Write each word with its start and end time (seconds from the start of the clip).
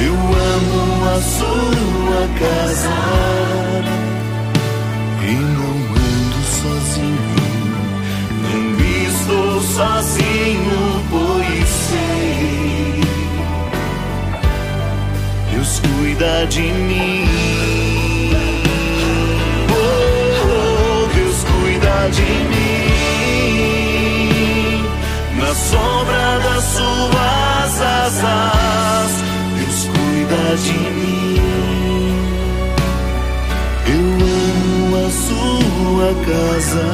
Eu 0.00 0.14
amo 0.14 1.04
a 1.04 1.20
sua 1.20 2.28
casa 2.38 2.98
e 5.22 5.32
não 5.32 5.76
ando 5.96 6.40
sozinho. 6.60 7.38
Não 8.42 8.64
estou 9.08 9.60
sozinho, 9.60 10.80
pois 11.10 11.68
sei. 11.68 13.00
Deus 15.52 15.72
cuida 15.80 16.46
de 16.46 16.62
mim. 16.62 17.26
Oh, 19.72 21.08
Deus 21.14 21.38
cuida 21.44 22.08
de 22.10 22.22
mim. 22.22 22.58
Na 25.40 25.52
sombra 25.54 26.38
das 26.38 26.64
suas 26.64 27.80
asas, 27.80 28.77
de 30.62 30.72
mim. 30.72 31.36
Eu 33.86 34.06
amo 34.46 34.96
a 34.96 35.10
sua 35.10 36.10
casa 36.26 36.86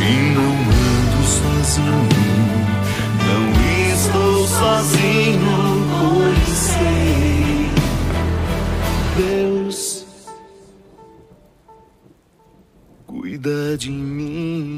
e 0.00 0.12
não 0.34 0.52
ando 0.52 1.20
sozinho. 1.38 2.08
Não 3.26 3.44
estou 3.92 4.46
sozinho, 4.46 5.56
pois 6.00 6.56
sei. 6.58 7.70
Deus 9.16 10.06
cuida 13.06 13.76
de 13.78 13.90
mim. 13.90 14.75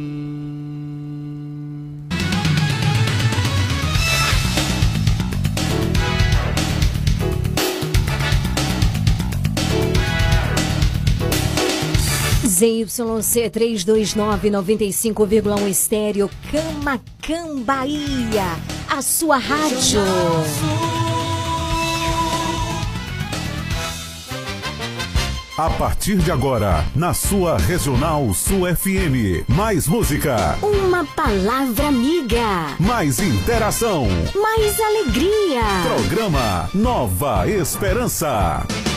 ZYC 12.58 13.50
329 13.50 14.50
95,1 14.50 15.68
estéreo 15.68 16.28
Camacan 16.50 17.60
Bahia, 17.60 18.58
a 18.90 19.00
sua 19.00 19.36
rádio. 19.36 20.00
A 25.56 25.70
partir 25.70 26.16
de 26.16 26.32
agora, 26.32 26.84
na 26.96 27.14
sua 27.14 27.58
Regional 27.58 28.34
Sul 28.34 28.66
FM. 28.74 29.44
Mais 29.48 29.86
música, 29.86 30.58
Uma 30.60 31.04
palavra 31.04 31.86
amiga, 31.86 32.74
mais 32.80 33.20
interação. 33.20 34.08
mais 34.34 34.80
alegria. 34.80 35.62
Programa 35.96 36.68
Nova 36.74 37.48
Esperança. 37.48 38.66
esperança 38.66 38.87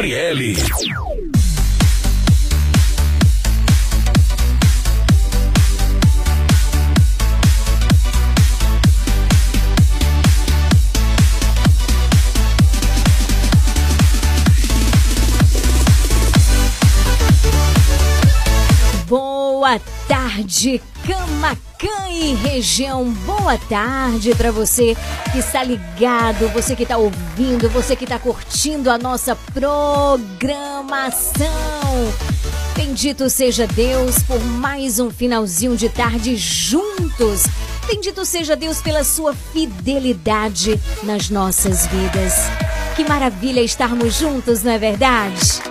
Gabriele. 0.00 0.54
Boa 19.06 19.78
tarde, 20.08 20.80
Camacan 21.06 22.08
e 22.10 22.34
região. 22.34 23.10
Boa 23.10 23.56
tarde 23.68 24.34
para 24.34 24.50
você 24.50 24.96
que 25.32 25.38
está 25.38 25.62
ligado, 25.62 26.48
você 26.52 26.76
que 26.76 26.82
está 26.82 26.96
ouvindo, 26.96 27.68
você 27.70 27.96
que 27.96 28.04
está 28.04 28.18
curtindo 28.18 28.90
a 28.90 28.98
nossa 28.98 29.36
programação. 29.52 30.20
Bendito 32.76 33.28
seja 33.30 33.66
Deus 33.66 34.22
por 34.22 34.42
mais 34.42 34.98
um 34.98 35.10
finalzinho 35.10 35.76
de 35.76 35.88
tarde 35.88 36.36
juntos. 36.36 37.44
Bendito 37.86 38.24
seja 38.24 38.54
Deus 38.54 38.80
pela 38.80 39.02
sua 39.04 39.34
fidelidade 39.34 40.80
nas 41.02 41.28
nossas 41.30 41.86
vidas. 41.86 42.34
Que 42.94 43.04
maravilha 43.04 43.60
estarmos 43.60 44.14
juntos, 44.14 44.62
não 44.62 44.72
é 44.72 44.78
verdade? 44.78 45.62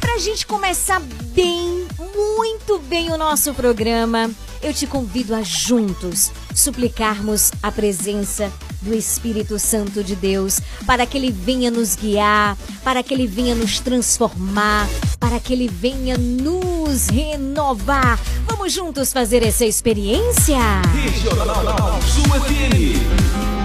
Pra 0.00 0.18
gente 0.18 0.46
começar 0.46 1.00
bem, 1.34 1.85
muito 2.16 2.78
bem 2.78 3.12
o 3.12 3.18
nosso 3.18 3.52
programa, 3.54 4.30
eu 4.62 4.72
te 4.72 4.86
convido 4.86 5.34
a 5.34 5.42
juntos 5.42 6.30
suplicarmos 6.54 7.52
a 7.62 7.70
presença 7.70 8.50
do 8.80 8.94
Espírito 8.94 9.58
Santo 9.58 10.02
de 10.02 10.16
Deus 10.16 10.60
para 10.86 11.06
que 11.06 11.18
ele 11.18 11.30
venha 11.30 11.70
nos 11.70 11.94
guiar, 11.94 12.56
para 12.82 13.02
que 13.02 13.12
ele 13.12 13.26
venha 13.26 13.54
nos 13.54 13.80
transformar, 13.80 14.88
para 15.18 15.38
que 15.38 15.52
ele 15.52 15.68
venha 15.68 16.16
nos 16.16 17.08
renovar. 17.08 18.18
Vamos 18.46 18.72
juntos 18.72 19.12
fazer 19.12 19.42
essa 19.42 19.64
experiência? 19.64 20.58
Regional 20.94 22.00
Sul 22.02 23.55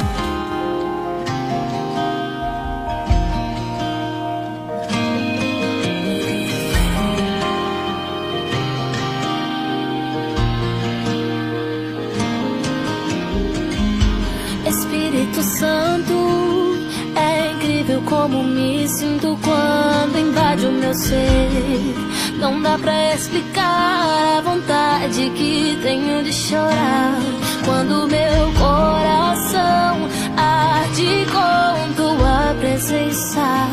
sinto 18.97 19.37
quando 19.43 20.19
invade 20.19 20.65
o 20.65 20.71
meu 20.71 20.93
ser. 20.93 21.95
Não 22.37 22.61
dá 22.61 22.77
pra 22.77 23.13
explicar 23.13 24.37
a 24.37 24.41
vontade 24.41 25.31
que 25.35 25.79
tenho 25.81 26.23
de 26.23 26.33
chorar 26.33 27.19
quando 27.65 28.07
meu 28.07 28.51
coração 28.59 30.09
arde 30.37 31.25
com 31.31 31.93
tua 31.93 32.55
presença. 32.59 33.67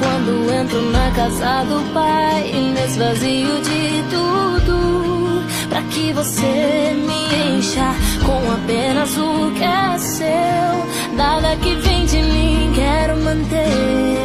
Quando 0.00 0.52
entro 0.52 0.80
na 0.90 1.10
casa 1.12 1.64
do 1.64 1.92
Pai, 1.92 2.52
me 2.52 2.84
esvazio 2.84 3.60
de 3.62 4.02
tudo 4.10 5.42
para 5.68 5.82
que 5.84 6.12
você 6.12 6.96
me 7.06 7.56
encha 7.58 7.94
com 8.24 8.52
apenas 8.52 9.16
o 9.16 9.52
que 9.52 9.62
é 9.62 9.98
seu. 9.98 10.91
Nada 11.12 11.56
que 11.56 11.74
vem 11.74 12.06
de 12.06 12.22
mim 12.22 12.72
quero 12.74 13.16
manter. 13.18 14.18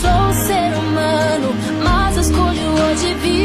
Sou 0.00 0.32
ser 0.46 0.72
humano, 0.78 1.54
mas 1.82 2.16
escolho 2.16 2.70
hoje 2.72 3.14
viver 3.14 3.37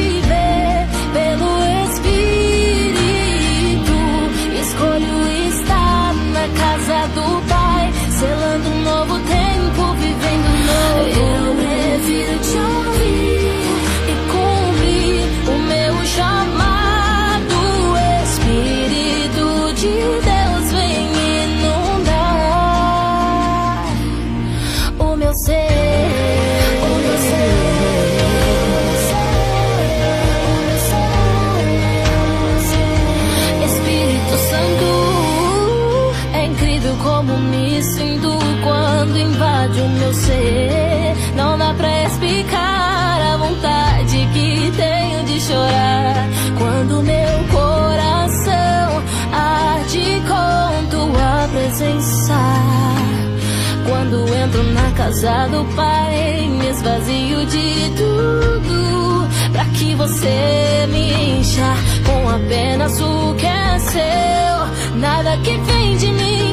entro 55.04 55.22
na 55.24 55.24
casa 55.24 55.48
do 55.50 55.66
Pai, 55.76 56.48
me 56.50 56.70
esvazio 56.70 57.46
de 57.46 57.90
tudo. 57.98 59.28
Pra 59.52 59.66
que 59.66 59.96
você 59.96 60.88
me 60.90 61.40
encha 61.40 61.76
com 62.06 62.30
apenas 62.30 63.00
o 63.02 63.36
que 63.36 63.46
é 63.46 63.80
seu. 63.80 64.98
Nada 65.00 65.38
que 65.38 65.58
vem 65.58 65.98
de 65.98 66.08
mim 66.08 66.53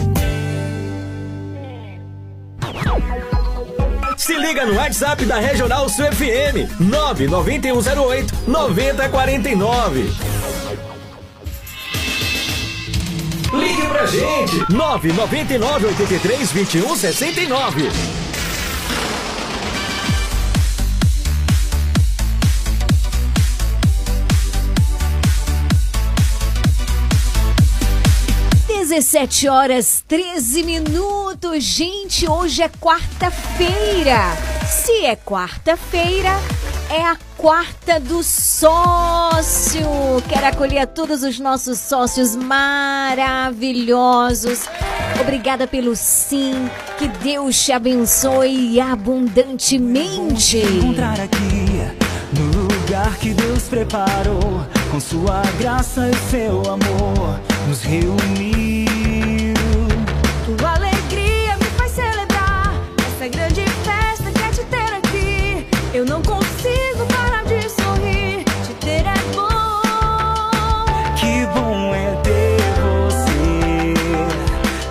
Liga 4.41 4.65
no 4.65 4.73
WhatsApp 4.73 5.23
da 5.25 5.39
Regional 5.39 5.87
Sul 5.89 6.05
FM 6.05 6.67
99108 6.79 8.33
9049. 8.47 10.13
Ligue 13.53 13.81
pra 13.87 14.05
gente 14.05 14.73
999 14.73 15.87
83 15.87 16.51
21 16.51 16.95
69. 16.95 17.89
Dezessete 28.91 29.47
horas 29.47 30.03
13 30.05 30.63
minutos. 30.63 31.63
Gente, 31.63 32.29
hoje 32.29 32.61
é 32.61 32.67
quarta-feira. 32.67 34.17
Se 34.67 35.05
é 35.05 35.15
quarta-feira, 35.15 36.37
é 36.89 37.01
a 37.01 37.15
quarta 37.37 38.01
do 38.01 38.21
sócio. 38.21 39.87
Quero 40.27 40.45
acolher 40.45 40.79
a 40.79 40.85
todos 40.85 41.23
os 41.23 41.39
nossos 41.39 41.79
sócios 41.79 42.35
maravilhosos. 42.35 44.67
Obrigada 45.21 45.65
pelo 45.65 45.95
sim. 45.95 46.69
Que 46.97 47.07
Deus 47.07 47.63
te 47.63 47.71
abençoe 47.71 48.77
abundantemente. 48.81 50.57
encontrar 50.57 51.17
aqui 51.17 51.61
no 52.37 52.63
lugar 52.63 53.15
que 53.19 53.33
Deus 53.33 53.69
preparou, 53.69 54.65
com 54.91 54.99
sua 54.99 55.43
graça 55.57 56.09
e 56.09 56.15
seu 56.29 56.61
amor, 56.69 57.39
nos 57.69 57.83
reuniu. 57.83 58.60
Eu 65.93 66.05
não 66.05 66.21
consigo 66.21 67.05
parar 67.09 67.43
de 67.43 67.69
sorrir, 67.69 68.45
te 68.65 68.73
ter 68.79 69.05
é 69.05 69.13
bom. 69.35 69.81
Que 71.19 71.45
bom 71.53 71.93
é 71.93 72.15
ter 72.23 72.61
você, 72.79 73.93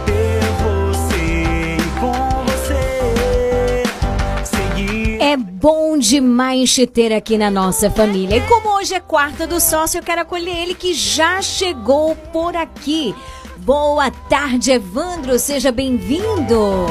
ter 0.05 0.41
você 0.61 1.77
com 1.99 2.45
você 2.45 3.83
seguir. 4.45 5.23
É 5.23 5.39
bom 5.39 5.97
demais 5.97 6.75
te 6.75 6.87
ter 6.87 7.15
aqui 7.15 7.39
na 7.39 7.51
nossa 7.51 7.91
família. 7.91 8.37
E 8.37 8.47
como 8.47 8.77
hoje 8.77 8.93
é 8.93 9.01
quarta 9.01 9.47
do 9.47 9.59
sócio, 9.59 10.01
eu 10.01 10.03
quero 10.03 10.21
acolher 10.21 10.55
ele 10.55 10.75
que 10.75 10.93
já 10.93 11.41
chegou 11.41 12.15
por 12.15 12.55
aqui. 12.55 13.15
Boa 13.57 14.11
tarde, 14.11 14.71
Evandro. 14.73 15.39
Seja 15.39 15.73
bem-vindo. 15.73 16.87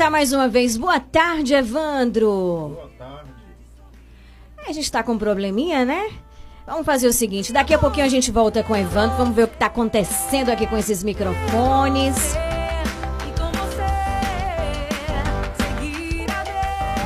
Tentar 0.00 0.10
mais 0.10 0.32
uma 0.32 0.48
vez. 0.48 0.78
Boa 0.78 0.98
tarde, 0.98 1.52
Evandro. 1.52 2.74
Boa 2.74 2.90
tarde. 2.96 3.30
A 4.66 4.72
gente 4.72 4.90
tá 4.90 5.02
com 5.02 5.12
um 5.12 5.18
probleminha, 5.18 5.84
né? 5.84 6.08
Vamos 6.66 6.86
fazer 6.86 7.06
o 7.06 7.12
seguinte, 7.12 7.52
daqui 7.52 7.74
a 7.74 7.78
pouquinho 7.78 8.06
a 8.06 8.08
gente 8.08 8.30
volta 8.30 8.62
com 8.62 8.72
o 8.72 8.76
Evandro, 8.76 9.18
vamos 9.18 9.34
ver 9.34 9.44
o 9.44 9.48
que 9.48 9.58
tá 9.58 9.66
acontecendo 9.66 10.48
aqui 10.48 10.66
com 10.66 10.78
esses 10.78 11.04
microfones. 11.04 12.16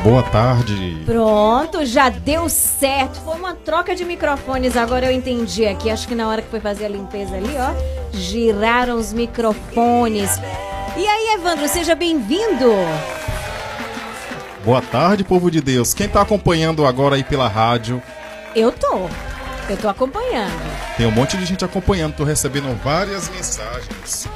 Boa 0.04 0.22
tarde. 0.24 1.02
Pronto, 1.04 1.84
já 1.84 2.10
deu 2.10 2.48
certo. 2.48 3.20
Foi 3.22 3.34
uma 3.34 3.54
troca 3.54 3.96
de 3.96 4.04
microfones, 4.04 4.76
agora 4.76 5.06
eu 5.06 5.12
entendi 5.12 5.66
aqui. 5.66 5.90
Acho 5.90 6.06
que 6.06 6.14
na 6.14 6.28
hora 6.28 6.42
que 6.42 6.50
foi 6.50 6.60
fazer 6.60 6.84
a 6.84 6.88
limpeza 6.88 7.34
ali, 7.34 7.54
ó, 7.56 8.12
giraram 8.12 8.96
os 8.96 9.12
microfones. 9.12 10.30
E 10.96 11.06
aí, 11.06 11.34
Evandro, 11.34 11.68
seja 11.68 11.94
bem-vindo. 11.94 12.70
Boa 14.64 14.80
tarde, 14.80 15.24
povo 15.24 15.50
de 15.50 15.60
Deus. 15.60 15.92
Quem 15.92 16.08
tá 16.08 16.22
acompanhando 16.22 16.86
agora 16.86 17.16
aí 17.16 17.24
pela 17.24 17.48
rádio, 17.48 18.02
Eu 18.54 18.70
tô. 18.70 19.08
Eu 19.68 19.76
tô 19.78 19.88
acompanhando. 19.88 20.52
tem 20.96 21.06
um 21.06 21.10
monte 21.10 21.36
de 21.36 21.44
gente 21.46 21.64
acompanhando, 21.64 22.14
tô 22.14 22.24
recebendo 22.24 22.72
várias 22.82 23.28
mensagens. 23.30 24.28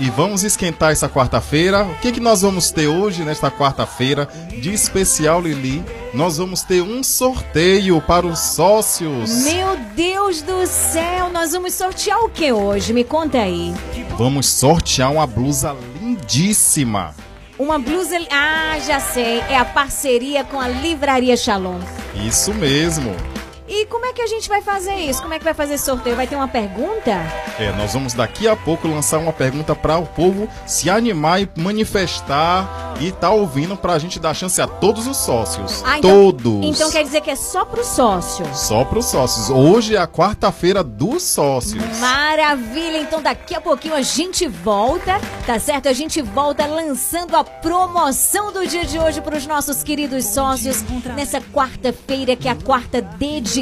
E 0.00 0.08
vamos 0.08 0.42
esquentar 0.42 0.92
essa 0.92 1.10
quarta-feira. 1.10 1.84
O 1.84 1.94
que 1.98 2.10
que 2.10 2.20
nós 2.20 2.40
vamos 2.40 2.70
ter 2.70 2.86
hoje 2.86 3.22
nesta 3.22 3.50
quarta-feira 3.50 4.26
de 4.48 4.72
especial 4.72 5.42
Lili? 5.42 5.84
Nós 6.14 6.38
vamos 6.38 6.62
ter 6.62 6.80
um 6.80 7.02
sorteio 7.02 8.00
para 8.00 8.26
os 8.26 8.38
sócios. 8.38 9.44
Meu 9.44 9.76
Deus 9.94 10.40
do 10.40 10.66
céu, 10.66 11.28
nós 11.30 11.52
vamos 11.52 11.74
sortear 11.74 12.18
o 12.20 12.30
que 12.30 12.50
hoje? 12.50 12.94
Me 12.94 13.04
conta 13.04 13.42
aí. 13.42 13.74
Vamos 14.16 14.46
sortear 14.46 15.12
uma 15.12 15.26
blusa 15.26 15.76
lindíssima. 16.00 17.14
Uma 17.58 17.78
blusa. 17.78 18.16
Ah, 18.30 18.78
já 18.78 19.00
sei. 19.00 19.40
É 19.50 19.58
a 19.58 19.66
parceria 19.66 20.42
com 20.44 20.58
a 20.58 20.66
Livraria 20.66 21.36
Shalom. 21.36 21.78
Isso 22.26 22.54
mesmo. 22.54 23.14
E 23.72 23.86
como 23.86 24.04
é 24.04 24.12
que 24.12 24.20
a 24.20 24.26
gente 24.26 24.48
vai 24.48 24.60
fazer 24.60 24.96
isso? 24.96 25.22
Como 25.22 25.32
é 25.32 25.38
que 25.38 25.44
vai 25.44 25.54
fazer 25.54 25.74
esse 25.74 25.84
sorteio? 25.84 26.16
Vai 26.16 26.26
ter 26.26 26.34
uma 26.34 26.48
pergunta? 26.48 27.12
É, 27.56 27.70
nós 27.76 27.92
vamos 27.92 28.12
daqui 28.14 28.48
a 28.48 28.56
pouco 28.56 28.88
lançar 28.88 29.18
uma 29.18 29.32
pergunta 29.32 29.76
para 29.76 29.96
o 29.96 30.04
povo 30.06 30.48
se 30.66 30.90
animar 30.90 31.40
e 31.40 31.48
manifestar 31.56 32.96
e 33.00 33.12
tá 33.12 33.30
ouvindo 33.30 33.76
pra 33.76 33.96
gente 33.96 34.18
dar 34.18 34.34
chance 34.34 34.60
a 34.60 34.66
todos 34.66 35.06
os 35.06 35.16
sócios. 35.16 35.84
Ah, 35.86 35.98
então- 35.98 36.10
todos. 36.32 36.64
Então 36.64 36.90
quer 36.90 37.04
dizer 37.04 37.20
que 37.20 37.30
é 37.30 37.36
só 37.36 37.64
pro 37.64 37.84
sócio. 37.84 38.44
Só 38.52 38.84
pros 38.84 39.06
sócios. 39.06 39.48
Hoje 39.50 39.94
é 39.94 39.98
a 40.00 40.06
quarta-feira 40.08 40.82
dos 40.82 41.22
sócios. 41.22 41.82
Maravilha! 42.00 42.98
Então 42.98 43.22
daqui 43.22 43.54
a 43.54 43.60
pouquinho 43.60 43.94
a 43.94 44.02
gente 44.02 44.48
volta, 44.48 45.20
tá 45.46 45.60
certo? 45.60 45.88
A 45.88 45.92
gente 45.92 46.20
volta 46.20 46.66
lançando 46.66 47.36
a 47.36 47.44
promoção 47.44 48.52
do 48.52 48.66
dia 48.66 48.84
de 48.84 48.98
hoje 48.98 49.20
para 49.20 49.36
os 49.36 49.46
nossos 49.46 49.84
queridos 49.84 50.24
sócios 50.26 50.82
nessa 51.14 51.40
quarta-feira, 51.40 52.34
que 52.34 52.48
é 52.48 52.50
a 52.50 52.56
quarta 52.56 53.00
dedicada 53.00 53.59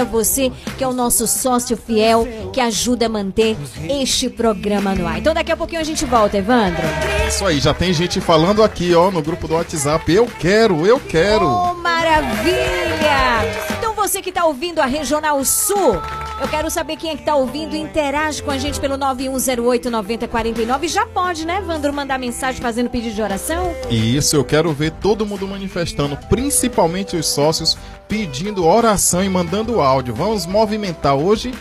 a 0.00 0.04
você, 0.04 0.50
que 0.76 0.84
é 0.84 0.88
o 0.88 0.92
nosso 0.92 1.26
sócio 1.26 1.76
fiel, 1.76 2.26
que 2.52 2.60
ajuda 2.60 3.06
a 3.06 3.08
manter 3.08 3.56
este 3.88 4.28
programa 4.28 4.94
no 4.94 5.06
ar. 5.06 5.18
Então 5.18 5.34
daqui 5.34 5.52
a 5.52 5.56
pouquinho 5.56 5.80
a 5.80 5.84
gente 5.84 6.04
volta, 6.04 6.36
Evandro. 6.36 6.82
Isso 7.28 7.46
aí, 7.46 7.58
já 7.58 7.74
tem 7.74 7.92
gente 7.92 8.20
falando 8.20 8.62
aqui, 8.62 8.94
ó, 8.94 9.10
no 9.10 9.22
grupo 9.22 9.48
do 9.48 9.54
WhatsApp. 9.54 10.12
Eu 10.12 10.26
quero, 10.38 10.86
eu 10.86 11.00
quero. 11.00 11.46
Oh, 11.46 11.74
maravilha! 11.74 13.73
Você 14.04 14.20
que 14.20 14.28
está 14.28 14.44
ouvindo 14.44 14.80
a 14.80 14.84
Regional 14.84 15.42
Sul, 15.46 15.94
eu 16.38 16.46
quero 16.50 16.70
saber 16.70 16.94
quem 16.96 17.12
é 17.12 17.14
que 17.14 17.22
está 17.22 17.36
ouvindo, 17.36 17.74
interage 17.74 18.42
com 18.42 18.50
a 18.50 18.58
gente 18.58 18.78
pelo 18.78 18.98
9108-9049. 18.98 20.88
Já 20.88 21.06
pode, 21.06 21.46
né, 21.46 21.62
Vandro, 21.62 21.90
mandar 21.90 22.18
mensagem 22.18 22.60
fazendo 22.60 22.90
pedido 22.90 23.14
de 23.14 23.22
oração? 23.22 23.74
Isso, 23.88 24.36
eu 24.36 24.44
quero 24.44 24.70
ver 24.74 24.90
todo 24.90 25.24
mundo 25.24 25.48
manifestando, 25.48 26.18
principalmente 26.28 27.16
os 27.16 27.26
sócios, 27.26 27.78
pedindo 28.06 28.66
oração 28.66 29.24
e 29.24 29.28
mandando 29.30 29.80
áudio. 29.80 30.14
Vamos 30.14 30.44
movimentar 30.44 31.14
hoje. 31.14 31.54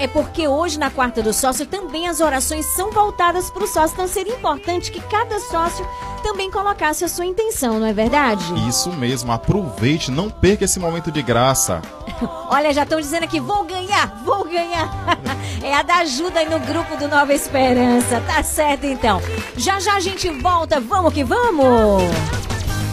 É 0.00 0.08
porque 0.08 0.48
hoje, 0.48 0.78
na 0.78 0.90
quarta 0.90 1.22
do 1.22 1.30
sócio, 1.30 1.66
também 1.66 2.08
as 2.08 2.20
orações 2.20 2.64
são 2.64 2.90
voltadas 2.90 3.50
para 3.50 3.64
o 3.64 3.66
sócio. 3.66 3.92
Então 3.92 4.08
seria 4.08 4.34
importante 4.34 4.90
que 4.90 4.98
cada 4.98 5.38
sócio 5.40 5.86
também 6.22 6.50
colocasse 6.50 7.04
a 7.04 7.08
sua 7.08 7.26
intenção, 7.26 7.78
não 7.78 7.86
é 7.86 7.92
verdade? 7.92 8.42
Isso 8.66 8.90
mesmo, 8.92 9.30
aproveite, 9.30 10.10
não 10.10 10.30
perca 10.30 10.64
esse 10.64 10.80
momento 10.80 11.12
de 11.12 11.20
graça. 11.20 11.82
Olha, 12.48 12.72
já 12.72 12.84
estão 12.84 12.98
dizendo 12.98 13.24
aqui, 13.24 13.40
vou 13.40 13.62
ganhar, 13.64 14.22
vou 14.24 14.44
ganhar. 14.44 14.88
É 15.62 15.74
a 15.74 15.82
da 15.82 15.96
ajuda 15.96 16.40
aí 16.40 16.48
no 16.48 16.58
grupo 16.60 16.96
do 16.96 17.06
Nova 17.06 17.34
Esperança. 17.34 18.22
Tá 18.26 18.42
certo, 18.42 18.86
então. 18.86 19.20
Já 19.58 19.78
já 19.78 19.96
a 19.96 20.00
gente 20.00 20.30
volta, 20.30 20.80
vamos 20.80 21.12
que 21.12 21.22
vamos. 21.22 22.02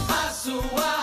A 0.06 0.30
sua 0.30 0.97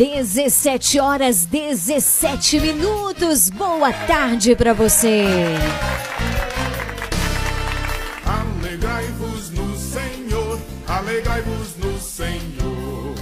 17 0.00 0.98
horas 0.98 1.44
17 1.44 2.58
minutos. 2.58 3.50
Boa 3.50 3.92
tarde 3.92 4.56
para 4.56 4.72
você. 4.72 5.26
Alegrai-vos 8.24 9.50
no 9.50 9.76
Senhor, 9.76 10.58
alegrai-vos 10.88 11.76
no 11.76 12.00
Senhor. 12.00 13.14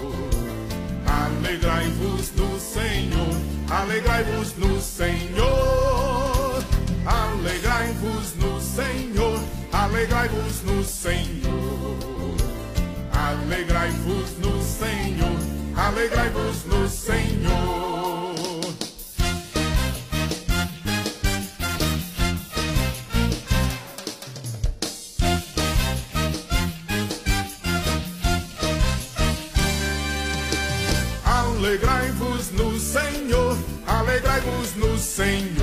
Alegrai-vos 1.04 2.30
no 2.36 2.60
Senhor, 2.60 3.36
alegrai-vos 3.68 4.56
no 4.56 4.80
Senhor. 4.80 6.64
Alegrai-vos 7.04 8.36
no 8.36 8.60
Senhor, 8.60 9.40
alegrai-vos 9.72 10.62
no 10.62 10.84
Senhor. 10.84 11.88
Alegrai-vos 13.12 14.38
no 14.38 14.62
Senhor, 14.62 15.37
alegrai-vos 15.88 16.64
no 16.66 16.86
Senhor. 16.88 18.34
Alegrai-vos 31.24 32.50
no 32.52 32.78
Senhor, 32.78 33.58
alegrai-vos 33.86 34.76
no 34.76 34.98
Senhor. 34.98 35.57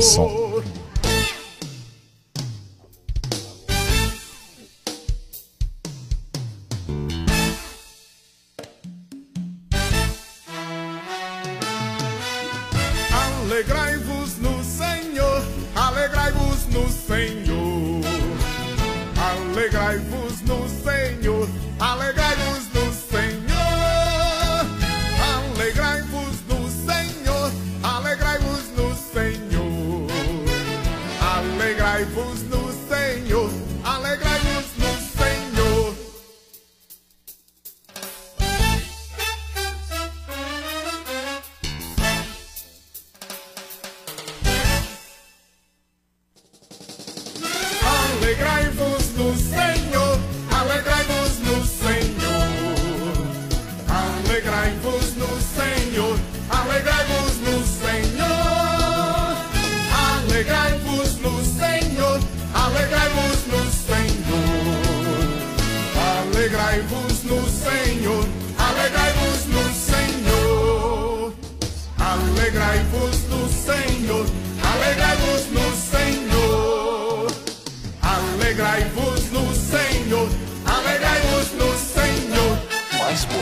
Senhor. 0.00 0.49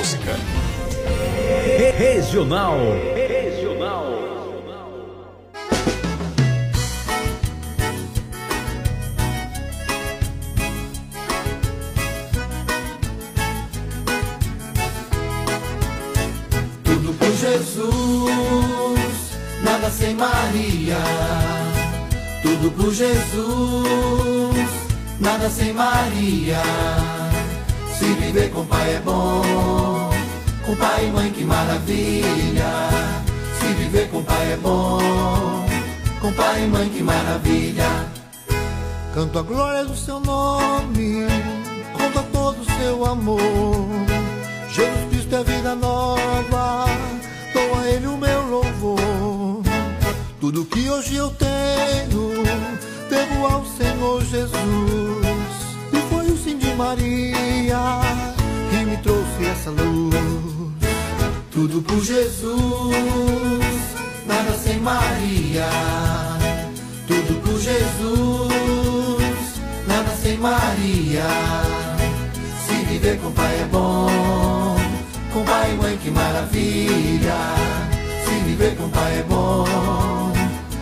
Música. 0.09 0.37
Regional. 1.99 3.18
Maravilha. 31.69 32.89
Se 33.61 33.75
viver 33.75 34.09
com 34.09 34.23
pai 34.23 34.53
é 34.53 34.57
bom, 34.57 35.67
com 36.21 36.33
pai 36.33 36.65
e 36.65 36.67
mãe 36.67 36.89
que 36.89 37.03
maravilha. 37.03 38.09
Canto 39.15 39.39
a 39.39 39.43
glória 39.43 39.85
do 39.85 39.95
seu 39.95 40.19
nome, 40.19 41.27
conta 41.93 42.23
todo 42.33 42.61
o 42.61 42.81
seu 42.81 43.05
amor. 43.05 43.87
Jesus 44.71 45.09
Cristo 45.11 45.37
é 45.37 45.45
vida 45.45 45.75
nova, 45.75 46.87
dou 47.53 47.79
a 47.79 47.89
Ele 47.89 48.07
o 48.07 48.17
meu 48.17 48.43
louvor. 48.47 49.63
Tudo 50.41 50.65
que 50.65 50.89
hoje 50.89 51.17
eu 51.17 51.31
tenho, 51.31 52.45
devo 53.11 53.47
ao 53.47 53.65
Senhor 53.67 54.25
Jesus. 54.25 55.29
E 55.93 56.01
foi 56.09 56.27
o 56.31 56.37
sim 56.39 56.57
de 56.57 56.73
Maria 56.75 58.01
que 58.71 58.85
me 58.87 58.97
trouxe 58.99 59.47
essa 59.51 59.71
luz. 59.71 60.38
Tudo 61.61 61.83
por 61.83 62.05
Jesus, 62.05 62.55
nada 64.25 64.53
sem 64.63 64.79
Maria. 64.79 65.69
Tudo 67.09 67.43
por 67.43 67.59
Jesus, 67.59 68.53
nada 69.89 70.09
sem 70.23 70.39
Maria. 70.39 71.27
Se 72.65 72.75
viver 72.85 73.19
com 73.19 73.33
pai 73.33 73.61
é 73.61 73.65
bom, 73.73 74.77
com 75.33 75.45
pai 75.45 75.73
e 75.73 75.75
mãe 75.75 75.97
que 75.97 76.13
maravilha. 76.13 77.37
Se 78.25 78.35
viver 78.45 78.77
com 78.77 78.89
pai 78.91 79.19
é 79.19 79.23
bom, 79.25 79.65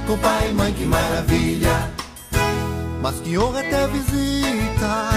com 0.06 0.18
pai 0.18 0.50
e 0.50 0.52
mãe 0.52 0.74
que 0.74 0.84
maravilha. 0.84 1.90
Mas 3.00 3.18
que 3.20 3.38
honra 3.38 3.60
é 3.60 3.70
ter 3.70 3.88
visita 3.88 5.08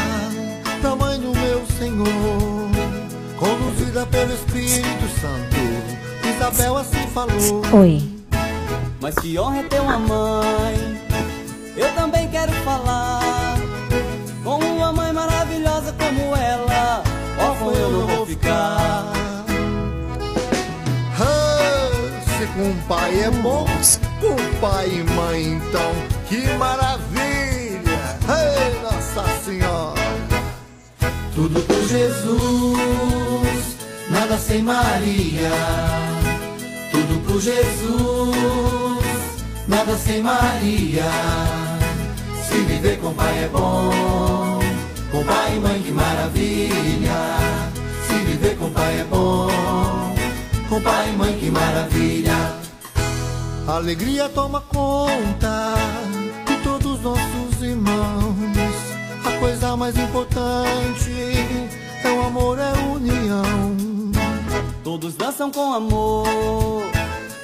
da 0.81 0.95
mãe 0.95 1.19
do 1.19 1.37
meu 1.37 1.65
Senhor, 1.77 2.07
conduzida 3.89 4.05
pelo 4.05 4.33
Espírito 4.33 5.19
Santo. 5.19 5.57
Isabel 6.35 6.77
assim 6.77 7.07
falou. 7.07 7.61
Oi. 7.81 8.01
Mas 9.01 9.15
que 9.15 9.39
honra 9.39 9.59
é 9.59 9.63
ter 9.63 9.81
uma 9.81 9.99
mãe. 9.99 11.01
Eu 11.75 11.91
também 11.95 12.27
quero 12.29 12.51
falar. 12.63 13.57
Com 14.43 14.57
uma 14.57 14.93
mãe 14.93 15.11
maravilhosa 15.13 15.93
como 15.93 16.35
ela, 16.35 17.03
órfão 17.39 17.71
eu 17.71 17.91
não 17.91 18.07
vou 18.07 18.25
ficar. 18.25 19.13
Ah, 21.19 21.89
se 22.25 22.45
com 22.47 22.87
pai 22.87 23.23
é 23.23 23.29
bom, 23.29 23.65
com 24.19 24.59
pai 24.59 24.87
e 24.87 25.03
mãe 25.03 25.53
então, 25.53 25.91
que 26.27 26.47
maravilha! 26.57 28.19
Ei, 28.29 28.81
Nossa 28.81 29.25
Senhora! 29.43 29.99
Tudo 31.35 31.61
por 31.61 31.87
Jesus, 31.87 33.78
sem 34.49 34.63
Maria. 34.63 35.51
Tudo 36.91 37.23
por 37.23 37.39
Jesus, 37.39 38.25
nada 39.67 39.95
sem 39.95 40.23
Maria. 40.23 41.11
Se 42.47 42.55
viver 42.61 42.97
com 42.99 43.13
pai 43.13 43.43
é 43.43 43.47
bom, 43.47 44.59
com 45.11 45.23
pai 45.23 45.55
e 45.55 45.59
mãe 45.59 45.81
que 45.83 45.91
maravilha. 45.91 47.21
Se 48.07 48.13
viver 48.25 48.57
com 48.57 48.71
pai 48.71 49.01
é 49.01 49.03
bom, 49.03 50.15
com 50.67 50.81
pai 50.81 51.09
e 51.09 51.13
mãe 51.15 51.37
que 51.37 51.51
maravilha. 51.51 52.55
A 53.67 53.75
alegria 53.75 54.27
toma 54.29 54.61
conta 54.61 55.75
de 56.47 56.55
todos 56.63 56.99
nossos 57.01 57.61
irmãos. 57.61 58.33
A 59.23 59.31
coisa 59.39 59.77
mais 59.77 59.95
importante 59.95 61.11
é 62.03 62.09
o 62.09 62.25
amor, 62.25 62.57
é 62.57 62.63
a 62.63 62.81
união. 62.95 64.08
Todos 64.89 65.13
dançam 65.13 65.51
com 65.51 65.71
amor 65.71 66.25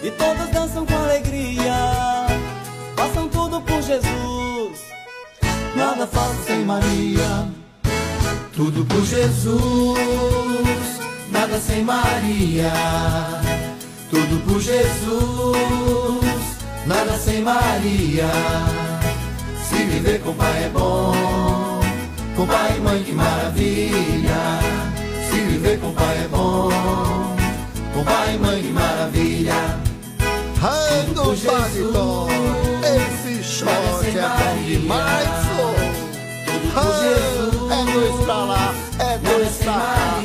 e 0.02 0.10
todos 0.10 0.50
dançam 0.50 0.84
com 0.84 0.96
alegria. 0.96 2.26
Façam 2.98 3.30
tudo 3.30 3.62
por 3.62 3.84
Jesus. 3.84 4.80
Nada 5.76 6.08
falta 6.08 6.42
sem 6.48 6.66
Maria. 6.66 7.48
Tudo 8.52 8.84
por 8.86 9.06
Jesus, 9.06 9.60
nada 11.30 11.60
sem 11.60 11.84
Maria. 11.84 12.74
Tudo 14.10 14.44
por 14.48 14.60
Jesus, 14.60 16.26
nada 16.88 17.16
sem 17.16 17.44
Maria. 17.44 18.28
Se 19.70 19.84
viver 19.84 20.20
com 20.24 20.34
pai 20.34 20.64
é 20.64 20.70
bom, 20.70 21.14
com 22.36 22.48
pai 22.48 22.76
e 22.76 22.80
mãe 22.82 23.04
que 23.04 23.12
maravilha. 23.12 24.60
Se 25.30 25.42
viver 25.42 25.80
com 25.80 25.94
pai 25.94 26.24
é 26.24 26.28
bom, 26.28 27.35
Paguitó, 31.44 32.28
esse 32.82 33.44
short 33.44 34.08
é 34.08 34.22
bom 34.22 34.64
demais, 34.66 35.28
sou. 35.58 35.76
É 37.72 37.92
dois 37.92 38.26
pra 38.26 38.36
lá, 38.46 38.74
é 39.00 39.18
dois 39.18 39.56
pra 39.58 39.74
cá. 39.74 40.22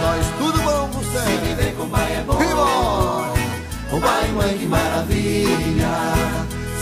Nós 0.00 0.26
tudo 0.38 0.58
vamos 0.62 1.06
Se 1.06 1.12
ser. 1.12 1.40
viver 1.40 1.74
com 1.76 1.88
pai 1.88 2.12
é 2.14 2.22
bom, 2.26 2.38
com 3.90 4.00
pai 4.00 4.28
e 4.28 4.32
mãe 4.32 4.58
que 4.58 4.66
maravilha. 4.66 5.90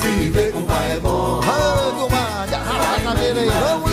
Se 0.01 0.09
viver 0.09 0.53
com 0.53 0.63
pai 0.63 0.93
é 0.93 1.01
bom. 1.01 1.41
Do 1.41 2.09
Mag, 2.11 2.55
arrasta 2.55 2.97
a 2.97 3.01
cadeira 3.01 3.41
aí, 3.41 3.51
vamos 3.51 3.84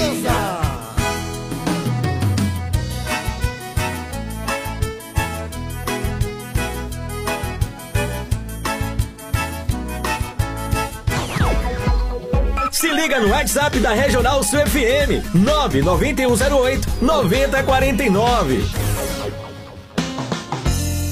liga 13.01 13.19
no 13.19 13.29
WhatsApp 13.29 13.79
da 13.79 13.93
Regional 13.93 14.43
Sul 14.43 14.59
FM 14.59 15.25
99108 15.33 16.87
9049. 17.01 18.63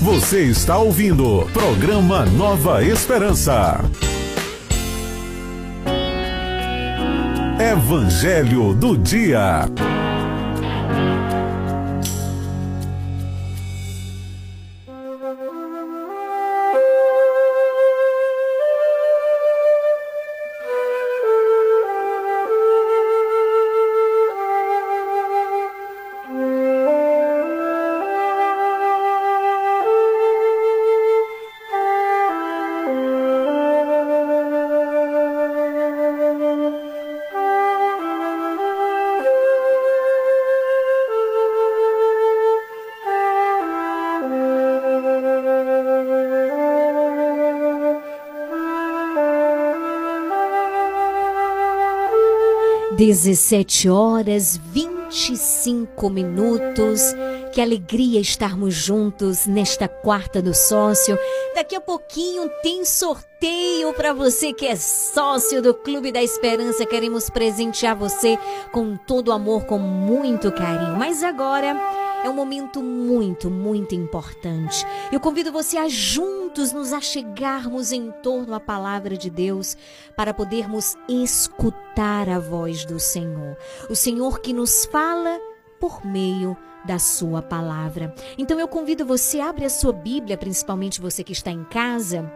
Você 0.04 0.44
está 0.44 0.78
ouvindo 0.78 1.50
programa 1.52 2.28
Nova 2.28 2.84
Esperança. 2.84 3.80
Evangelho 7.60 8.76
do 8.76 8.96
Dia. 8.96 9.66
Dezessete 53.20 53.90
horas 53.90 54.58
25 54.72 56.10
minutos. 56.10 57.02
Que 57.52 57.60
alegria 57.60 58.22
estarmos 58.22 58.74
juntos 58.74 59.46
nesta 59.46 59.90
quarta 59.90 60.42
do 60.42 60.54
sócio. 60.54 61.20
Daqui 61.54 61.76
a 61.76 61.82
pouquinho 61.82 62.50
tem 62.64 62.86
sorteio 62.86 63.94
para 63.94 64.14
você 64.14 64.54
que 64.54 64.66
é 64.66 64.78
sócio 64.78 65.62
do 65.62 65.74
Clube 65.74 66.14
da 66.14 66.24
Esperança. 66.24 66.86
Queremos 66.86 67.30
presentear 67.30 67.94
você 67.94 68.40
com 68.72 68.96
todo 68.96 69.34
amor, 69.34 69.66
com 69.66 69.78
muito 69.78 70.50
carinho. 70.50 70.98
Mas 70.98 71.22
agora 71.22 71.78
é 72.24 72.30
um 72.30 72.34
momento 72.34 72.82
muito, 72.82 73.50
muito 73.50 73.96
importante. 73.96 74.86
Eu 75.12 75.20
convido 75.20 75.52
você 75.52 75.78
a 75.78 75.90
juntos 76.50 76.74
nos 76.74 76.94
achegarmos 76.94 77.92
em 77.92 78.12
torno 78.24 78.56
à 78.56 78.60
palavra 78.60 79.16
de 79.16 79.30
Deus 79.30 79.78
para 80.18 80.34
podermos 80.34 80.98
escutar 81.08 82.28
a 82.28 82.40
voz 82.40 82.86
do 82.86 83.00
Senhor. 83.00 83.56
O 83.88 83.96
Senhor 83.96 84.40
que 84.40 84.52
nos 84.52 84.86
fala 84.86 85.40
por 85.80 86.04
meio 86.04 86.58
da 86.84 86.98
sua 86.98 87.44
palavra. 87.44 88.16
Então 88.36 88.60
eu 88.60 88.68
convido 88.68 89.06
você 89.06 89.40
a 89.40 89.50
abrir 89.50 89.66
a 89.66 89.70
sua 89.70 89.94
Bíblia, 89.94 90.38
principalmente 90.38 91.00
você 91.00 91.24
que 91.24 91.34
está 91.34 91.52
em 91.52 91.64
casa, 91.66 92.32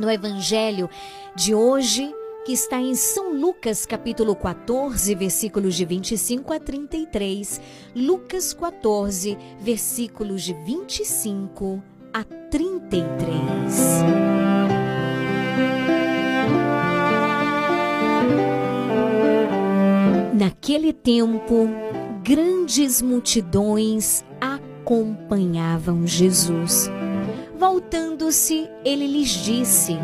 no 0.00 0.10
evangelho 0.10 0.90
de 1.36 1.54
hoje, 1.54 2.12
que 2.44 2.52
está 2.52 2.80
em 2.80 2.96
São 2.96 3.32
Lucas, 3.32 3.86
capítulo 3.86 4.34
14, 4.34 5.14
versículos 5.14 5.76
de 5.76 5.84
25 5.84 6.52
a 6.52 6.58
33. 6.58 7.60
Lucas 7.94 8.52
14, 8.52 9.38
versículos 9.60 10.42
de 10.42 10.54
25 10.54 11.93
a 12.14 12.22
33. 12.22 14.04
Naquele 20.32 20.92
tempo, 20.92 21.68
grandes 22.22 23.02
multidões 23.02 24.24
acompanhavam 24.40 26.06
Jesus. 26.06 26.88
Voltando-se, 27.58 28.70
ele 28.84 29.08
lhes 29.08 29.30
disse: 29.30 29.98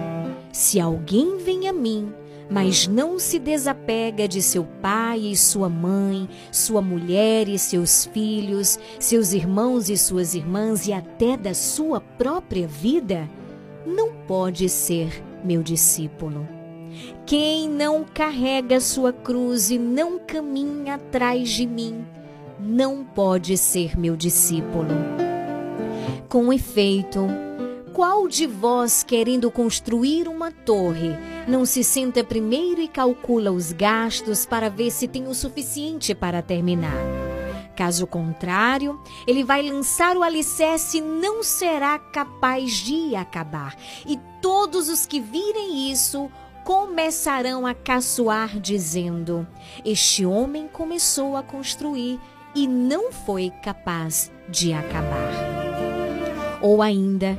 Se 0.53 0.81
alguém 0.81 1.39
vem 1.39 1.69
a 1.69 1.73
mim, 1.73 2.13
mas 2.51 2.89
não 2.89 3.19
se 3.19 3.39
desapega 3.39 4.27
de 4.27 4.43
seu 4.43 4.65
pai 4.83 5.21
e 5.21 5.37
sua 5.37 5.69
mãe, 5.69 6.29
sua 6.51 6.83
mulher 6.83 7.49
e 7.49 7.59
seus 7.59 8.07
filhos, 8.07 8.79
seus 8.99 9.33
irmãos 9.33 9.89
e 9.89 9.97
suas 9.97 10.35
irmãs 10.35 10.89
e 10.89 10.93
até 10.93 11.37
da 11.37 11.55
sua 11.55 12.01
própria 12.01 12.67
vida, 12.67 13.31
não 13.87 14.13
pode 14.27 14.69
ser 14.69 15.23
meu 15.45 15.63
discípulo. 15.63 16.47
Quem 17.25 17.69
não 17.69 18.05
carrega 18.05 18.81
sua 18.81 19.13
cruz 19.13 19.71
e 19.71 19.79
não 19.79 20.19
caminha 20.19 20.97
atrás 20.97 21.49
de 21.51 21.65
mim, 21.67 22.05
não 22.59 23.05
pode 23.05 23.57
ser 23.57 23.97
meu 23.97 24.17
discípulo. 24.17 24.89
Com 26.29 26.53
efeito, 26.53 27.27
qual 27.93 28.29
de 28.29 28.47
vós, 28.47 29.03
querendo 29.03 29.51
construir 29.51 30.29
uma 30.29 30.51
torre, 30.51 31.11
não 31.47 31.65
se 31.65 31.83
senta 31.83 32.23
primeiro 32.23 32.81
e 32.81 32.89
calcula 32.89 33.51
os 33.51 33.73
gastos 33.73 34.47
para 34.47 34.71
ver 34.71 34.91
se 34.91 35.09
tem 35.09 35.27
o 35.27 35.35
suficiente 35.35 36.15
para 36.15 36.43
terminar? 36.43 36.97
Caso 37.77 38.07
contrário, 38.07 39.01
ele 39.27 39.43
vai 39.43 39.63
lançar 39.63 40.17
o 40.17 40.23
alicerce 40.23 40.99
e 40.99 41.01
não 41.01 41.43
será 41.43 41.99
capaz 41.99 42.73
de 42.73 43.17
acabar. 43.17 43.75
E 44.07 44.19
todos 44.41 44.89
os 44.89 45.07
que 45.07 45.19
virem 45.19 45.91
isso 45.91 46.31
começarão 46.65 47.67
a 47.67 47.75
caçoar, 47.75 48.61
dizendo: 48.61 49.47
Este 49.85 50.27
homem 50.27 50.69
começou 50.69 51.37
a 51.37 51.43
construir 51.43 52.21
e 52.55 52.69
não 52.69 53.11
foi 53.11 53.51
capaz 53.63 54.31
de 54.49 54.73
acabar. 54.73 55.31
Ou 56.61 56.83
ainda, 56.83 57.39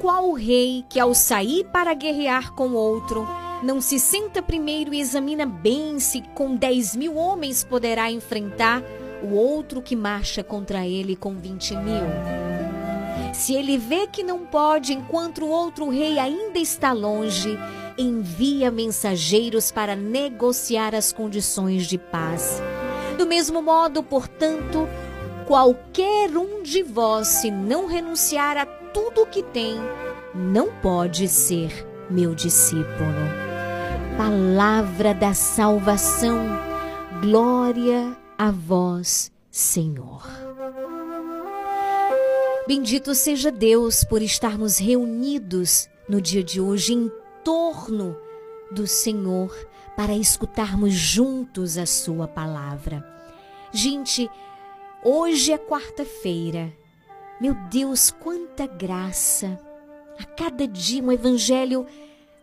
qual 0.00 0.32
rei 0.32 0.82
que 0.88 0.98
ao 0.98 1.14
sair 1.14 1.64
para 1.64 1.92
guerrear 1.92 2.52
com 2.54 2.72
outro, 2.72 3.28
não 3.62 3.82
se 3.82 4.00
senta 4.00 4.40
primeiro 4.40 4.94
e 4.94 5.00
examina 5.00 5.44
bem 5.44 6.00
se 6.00 6.22
com 6.34 6.56
dez 6.56 6.96
mil 6.96 7.16
homens 7.16 7.62
poderá 7.62 8.10
enfrentar 8.10 8.82
o 9.22 9.34
outro 9.34 9.82
que 9.82 9.94
marcha 9.94 10.42
contra 10.42 10.86
ele 10.86 11.14
com 11.14 11.34
vinte 11.34 11.76
mil? 11.76 12.02
Se 13.34 13.54
ele 13.54 13.76
vê 13.76 14.06
que 14.06 14.22
não 14.22 14.46
pode, 14.46 14.94
enquanto 14.94 15.44
o 15.44 15.50
outro 15.50 15.90
rei 15.90 16.18
ainda 16.18 16.58
está 16.58 16.92
longe, 16.92 17.58
envia 17.98 18.70
mensageiros 18.70 19.70
para 19.70 19.94
negociar 19.94 20.94
as 20.94 21.12
condições 21.12 21.86
de 21.86 21.98
paz. 21.98 22.62
Do 23.18 23.26
mesmo 23.26 23.60
modo, 23.60 24.02
portanto, 24.02 24.88
qualquer 25.46 26.30
um 26.34 26.62
de 26.62 26.82
vós, 26.82 27.28
se 27.28 27.50
não 27.50 27.86
renunciar 27.86 28.56
a 28.56 28.79
tudo 28.92 29.22
o 29.22 29.26
que 29.26 29.42
tem, 29.42 29.76
não 30.34 30.70
pode 30.80 31.28
ser 31.28 31.86
meu 32.10 32.34
discípulo. 32.34 32.86
Palavra 34.16 35.14
da 35.14 35.32
salvação, 35.32 36.38
glória 37.20 38.16
a 38.36 38.50
vós, 38.50 39.32
Senhor. 39.50 40.26
Bendito 42.66 43.14
seja 43.14 43.50
Deus 43.50 44.04
por 44.04 44.22
estarmos 44.22 44.78
reunidos 44.78 45.88
no 46.08 46.20
dia 46.20 46.42
de 46.42 46.60
hoje 46.60 46.92
em 46.92 47.10
torno 47.42 48.16
do 48.70 48.86
Senhor 48.86 49.54
para 49.96 50.14
escutarmos 50.14 50.92
juntos 50.92 51.76
a 51.76 51.86
Sua 51.86 52.28
palavra. 52.28 53.04
Gente, 53.72 54.30
hoje 55.02 55.52
é 55.52 55.58
quarta-feira. 55.58 56.72
Meu 57.40 57.54
Deus, 57.54 58.10
quanta 58.10 58.66
graça! 58.66 59.58
A 60.18 60.24
cada 60.24 60.68
dia 60.68 61.02
um 61.02 61.10
evangelho 61.10 61.86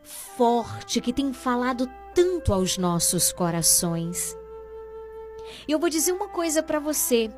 forte 0.02 1.00
que 1.00 1.14
tem 1.14 1.32
falado 1.32 1.88
tanto 2.16 2.52
aos 2.52 2.80
nossos 2.80 3.32
corações. 3.32 4.36
E 5.68 5.72
eu 5.72 5.78
vou 5.78 5.88
dizer 5.88 6.14
uma 6.14 6.28
coisa 6.28 6.64
para 6.64 6.80
você. 6.80 7.30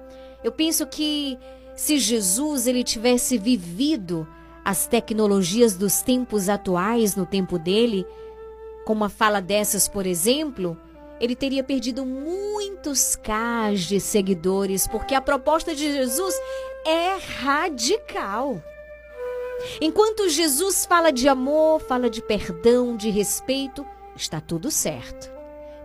Eu 0.41 0.53
penso 0.53 0.87
que 0.87 1.37
se 1.75 1.97
Jesus 1.97 2.65
ele 2.65 2.81
tivesse 2.81 3.37
vivido 3.37 4.25
as 4.63 4.87
tecnologias 4.87 5.75
dos 5.75 6.01
tempos 6.01 6.47
atuais 6.47 7.13
no 7.13 7.25
tempo 7.25 7.59
dele, 7.59 8.07
com 8.85 8.93
uma 8.93 9.09
fala 9.09 9.41
dessas, 9.41 9.85
por 9.85 10.05
exemplo, 10.05 10.77
ele 11.19 11.35
teria 11.35 11.63
perdido 11.63 12.05
muitos 12.05 13.17
Ks 13.17 13.81
de 13.81 13.99
seguidores, 13.99 14.87
porque 14.87 15.13
a 15.13 15.21
proposta 15.21 15.75
de 15.75 15.91
Jesus 15.91 16.33
é 16.85 17.17
radical. 17.17 18.61
Enquanto 19.81 20.29
Jesus 20.29 20.85
fala 20.85 21.11
de 21.11 21.27
amor, 21.27 21.81
fala 21.81 22.09
de 22.09 22.21
perdão, 22.21 22.95
de 22.95 23.09
respeito, 23.09 23.85
está 24.15 24.39
tudo 24.39 24.71
certo. 24.71 25.31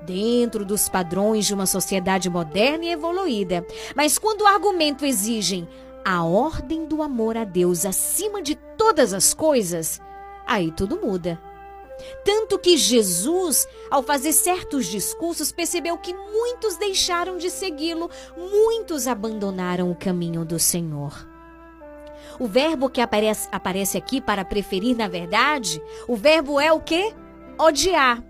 Dentro 0.02 0.64
dos 0.64 0.88
padrões 0.88 1.46
de 1.46 1.54
uma 1.54 1.66
sociedade 1.66 2.28
moderna 2.28 2.85
e 2.85 2.90
evoluída. 2.90 3.66
Mas 3.96 4.18
quando 4.18 4.42
o 4.42 4.46
argumento 4.46 5.04
exigem 5.04 5.66
a 6.04 6.22
ordem 6.22 6.85
do 6.87 7.02
amor 7.02 7.37
a 7.37 7.44
Deus 7.44 7.87
acima 7.87 8.42
de 8.42 8.54
todas 8.54 9.14
as 9.14 9.33
coisas, 9.33 10.00
aí 10.46 10.70
tudo 10.70 11.00
muda. 11.00 11.40
Tanto 12.24 12.59
que 12.59 12.76
Jesus, 12.76 13.68
ao 13.90 14.02
fazer 14.02 14.33
certos 14.33 14.87
discursos, 14.87 15.52
percebeu 15.52 15.96
que 15.98 16.12
muitos 16.12 16.76
deixaram 16.76 17.38
de 17.38 17.50
segui-lo, 17.50 18.11
muitos 18.37 19.07
abandonaram 19.07 19.90
o 19.90 19.96
caminho 19.96 20.44
do 20.44 20.59
Senhor. 20.59 21.28
O 22.38 22.46
verbo 22.46 22.90
que 22.90 23.00
aparece, 23.00 23.48
aparece 23.52 23.96
aqui 23.96 24.20
para 24.20 24.44
preferir, 24.44 24.96
na 24.96 25.07
verdade, 25.07 25.80
o 26.09 26.16
verbo 26.16 26.59
é 26.59 26.72
o 26.72 26.80
que? 26.80 27.14
Odiar. 27.59 28.22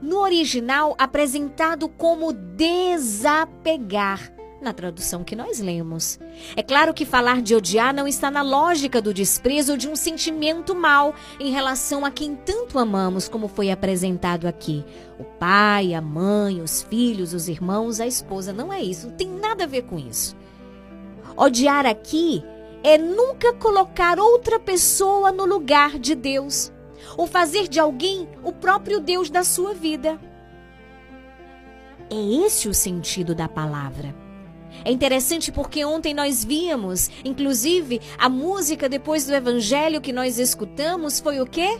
No 0.00 0.20
original, 0.20 0.94
apresentado 0.96 1.88
como 1.88 2.32
desapegar 2.32 4.37
na 4.60 4.72
tradução 4.72 5.22
que 5.22 5.36
nós 5.36 5.60
lemos. 5.60 6.18
É 6.56 6.62
claro 6.62 6.92
que 6.92 7.04
falar 7.04 7.40
de 7.40 7.54
odiar 7.54 7.94
não 7.94 8.08
está 8.08 8.30
na 8.30 8.42
lógica 8.42 9.00
do 9.00 9.14
desprezo 9.14 9.72
ou 9.72 9.78
de 9.78 9.88
um 9.88 9.94
sentimento 9.94 10.74
mal 10.74 11.14
em 11.38 11.50
relação 11.50 12.04
a 12.04 12.10
quem 12.10 12.34
tanto 12.34 12.78
amamos, 12.78 13.28
como 13.28 13.48
foi 13.48 13.70
apresentado 13.70 14.46
aqui. 14.46 14.84
O 15.18 15.24
pai, 15.24 15.94
a 15.94 16.00
mãe, 16.00 16.60
os 16.60 16.82
filhos, 16.82 17.34
os 17.34 17.48
irmãos, 17.48 18.00
a 18.00 18.06
esposa. 18.06 18.52
Não 18.52 18.72
é 18.72 18.82
isso, 18.82 19.08
não 19.08 19.14
tem 19.14 19.28
nada 19.28 19.64
a 19.64 19.66
ver 19.66 19.82
com 19.82 19.98
isso. 19.98 20.36
Odiar 21.36 21.86
aqui 21.86 22.42
é 22.82 22.98
nunca 22.98 23.52
colocar 23.54 24.18
outra 24.18 24.58
pessoa 24.58 25.30
no 25.30 25.44
lugar 25.44 25.98
de 25.98 26.14
Deus, 26.14 26.72
ou 27.16 27.26
fazer 27.26 27.68
de 27.68 27.78
alguém 27.78 28.28
o 28.42 28.52
próprio 28.52 29.00
Deus 29.00 29.30
da 29.30 29.44
sua 29.44 29.74
vida. 29.74 30.18
É 32.10 32.44
esse 32.46 32.68
o 32.68 32.74
sentido 32.74 33.34
da 33.34 33.48
palavra. 33.48 34.27
É 34.88 34.90
interessante 34.90 35.52
porque 35.52 35.84
ontem 35.84 36.14
nós 36.14 36.42
víamos, 36.42 37.10
inclusive, 37.22 38.00
a 38.16 38.26
música 38.26 38.88
depois 38.88 39.26
do 39.26 39.34
evangelho 39.34 40.00
que 40.00 40.14
nós 40.14 40.38
escutamos 40.38 41.20
foi 41.20 41.42
o 41.42 41.46
quê? 41.46 41.78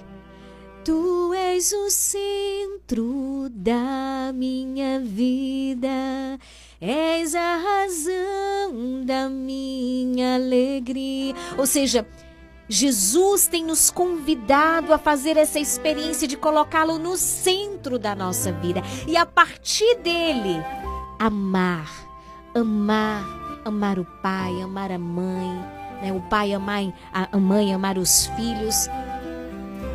Tu 0.85 1.33
és 1.33 1.73
o 1.73 1.89
centro 1.89 3.49
da 3.49 4.31
minha 4.35 5.01
vida, 5.01 5.89
és 6.79 7.35
a 7.35 7.57
razão 7.57 9.03
da 9.07 9.31
minha 9.31 10.35
alegria. 10.35 11.35
Ou 11.57 11.65
seja, 11.65 12.07
Jesus 12.69 13.47
tem 13.47 13.65
nos 13.65 13.91
convidado 13.91 14.93
a 14.93 14.99
fazer 14.99 15.39
essa 15.39 15.59
experiência 15.59 16.29
de 16.29 16.37
colocá-lo 16.37 16.99
no 16.99 17.17
centro 17.17 17.99
da 17.99 18.15
nossa 18.15 18.53
vida 18.53 18.83
e 19.07 19.17
a 19.17 19.25
partir 19.25 19.97
dele 20.03 20.63
amar 21.19 22.08
amar, 22.59 23.25
amar 23.65 23.99
o 23.99 24.05
pai, 24.23 24.61
amar 24.61 24.93
a 24.93 24.99
mãe, 24.99 25.65
né? 26.03 26.13
o 26.13 26.21
pai 26.29 26.53
amar 26.53 26.93
a 27.13 27.39
mãe, 27.39 27.73
amar 27.73 27.99
os 27.99 28.27
filhos. 28.29 28.89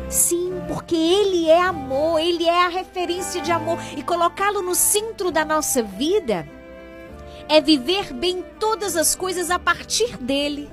Sim, 0.08 0.52
porque 0.68 0.94
ele 0.94 1.48
é 1.48 1.60
amor, 1.60 2.20
ele 2.20 2.44
é 2.44 2.64
a 2.64 2.68
referência 2.68 3.40
de 3.40 3.50
amor 3.50 3.78
e 3.96 4.02
colocá-lo 4.02 4.62
no 4.62 4.74
centro 4.74 5.30
da 5.30 5.44
nossa 5.44 5.82
vida 5.82 6.48
é 7.48 7.60
viver 7.60 8.12
bem 8.12 8.44
todas 8.58 8.96
as 8.96 9.14
coisas 9.14 9.50
a 9.50 9.58
partir 9.58 10.16
dele. 10.16 10.70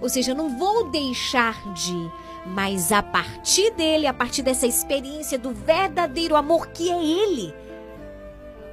Ou 0.00 0.08
seja, 0.08 0.32
eu 0.32 0.36
não 0.36 0.58
vou 0.58 0.90
deixar 0.90 1.54
de, 1.72 2.10
mas 2.46 2.92
a 2.92 3.02
partir 3.02 3.70
dele, 3.72 4.06
a 4.06 4.12
partir 4.12 4.42
dessa 4.42 4.66
experiência 4.66 5.38
do 5.38 5.50
verdadeiro 5.50 6.36
amor 6.36 6.68
que 6.68 6.90
é 6.90 7.02
ele, 7.02 7.54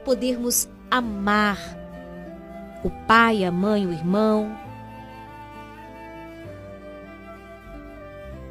podermos 0.03 0.67
amar 0.89 1.80
o 2.83 2.89
pai, 3.07 3.43
a 3.43 3.51
mãe, 3.51 3.85
o 3.85 3.91
irmão, 3.91 4.57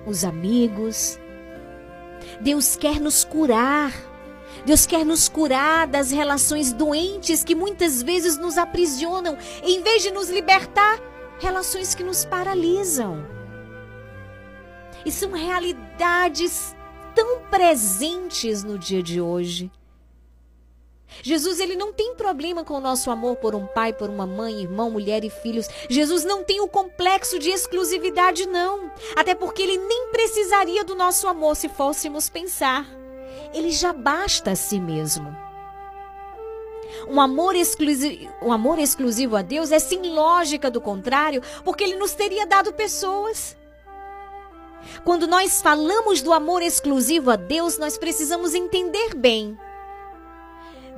os 0.07 0.25
amigos. 0.25 1.19
Deus 2.41 2.77
quer 2.77 3.01
nos 3.01 3.25
curar. 3.25 3.93
Deus 4.65 4.85
quer 4.85 5.07
nos 5.07 5.29
curar 5.29 5.87
das 5.87 6.11
relações 6.11 6.73
doentes 6.73 7.43
que 7.45 7.55
muitas 7.55 8.03
vezes 8.03 8.37
nos 8.37 8.59
aprisionam, 8.59 9.39
em 9.63 9.83
vez 9.83 10.03
de 10.03 10.11
nos 10.11 10.29
libertar, 10.29 10.99
relações 11.39 11.95
que 11.95 12.03
nos 12.03 12.25
paralisam. 12.25 13.25
E 15.05 15.11
são 15.11 15.33
realidades 15.33 16.77
tão 17.15 17.41
presentes 17.51 18.63
no 18.63 18.79
dia 18.79 19.03
de 19.03 19.21
hoje. 19.21 19.71
Jesus 21.23 21.61
ele 21.61 21.77
não 21.77 21.93
tem 21.93 22.15
problema 22.15 22.65
com 22.65 22.75
o 22.75 22.81
nosso 22.81 23.11
amor 23.11 23.37
por 23.37 23.55
um 23.55 23.67
pai, 23.67 23.93
por 23.93 24.09
uma 24.09 24.27
mãe, 24.27 24.63
irmão, 24.63 24.91
mulher 24.91 25.25
e 25.25 25.31
filhos. 25.31 25.69
Jesus 25.89 26.25
não 26.25 26.43
tem 26.43 26.61
o 26.61 26.69
complexo 26.69 27.39
de 27.39 27.51
exclusividade 27.51 28.47
não, 28.47 28.91
até 29.17 29.35
porque 29.35 29.63
ele 29.63 29.77
nem 29.77 30.09
precisaria 30.09 30.85
do 30.85 30.95
nosso 30.95 31.27
amor 31.29 31.57
se 31.57 31.69
fôssemos 31.69 32.29
pensar. 32.29 32.87
Ele 33.53 33.71
já 33.71 33.93
basta 33.93 34.53
a 34.53 34.57
si 34.57 34.81
mesmo. 34.81 35.37
Um 37.09 37.21
amor, 37.21 37.55
exclusivo, 37.55 38.33
um 38.43 38.53
amor 38.53 38.79
exclusivo 38.79 39.37
a 39.37 39.43
Deus 39.43 39.73
é 39.73 39.79
sem 39.79 40.03
lógica 40.13 40.71
do 40.71 40.81
contrário, 40.81 41.43
porque 41.65 41.85
ele 41.85 41.97
nos 41.97 42.13
teria 42.13 42.47
dado 42.47 42.73
pessoas. 42.73 43.57
Quando 45.05 45.27
nós 45.27 45.61
falamos 45.61 46.23
do 46.23 46.33
amor 46.33 46.63
exclusivo 46.63 47.31
a 47.31 47.37
Deus, 47.37 47.79
nós 47.79 47.99
precisamos 47.99 48.55
entender 48.55 49.15
bem 49.15 49.59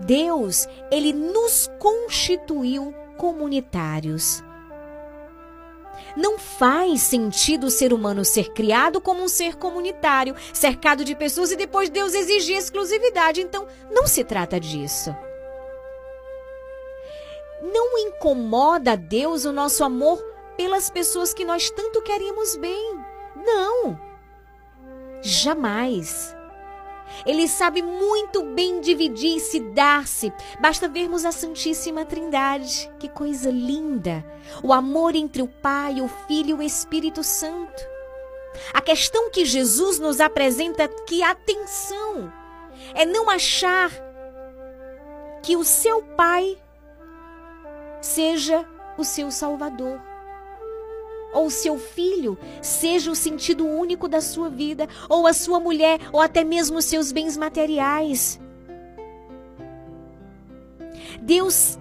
Deus, 0.05 0.69
ele 0.91 1.13
nos 1.13 1.71
constituiu 1.79 2.95
comunitários. 3.17 4.43
Não 6.17 6.39
faz 6.39 7.03
sentido 7.03 7.69
o 7.69 7.71
ser 7.71 7.93
humano 7.93 8.25
ser 8.25 8.53
criado 8.53 9.01
como 9.01 9.23
um 9.23 9.29
ser 9.29 9.57
comunitário, 9.57 10.35
cercado 10.53 11.05
de 11.05 11.15
pessoas 11.15 11.53
e 11.53 11.57
depois 11.57 11.89
Deus 11.89 12.15
exigir 12.15 12.57
exclusividade. 12.57 13.41
Então, 13.41 13.67
não 13.91 14.07
se 14.07 14.25
trata 14.25 14.61
disso. 14.61 15.15
Não 17.63 17.97
incomoda 17.99 18.93
a 18.93 18.97
Deus 18.97 19.45
o 19.45 19.53
nosso 19.53 19.85
amor 19.85 20.23
pelas 20.57 20.91
pessoas 20.91 21.33
que 21.33 21.45
nós 21.45 21.71
tanto 21.71 22.03
queríamos 22.03 22.57
bem. 22.57 22.99
Não! 23.37 23.99
Jamais! 25.23 26.35
Ele 27.25 27.47
sabe 27.49 27.83
muito 27.83 28.43
bem 28.43 28.81
dividir 28.81 29.37
e 29.37 29.41
se 29.41 29.61
dar-se. 29.61 30.33
Basta 30.61 30.89
vermos 30.89 31.25
a 31.25 31.33
Santíssima 31.33 32.05
Trindade. 32.05 32.91
Que 32.99 33.09
coisa 33.09 33.51
linda! 33.51 34.25
O 34.63 34.73
amor 34.73 35.15
entre 35.15 35.43
o 35.43 35.49
Pai, 35.49 36.01
o 36.01 36.09
Filho 36.27 36.51
e 36.51 36.55
o 36.55 36.63
Espírito 36.63 37.23
Santo. 37.23 37.83
A 38.73 38.81
questão 38.81 39.31
que 39.31 39.45
Jesus 39.45 39.99
nos 39.99 40.21
apresenta 40.21 40.89
que 41.07 41.23
atenção 41.23 42.33
é 42.95 43.07
não 43.07 43.31
achar 43.31 43.91
que 45.43 45.57
o 45.57 45.65
seu 45.65 46.03
pai 46.03 46.59
seja 48.01 48.67
o 48.99 49.05
seu 49.05 49.31
salvador 49.31 50.12
ou 51.33 51.51
seu 51.51 51.79
filho 51.79 52.39
seja 52.61 53.11
o 53.11 53.15
sentido 53.15 53.67
único 53.67 54.09
da 54.09 54.21
sua 54.21 54.49
vida, 54.49 54.89
ou 55.09 55.27
a 55.27 55.33
sua 55.33 55.59
mulher, 55.59 55.99
ou 56.13 56.21
até 56.21 56.45
mesmo 56.45 56.79
os 56.79 56.85
seus 56.85 57.11
bens 57.11 57.37
materiais. 57.37 58.39
Deus 61.21 61.79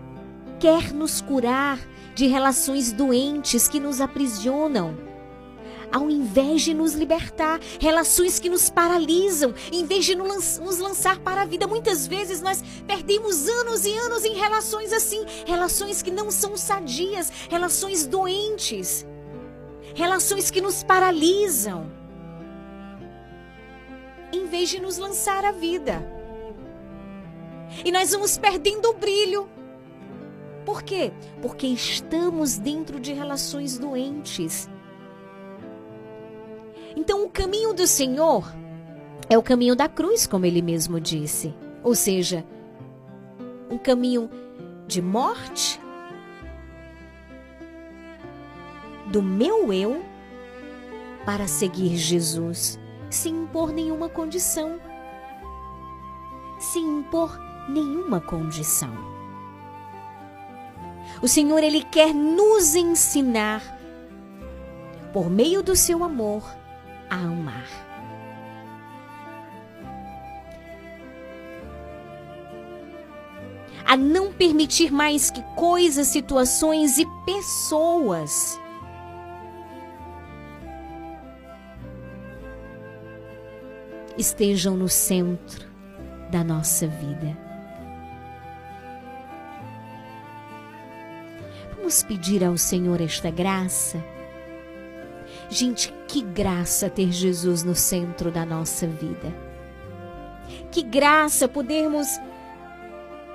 quer 0.59 0.93
nos 0.93 1.21
curar 1.21 1.79
de 2.13 2.27
relações 2.27 2.91
doentes 2.91 3.67
que 3.67 3.79
nos 3.79 3.99
aprisionam. 3.99 4.95
Ao 5.91 6.09
invés 6.09 6.61
de 6.61 6.73
nos 6.73 6.93
libertar, 6.93 7.59
relações 7.77 8.39
que 8.39 8.47
nos 8.47 8.69
paralisam, 8.69 9.53
em 9.73 9.85
vez 9.85 10.05
de 10.05 10.15
nos 10.15 10.77
lançar 10.79 11.19
para 11.19 11.41
a 11.41 11.45
vida. 11.45 11.67
Muitas 11.67 12.07
vezes 12.07 12.41
nós 12.41 12.63
perdemos 12.87 13.49
anos 13.49 13.85
e 13.85 13.91
anos 13.97 14.23
em 14.23 14.35
relações 14.35 14.93
assim, 14.93 15.25
relações 15.45 16.01
que 16.01 16.11
não 16.11 16.31
são 16.31 16.55
sadias, 16.55 17.29
relações 17.49 18.07
doentes 18.07 19.05
relações 19.95 20.49
que 20.49 20.61
nos 20.61 20.83
paralisam, 20.83 21.85
em 24.33 24.45
vez 24.45 24.69
de 24.69 24.79
nos 24.79 24.97
lançar 24.97 25.43
a 25.43 25.51
vida. 25.51 26.01
E 27.83 27.91
nós 27.91 28.11
vamos 28.11 28.37
perdendo 28.37 28.89
o 28.89 28.93
brilho. 28.93 29.49
Por 30.65 30.83
quê? 30.83 31.11
Porque 31.41 31.67
estamos 31.67 32.57
dentro 32.57 32.99
de 32.99 33.13
relações 33.13 33.77
doentes. 33.77 34.69
Então, 36.95 37.23
o 37.23 37.29
caminho 37.29 37.73
do 37.73 37.87
Senhor 37.87 38.53
é 39.29 39.37
o 39.37 39.41
caminho 39.41 39.75
da 39.75 39.87
cruz, 39.87 40.27
como 40.27 40.45
ele 40.45 40.61
mesmo 40.61 40.99
disse. 40.99 41.53
Ou 41.83 41.95
seja, 41.95 42.45
um 43.69 43.77
caminho 43.77 44.29
de 44.87 45.01
morte 45.01 45.79
do 49.11 49.21
meu 49.21 49.73
eu 49.73 50.03
para 51.25 51.45
seguir 51.47 51.97
Jesus, 51.97 52.79
sem 53.09 53.33
impor 53.33 53.73
nenhuma 53.73 54.07
condição. 54.07 54.79
Sem 56.57 56.83
impor 56.99 57.37
nenhuma 57.67 58.21
condição. 58.21 58.93
O 61.21 61.27
Senhor, 61.27 61.61
Ele 61.61 61.83
quer 61.83 62.13
nos 62.13 62.73
ensinar, 62.73 63.61
por 65.11 65.29
meio 65.29 65.61
do 65.61 65.75
seu 65.75 66.03
amor, 66.03 66.43
a 67.09 67.15
amar. 67.15 67.67
A 73.85 73.97
não 73.97 74.31
permitir 74.31 74.89
mais 74.91 75.29
que 75.29 75.41
coisas, 75.55 76.07
situações 76.07 76.97
e 76.97 77.05
pessoas 77.25 78.60
estejam 84.17 84.75
no 84.75 84.89
centro 84.89 85.65
da 86.29 86.43
nossa 86.43 86.87
vida. 86.87 87.37
Vamos 91.75 92.03
pedir 92.03 92.43
ao 92.43 92.57
Senhor 92.57 93.01
esta 93.01 93.29
graça? 93.29 94.03
Gente, 95.49 95.93
que 96.07 96.21
graça 96.21 96.89
ter 96.89 97.11
Jesus 97.11 97.63
no 97.63 97.75
centro 97.75 98.31
da 98.31 98.45
nossa 98.45 98.87
vida. 98.87 99.33
Que 100.71 100.81
graça 100.81 101.47
podermos 101.47 102.07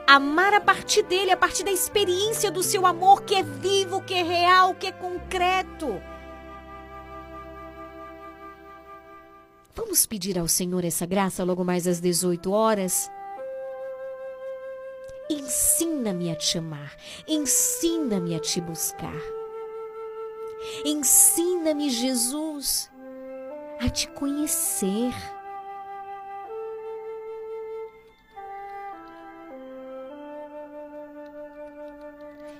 amar 0.07 0.55
a 0.55 0.61
partir 0.61 1.03
dele, 1.03 1.33
a 1.33 1.37
partir 1.37 1.65
da 1.65 1.71
experiência 1.73 2.51
do 2.51 2.62
seu 2.62 2.87
amor 2.87 3.23
que 3.23 3.35
é 3.35 3.43
vivo, 3.43 4.01
que 4.01 4.15
é 4.15 4.23
real, 4.23 4.75
que 4.75 4.87
é 4.87 4.93
concreto. 4.93 6.01
Vamos 9.77 10.07
pedir 10.07 10.39
ao 10.39 10.49
Senhor 10.49 10.83
essa 10.87 11.05
graça 11.05 11.45
logo 11.45 11.62
mais 11.62 11.87
às 11.87 12.01
18 12.01 12.51
horas? 12.51 13.11
Ensina-me 15.29 16.31
a 16.31 16.35
te 16.35 16.57
amar, 16.57 16.97
ensina-me 17.29 18.35
a 18.35 18.39
te 18.39 18.59
buscar. 18.59 19.21
Ensina-me, 20.83 21.91
Jesus, 21.91 22.91
a 23.79 23.91
te 23.91 24.09
conhecer. 24.09 25.12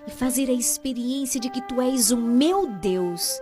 E 0.07 0.11
fazer 0.11 0.51
a 0.51 0.53
experiência 0.53 1.41
de 1.41 1.49
que 1.49 1.63
tu 1.63 1.81
és 1.81 2.11
o 2.11 2.17
meu 2.17 2.67
Deus, 2.67 3.41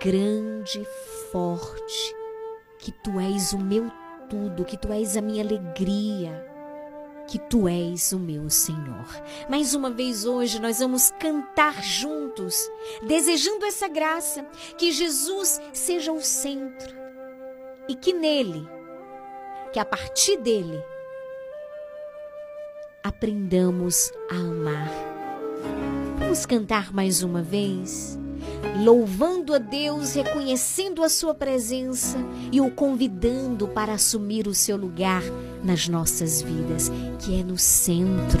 grande, 0.00 0.86
forte, 1.32 2.19
que 2.80 2.90
tu 2.90 3.20
és 3.20 3.52
o 3.52 3.58
meu 3.58 3.90
tudo, 4.28 4.64
que 4.64 4.76
tu 4.76 4.92
és 4.92 5.16
a 5.16 5.20
minha 5.20 5.42
alegria, 5.42 6.46
que 7.26 7.38
tu 7.38 7.68
és 7.68 8.12
o 8.12 8.18
meu 8.18 8.48
Senhor. 8.48 9.06
Mais 9.48 9.74
uma 9.74 9.90
vez 9.90 10.24
hoje 10.24 10.60
nós 10.60 10.78
vamos 10.78 11.10
cantar 11.18 11.82
juntos, 11.82 12.70
desejando 13.06 13.64
essa 13.64 13.88
graça, 13.88 14.44
que 14.78 14.92
Jesus 14.92 15.60
seja 15.72 16.12
o 16.12 16.20
centro 16.20 16.94
e 17.88 17.94
que 17.94 18.12
nele, 18.12 18.66
que 19.72 19.78
a 19.78 19.84
partir 19.84 20.36
dele, 20.38 20.82
aprendamos 23.02 24.12
a 24.30 24.34
amar. 24.36 24.90
Vamos 26.18 26.46
cantar 26.46 26.92
mais 26.92 27.22
uma 27.22 27.42
vez? 27.42 28.19
Louvando 28.84 29.54
a 29.54 29.58
Deus, 29.58 30.14
reconhecendo 30.14 31.02
a 31.02 31.08
sua 31.08 31.34
presença 31.34 32.18
e 32.52 32.60
o 32.60 32.70
convidando 32.70 33.68
para 33.68 33.94
assumir 33.94 34.46
o 34.46 34.54
seu 34.54 34.76
lugar 34.76 35.22
nas 35.62 35.88
nossas 35.88 36.42
vidas, 36.42 36.90
que 37.18 37.40
é 37.40 37.44
no 37.44 37.58
centro. 37.58 38.40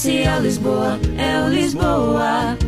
Comercial 0.00 0.42
Lisboa, 0.42 1.00
é 1.18 1.44
o 1.44 1.48
Lisboa. 1.48 2.67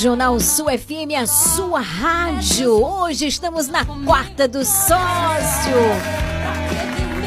Regional 0.00 0.40
Sul 0.40 0.64
FM, 0.64 1.12
a 1.14 1.26
sua 1.26 1.80
rádio. 1.80 2.72
Hoje 2.72 3.26
estamos 3.26 3.68
na 3.68 3.84
quarta 3.84 4.48
do 4.48 4.64
sócio. 4.64 4.96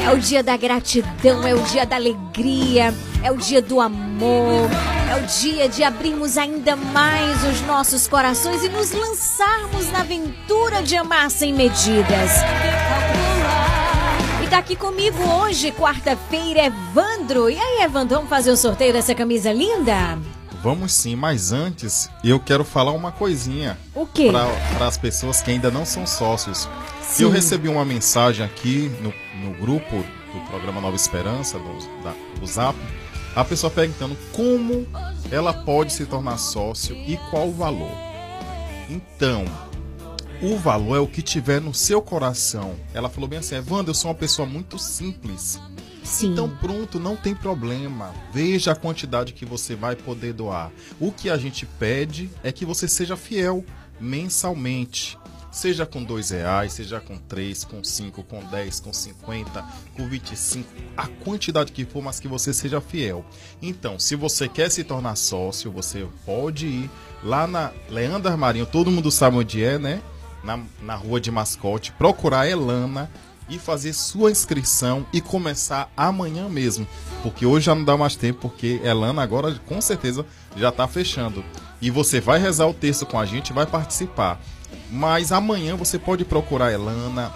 É 0.04 0.12
o 0.12 0.18
dia 0.18 0.42
da 0.42 0.56
gratidão, 0.56 1.46
é 1.46 1.54
o 1.54 1.60
dia 1.62 1.86
da 1.86 1.94
alegria, 1.94 2.92
é 3.22 3.30
o 3.30 3.36
dia 3.36 3.62
do 3.62 3.80
amor, 3.80 4.68
é 5.08 5.14
o 5.14 5.24
dia 5.24 5.68
de 5.68 5.84
abrirmos 5.84 6.36
ainda 6.36 6.74
mais 6.74 7.44
os 7.44 7.60
nossos 7.60 8.08
corações 8.08 8.64
e 8.64 8.68
nos 8.68 8.90
lançarmos 8.90 9.88
na 9.92 10.00
aventura 10.00 10.82
de 10.82 10.96
amar 10.96 11.30
sem 11.30 11.52
medidas. 11.52 12.32
E 14.44 14.48
tá 14.48 14.58
aqui 14.58 14.74
comigo 14.74 15.22
hoje, 15.22 15.70
quarta-feira, 15.70 16.64
Evandro. 16.64 17.48
E 17.48 17.56
aí, 17.56 17.84
Evandro, 17.84 18.16
vamos 18.16 18.28
fazer 18.28 18.50
o 18.50 18.56
sorteio 18.56 18.92
dessa 18.92 19.14
camisa 19.14 19.52
linda? 19.52 20.18
Vamos 20.64 20.94
sim, 20.94 21.14
mas 21.14 21.52
antes 21.52 22.08
eu 22.24 22.40
quero 22.40 22.64
falar 22.64 22.92
uma 22.92 23.12
coisinha. 23.12 23.78
O 23.94 24.06
quê? 24.06 24.30
Para 24.32 24.86
as 24.86 24.96
pessoas 24.96 25.42
que 25.42 25.50
ainda 25.50 25.70
não 25.70 25.84
são 25.84 26.06
sócios. 26.06 26.66
Sim. 27.02 27.24
Eu 27.24 27.30
recebi 27.30 27.68
uma 27.68 27.84
mensagem 27.84 28.42
aqui 28.42 28.90
no, 29.02 29.12
no 29.46 29.54
grupo 29.58 29.94
do 30.32 30.40
programa 30.48 30.80
Nova 30.80 30.96
Esperança, 30.96 31.58
do, 31.58 32.02
da- 32.02 32.14
do 32.40 32.46
Zap, 32.46 32.78
a 33.36 33.44
pessoa 33.44 33.70
perguntando 33.70 34.16
como 34.32 34.86
ela 35.30 35.52
pode 35.52 35.92
se 35.92 36.06
tornar 36.06 36.38
sócio 36.38 36.96
e 36.96 37.18
qual 37.30 37.48
o 37.48 37.52
valor. 37.52 37.92
Então, 38.88 39.44
o 40.42 40.56
valor 40.56 40.96
é 40.96 41.00
o 41.00 41.06
que 41.06 41.20
tiver 41.20 41.60
no 41.60 41.74
seu 41.74 42.00
coração. 42.00 42.74
Ela 42.94 43.10
falou 43.10 43.28
bem 43.28 43.38
assim, 43.40 43.54
Evandro, 43.56 43.90
eu 43.90 43.94
sou 43.94 44.10
uma 44.10 44.16
pessoa 44.16 44.48
muito 44.48 44.78
simples. 44.78 45.60
Sim. 46.04 46.32
Então 46.32 46.48
pronto, 46.48 47.00
não 47.00 47.16
tem 47.16 47.34
problema. 47.34 48.14
Veja 48.32 48.72
a 48.72 48.76
quantidade 48.76 49.32
que 49.32 49.46
você 49.46 49.74
vai 49.74 49.96
poder 49.96 50.34
doar. 50.34 50.70
O 51.00 51.10
que 51.10 51.30
a 51.30 51.36
gente 51.36 51.66
pede 51.66 52.30
é 52.42 52.52
que 52.52 52.64
você 52.64 52.86
seja 52.86 53.16
fiel 53.16 53.64
mensalmente. 53.98 55.18
Seja 55.50 55.86
com 55.86 56.02
dois 56.02 56.30
reais, 56.30 56.72
seja 56.72 57.00
com 57.00 57.16
três, 57.16 57.62
com 57.62 57.82
cinco, 57.84 58.24
com 58.24 58.40
10, 58.40 58.80
com 58.80 58.92
50, 58.92 59.64
com 59.96 60.08
25, 60.08 60.68
a 60.96 61.06
quantidade 61.06 61.70
que 61.70 61.84
for, 61.84 62.02
mas 62.02 62.18
que 62.18 62.26
você 62.26 62.52
seja 62.52 62.80
fiel. 62.80 63.24
Então, 63.62 63.96
se 63.96 64.16
você 64.16 64.48
quer 64.48 64.68
se 64.68 64.82
tornar 64.82 65.14
sócio, 65.14 65.70
você 65.70 66.08
pode 66.26 66.66
ir 66.66 66.90
lá 67.22 67.46
na 67.46 67.70
Leandro 67.88 68.32
Armarinho, 68.32 68.66
todo 68.66 68.90
mundo 68.90 69.12
sabe 69.12 69.36
onde 69.36 69.62
é, 69.62 69.78
né? 69.78 70.02
Na, 70.42 70.58
na 70.82 70.96
rua 70.96 71.20
de 71.20 71.30
mascote, 71.30 71.92
procurar 71.92 72.48
Elana 72.48 73.08
e 73.48 73.58
fazer 73.58 73.92
sua 73.92 74.30
inscrição 74.30 75.06
e 75.12 75.20
começar 75.20 75.90
amanhã 75.96 76.48
mesmo. 76.48 76.86
Porque 77.22 77.44
hoje 77.46 77.66
já 77.66 77.74
não 77.74 77.84
dá 77.84 77.96
mais 77.96 78.16
tempo, 78.16 78.40
porque 78.48 78.80
Elana 78.82 79.22
agora 79.22 79.54
com 79.66 79.80
certeza 79.80 80.24
já 80.56 80.68
está 80.70 80.86
fechando. 80.88 81.44
E 81.80 81.90
você 81.90 82.20
vai 82.20 82.38
rezar 82.38 82.66
o 82.66 82.74
texto 82.74 83.04
com 83.04 83.18
a 83.18 83.26
gente, 83.26 83.52
vai 83.52 83.66
participar. 83.66 84.40
Mas 84.90 85.32
amanhã 85.32 85.76
você 85.76 85.98
pode 85.98 86.24
procurar 86.24 86.72
Elana. 86.72 87.32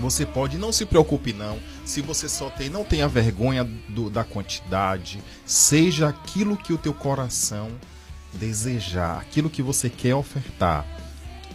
Você 0.00 0.24
pode, 0.26 0.58
não 0.58 0.70
se 0.70 0.84
preocupe 0.84 1.32
não. 1.32 1.58
Se 1.84 2.00
você 2.02 2.28
só 2.28 2.50
tem, 2.50 2.68
não 2.68 2.84
tenha 2.84 3.08
vergonha 3.08 3.64
do- 3.64 4.10
da 4.10 4.22
quantidade. 4.22 5.18
Seja 5.46 6.08
aquilo 6.08 6.56
que 6.56 6.72
o 6.72 6.78
teu 6.78 6.92
coração 6.92 7.70
desejar, 8.34 9.18
aquilo 9.18 9.50
que 9.50 9.62
você 9.62 9.88
quer 9.88 10.14
ofertar. 10.14 10.84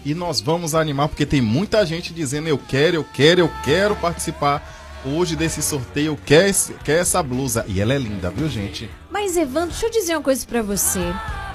E 0.05 0.13
nós 0.13 0.41
vamos 0.41 0.75
animar 0.75 1.07
porque 1.07 1.25
tem 1.25 1.41
muita 1.41 1.85
gente 1.85 2.13
dizendo 2.13 2.47
eu 2.47 2.57
quero, 2.57 2.95
eu 2.97 3.05
quero, 3.13 3.41
eu 3.41 3.51
quero 3.63 3.95
participar 3.95 4.61
hoje 5.05 5.35
desse 5.35 5.61
sorteio 5.61 6.17
quer, 6.25 6.49
esse- 6.49 6.73
quer 6.83 6.99
essa 7.01 7.21
blusa. 7.23 7.65
E 7.67 7.79
ela 7.81 7.93
é 7.93 7.97
linda, 7.97 8.29
viu, 8.29 8.47
gente? 8.49 8.89
Mas, 9.09 9.35
Evandro, 9.37 9.69
deixa 9.71 9.85
eu 9.85 9.91
dizer 9.91 10.15
uma 10.15 10.21
coisa 10.21 10.45
pra 10.45 10.61
você. 10.61 10.99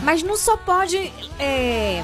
Mas 0.03 0.23
não 0.23 0.37
só 0.37 0.57
pode. 0.57 1.13
É... 1.39 2.03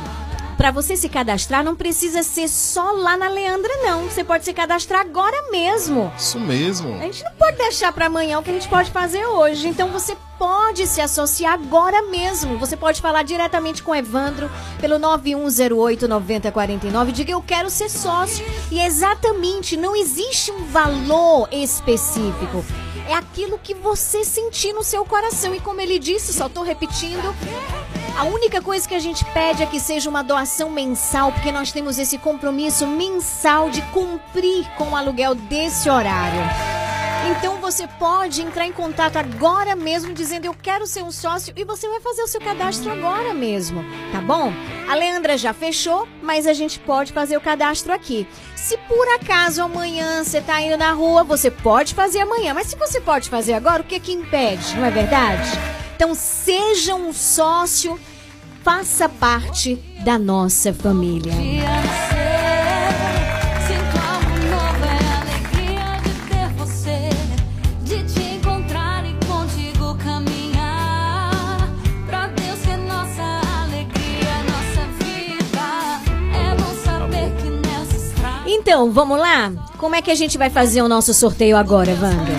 Pra 0.56 0.70
você 0.70 0.96
se 0.96 1.08
cadastrar, 1.08 1.64
não 1.64 1.74
precisa 1.74 2.22
ser 2.22 2.46
só 2.48 2.92
lá 2.92 3.16
na 3.16 3.28
Leandra, 3.28 3.72
não. 3.82 4.04
Você 4.04 4.22
pode 4.22 4.44
se 4.44 4.52
cadastrar 4.52 5.00
agora 5.00 5.50
mesmo. 5.50 6.12
Isso 6.16 6.38
mesmo. 6.38 6.94
A 6.94 7.00
gente 7.02 7.24
não 7.24 7.32
pode 7.32 7.56
deixar 7.58 7.92
pra 7.92 8.06
amanhã 8.06 8.38
o 8.38 8.42
que 8.42 8.50
a 8.50 8.54
gente 8.54 8.68
pode 8.68 8.90
fazer 8.92 9.26
hoje. 9.26 9.66
Então 9.66 9.88
você 9.88 10.16
pode 10.38 10.86
se 10.86 11.00
associar 11.00 11.54
agora 11.54 12.02
mesmo. 12.02 12.58
Você 12.58 12.76
pode 12.76 13.00
falar 13.00 13.22
diretamente 13.22 13.82
com 13.82 13.94
Evandro 13.94 14.50
pelo 14.80 14.98
9108 14.98 16.08
9049. 16.08 17.12
Diga 17.12 17.32
eu 17.32 17.42
quero 17.42 17.70
ser 17.70 17.88
sócio. 17.88 18.44
E 18.70 18.80
exatamente, 18.80 19.76
não 19.76 19.94
existe 19.94 20.50
um 20.50 20.64
valor 20.66 21.48
específico. 21.52 22.64
É 23.08 23.14
aquilo 23.14 23.58
que 23.58 23.74
você 23.74 24.24
sentir 24.24 24.72
no 24.72 24.82
seu 24.82 25.04
coração. 25.04 25.54
E 25.54 25.60
como 25.60 25.80
ele 25.80 25.98
disse, 25.98 26.32
só 26.32 26.48
tô 26.48 26.62
repetindo. 26.62 27.34
A 28.16 28.24
única 28.24 28.62
coisa 28.62 28.88
que 28.88 28.94
a 28.94 29.00
gente 29.00 29.24
pede 29.26 29.62
é 29.62 29.66
que 29.66 29.80
seja 29.80 30.08
uma 30.08 30.22
doação 30.22 30.70
mensal, 30.70 31.32
porque 31.32 31.50
nós 31.50 31.72
temos 31.72 31.98
esse 31.98 32.16
compromisso 32.16 32.86
mensal 32.86 33.70
de 33.70 33.82
cumprir 33.82 34.68
com 34.78 34.90
o 34.90 34.96
aluguel 34.96 35.34
desse 35.34 35.90
horário. 35.90 36.73
Então 37.26 37.56
você 37.58 37.86
pode 37.86 38.42
entrar 38.42 38.66
em 38.66 38.72
contato 38.72 39.16
agora 39.16 39.74
mesmo 39.74 40.12
dizendo 40.12 40.44
eu 40.44 40.54
quero 40.54 40.86
ser 40.86 41.02
um 41.02 41.10
sócio 41.10 41.54
e 41.56 41.64
você 41.64 41.88
vai 41.88 42.00
fazer 42.00 42.22
o 42.22 42.28
seu 42.28 42.40
cadastro 42.40 42.92
agora 42.92 43.32
mesmo, 43.32 43.82
tá 44.12 44.20
bom? 44.20 44.52
A 44.88 44.94
Leandra 44.94 45.38
já 45.38 45.54
fechou, 45.54 46.06
mas 46.22 46.46
a 46.46 46.52
gente 46.52 46.78
pode 46.78 47.12
fazer 47.12 47.36
o 47.36 47.40
cadastro 47.40 47.92
aqui. 47.92 48.28
Se 48.54 48.76
por 48.88 49.08
acaso 49.08 49.62
amanhã 49.62 50.22
você 50.22 50.40
tá 50.40 50.60
indo 50.60 50.76
na 50.76 50.92
rua, 50.92 51.24
você 51.24 51.50
pode 51.50 51.94
fazer 51.94 52.20
amanhã, 52.20 52.52
mas 52.52 52.66
se 52.66 52.76
você 52.76 53.00
pode 53.00 53.30
fazer 53.30 53.54
agora, 53.54 53.82
o 53.82 53.86
que 53.86 53.98
que 53.98 54.12
impede, 54.12 54.76
não 54.76 54.84
é 54.84 54.90
verdade? 54.90 55.48
Então 55.96 56.14
seja 56.14 56.94
um 56.94 57.12
sócio, 57.12 57.98
faça 58.62 59.08
parte 59.08 59.76
da 60.04 60.18
nossa 60.18 60.74
família. 60.74 61.32
Então, 78.64 78.90
vamos 78.90 79.18
lá? 79.18 79.52
Como 79.76 79.94
é 79.94 80.00
que 80.00 80.10
a 80.10 80.14
gente 80.14 80.38
vai 80.38 80.48
fazer 80.48 80.80
o 80.80 80.88
nosso 80.88 81.12
sorteio 81.12 81.54
agora, 81.54 81.92
Wanda? 82.00 82.32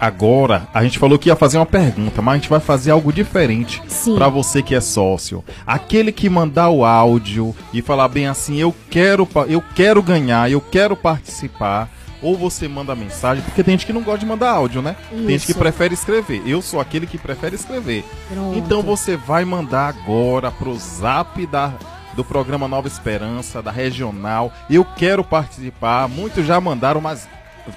Agora, 0.00 0.66
a 0.72 0.82
gente 0.82 0.98
falou 0.98 1.18
que 1.18 1.28
ia 1.28 1.36
fazer 1.36 1.58
uma 1.58 1.66
pergunta, 1.66 2.22
mas 2.22 2.32
a 2.32 2.36
gente 2.38 2.48
vai 2.48 2.60
fazer 2.60 2.92
algo 2.92 3.12
diferente 3.12 3.82
pra 4.16 4.30
você 4.30 4.62
que 4.62 4.74
é 4.74 4.80
sócio. 4.80 5.44
Aquele 5.66 6.12
que 6.12 6.30
mandar 6.30 6.70
o 6.70 6.82
áudio 6.82 7.54
e 7.74 7.82
falar 7.82 8.08
bem 8.08 8.26
assim, 8.26 8.56
eu 8.56 8.74
quero, 8.88 9.28
eu 9.46 9.62
quero 9.74 10.02
ganhar, 10.02 10.50
eu 10.50 10.62
quero 10.62 10.96
participar. 10.96 11.90
Ou 12.22 12.38
você 12.38 12.66
manda 12.66 12.94
mensagem, 12.94 13.44
porque 13.44 13.62
tem 13.62 13.72
gente 13.72 13.84
que 13.84 13.92
não 13.92 14.00
gosta 14.00 14.20
de 14.20 14.26
mandar 14.26 14.50
áudio, 14.50 14.80
né? 14.80 14.96
Tem 15.10 15.28
gente 15.28 15.44
que 15.44 15.50
Isso. 15.50 15.58
prefere 15.58 15.92
escrever. 15.92 16.42
Eu 16.46 16.62
sou 16.62 16.80
aquele 16.80 17.06
que 17.06 17.18
prefere 17.18 17.54
escrever. 17.54 18.02
Pronto. 18.32 18.56
Então 18.56 18.80
você 18.80 19.14
vai 19.14 19.44
mandar 19.44 19.88
agora 19.88 20.50
pro 20.50 20.74
zap 20.78 21.44
da, 21.44 21.74
do 22.14 22.24
programa 22.24 22.68
Nova 22.68 22.88
Esperança, 22.88 23.62
da 23.62 23.70
regional. 23.70 24.52
Eu 24.70 24.84
quero 24.84 25.22
participar. 25.24 26.08
Muitos 26.08 26.46
já 26.46 26.60
mandaram, 26.60 27.00
mas 27.00 27.28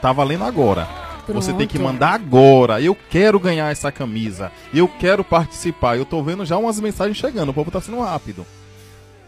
tá 0.02 0.12
valendo 0.12 0.44
agora. 0.44 0.88
Você 1.28 1.52
tem 1.54 1.68
que 1.68 1.78
Pronto. 1.78 1.94
mandar 1.94 2.14
agora. 2.14 2.82
Eu 2.82 2.96
quero 3.10 3.40
ganhar 3.40 3.70
essa 3.72 3.92
camisa. 3.92 4.52
Eu 4.74 4.88
quero 4.88 5.24
participar. 5.24 5.98
Eu 5.98 6.06
tô 6.06 6.24
vendo 6.24 6.46
já 6.46 6.58
umas 6.58 6.80
mensagens 6.80 7.18
chegando. 7.18 7.50
O 7.50 7.54
povo 7.54 7.70
tá 7.70 7.82
sendo 7.82 8.00
rápido. 8.00 8.46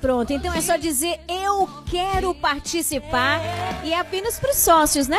Pronto, 0.02 0.32
então 0.32 0.54
é 0.54 0.62
só 0.62 0.78
dizer 0.78 1.20
eu 1.28 1.68
quero 1.90 2.34
participar 2.34 3.42
e 3.84 3.92
é 3.92 4.00
apenas 4.00 4.40
para 4.40 4.52
os 4.52 4.58
sócios, 4.58 5.08
né? 5.08 5.18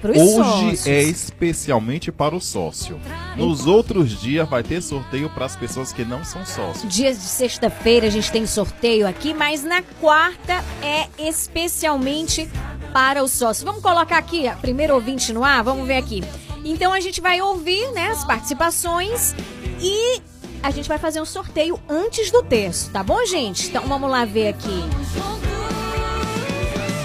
Para 0.00 0.12
os 0.12 0.18
Hoje 0.18 0.34
sócios. 0.34 0.86
é 0.86 1.02
especialmente 1.02 2.12
para 2.12 2.34
o 2.36 2.40
sócio. 2.40 3.00
Nos 3.34 3.66
outros 3.66 4.20
dias 4.20 4.48
vai 4.48 4.62
ter 4.62 4.82
sorteio 4.82 5.30
para 5.30 5.46
as 5.46 5.56
pessoas 5.56 5.92
que 5.92 6.04
não 6.04 6.22
são 6.24 6.44
sócios. 6.44 6.92
Dias 6.92 7.18
de 7.18 7.24
sexta-feira 7.24 8.06
a 8.06 8.10
gente 8.10 8.30
tem 8.30 8.46
sorteio 8.46 9.06
aqui, 9.08 9.32
mas 9.32 9.64
na 9.64 9.82
quarta 10.00 10.62
é 10.82 11.08
especialmente 11.18 12.48
para 12.92 13.22
os 13.22 13.30
sócios. 13.30 13.64
Vamos 13.64 13.82
colocar 13.82 14.18
aqui, 14.18 14.46
a 14.46 14.54
primeiro 14.54 14.94
ouvinte 14.94 15.32
no 15.32 15.42
ar, 15.42 15.62
vamos 15.64 15.86
ver 15.86 15.96
aqui. 15.96 16.22
Então 16.64 16.92
a 16.92 17.00
gente 17.00 17.20
vai 17.20 17.40
ouvir, 17.40 17.90
né, 17.92 18.08
as 18.08 18.24
participações 18.24 19.34
e 19.80 20.20
a 20.62 20.70
gente 20.70 20.88
vai 20.88 20.98
fazer 20.98 21.20
um 21.20 21.24
sorteio 21.24 21.80
antes 21.88 22.30
do 22.30 22.42
texto, 22.42 22.90
tá 22.90 23.02
bom, 23.02 23.24
gente? 23.24 23.68
Então 23.68 23.86
vamos 23.86 24.10
lá 24.10 24.24
ver 24.24 24.48
aqui. 24.48 24.84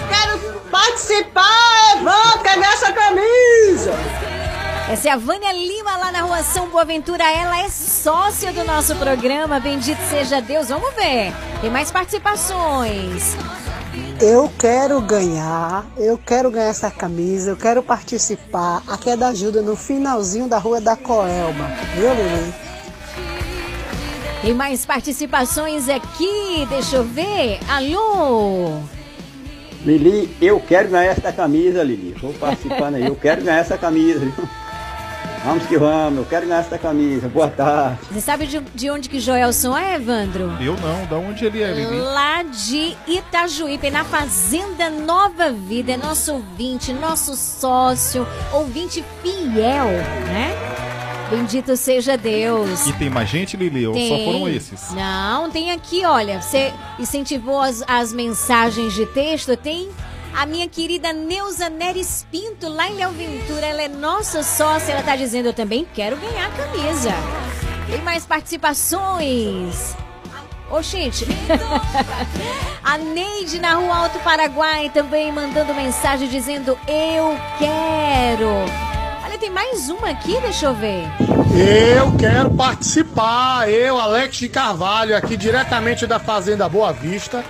Quero 0.08 0.60
participar, 0.70 1.96
Evandro, 1.96 2.42
quer 2.42 2.58
essa 2.58 2.92
camisa? 2.92 3.92
Essa 4.90 5.08
é 5.08 5.12
a 5.12 5.16
Vânia 5.16 5.52
Lima 5.52 5.96
lá 5.96 6.12
na 6.12 6.20
rua 6.20 6.42
São 6.42 6.68
Boaventura. 6.68 7.24
Ela 7.24 7.60
é 7.60 7.68
sócia 7.68 8.52
do 8.52 8.64
nosso 8.64 8.94
programa. 8.96 9.58
Bendito 9.58 10.00
seja 10.10 10.42
Deus. 10.42 10.68
Vamos 10.68 10.92
ver. 10.94 11.32
Tem 11.60 11.70
mais 11.70 11.90
participações. 11.90 13.36
Eu 14.20 14.50
quero 14.58 15.00
ganhar, 15.00 15.84
eu 15.96 16.16
quero 16.16 16.50
ganhar 16.50 16.68
essa 16.68 16.90
camisa, 16.90 17.50
eu 17.50 17.56
quero 17.56 17.82
participar. 17.82 18.82
Aqui 18.86 19.10
é 19.10 19.16
da 19.16 19.28
ajuda 19.28 19.62
no 19.62 19.74
finalzinho 19.76 20.48
da 20.48 20.58
rua 20.58 20.80
da 20.80 20.94
Coelba, 20.94 21.64
viu, 21.94 22.14
Lili? 22.14 22.71
Tem 24.42 24.52
mais 24.52 24.84
participações 24.84 25.88
aqui. 25.88 26.66
Deixa 26.68 26.96
eu 26.96 27.04
ver. 27.04 27.60
Alô? 27.68 28.80
Lili, 29.86 30.34
eu 30.40 30.58
quero 30.58 30.88
ganhar 30.88 31.12
essa 31.12 31.32
camisa, 31.32 31.80
Lili. 31.84 32.12
Vou 32.20 32.32
participando 32.32 32.96
aí. 32.96 33.06
Eu 33.06 33.14
quero 33.14 33.42
ganhar 33.42 33.58
essa 33.58 33.78
camisa. 33.78 34.32
Vamos 35.44 35.66
que 35.66 35.76
vamos, 35.76 36.18
eu 36.18 36.24
quero 36.24 36.46
ganhar 36.46 36.60
essa 36.60 36.78
camisa. 36.78 37.28
Boa 37.28 37.48
tarde. 37.48 37.98
Você 38.10 38.20
sabe 38.20 38.46
de, 38.46 38.60
de 38.60 38.90
onde 38.90 39.08
que 39.08 39.18
Joelson 39.18 39.76
é, 39.76 39.94
Evandro? 39.96 40.52
Eu 40.60 40.76
não, 40.76 41.06
da 41.06 41.16
onde 41.16 41.44
ele 41.44 41.62
é, 41.62 41.72
Lili? 41.72 41.96
Lá 41.96 42.42
de 42.42 42.96
Itajuípe, 43.08 43.90
na 43.90 44.04
Fazenda 44.04 44.90
Nova 44.90 45.50
Vida. 45.50 45.92
É 45.92 45.96
nosso 45.96 46.34
ouvinte, 46.34 46.92
nosso 46.92 47.36
sócio, 47.36 48.26
ouvinte 48.52 49.04
fiel, 49.22 49.86
né? 50.26 51.01
Bendito 51.32 51.76
seja 51.76 52.16
Deus. 52.16 52.86
E 52.86 52.92
tem 52.92 53.08
mais 53.08 53.28
gente, 53.28 53.56
Lili? 53.56 53.86
Ou 53.86 53.94
só 53.94 54.16
Tem. 54.16 54.24
foram 54.24 54.48
esses? 54.48 54.92
Não, 54.92 55.50
tem 55.50 55.72
aqui, 55.72 56.04
olha, 56.04 56.42
você 56.42 56.72
incentivou 56.98 57.60
as, 57.60 57.82
as 57.86 58.12
mensagens 58.12 58.92
de 58.92 59.06
texto, 59.06 59.56
tem 59.56 59.88
a 60.34 60.44
minha 60.44 60.68
querida 60.68 61.12
Neuza 61.12 61.68
Neres 61.68 62.26
Pinto, 62.30 62.68
lá 62.68 62.88
em 62.88 62.94
Léo 62.96 63.10
Ventura, 63.10 63.66
ela 63.66 63.82
é 63.82 63.88
nossa 63.88 64.42
sócia, 64.42 64.92
ela 64.92 65.02
tá 65.02 65.16
dizendo, 65.16 65.46
eu 65.46 65.52
também 65.54 65.86
quero 65.94 66.16
ganhar 66.16 66.46
a 66.46 66.50
camisa. 66.50 67.10
Tem 67.86 68.00
mais 68.02 68.26
participações. 68.26 69.94
Ô, 70.70 70.80
gente. 70.80 71.26
a 72.82 72.96
Neide 72.96 73.58
na 73.58 73.74
Rua 73.74 73.96
Alto 73.96 74.18
Paraguai 74.20 74.90
também 74.90 75.30
mandando 75.30 75.74
mensagem 75.74 76.28
dizendo, 76.28 76.78
eu 76.88 77.36
quero. 77.58 79.01
Tem 79.42 79.50
mais 79.50 79.88
uma 79.88 80.10
aqui, 80.10 80.40
deixa 80.40 80.66
eu 80.66 80.74
ver. 80.74 81.02
Eu 81.96 82.16
quero 82.16 82.48
participar. 82.52 83.68
Eu, 83.68 83.98
Alex 83.98 84.36
de 84.36 84.48
Carvalho, 84.48 85.16
aqui 85.16 85.36
diretamente 85.36 86.06
da 86.06 86.20
Fazenda 86.20 86.68
Boa 86.68 86.92
Vista. 86.92 87.44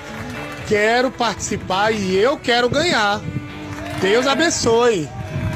Quero 0.66 1.10
participar 1.10 1.90
e 1.92 2.16
eu 2.16 2.38
quero 2.38 2.70
ganhar. 2.70 3.20
Deus 4.00 4.26
abençoe. 4.26 5.06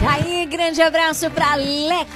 Aí, 0.07 0.45
grande 0.45 0.83
abraço 0.83 1.31
para 1.31 1.53
Alex. 1.53 2.11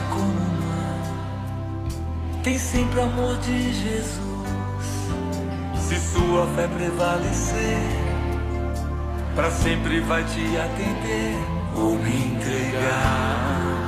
Como 0.09 0.45
mãe, 0.61 1.91
tem 2.43 2.57
sempre 2.57 3.01
amor 3.01 3.37
de 3.37 3.73
Jesus. 3.73 4.25
Se 5.77 5.99
sua 5.99 6.47
fé 6.55 6.67
prevalecer, 6.67 7.79
para 9.35 9.51
sempre 9.51 9.99
vai 10.01 10.23
te 10.23 10.57
atender. 10.57 11.35
Vou 11.75 11.97
me 11.99 12.27
entregar. 12.27 13.85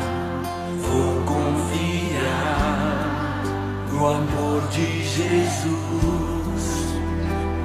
Vou 0.82 1.24
confiar 1.24 2.58
no 3.92 4.08
amor 4.08 4.68
de 4.70 5.04
Jesus. 5.04 5.78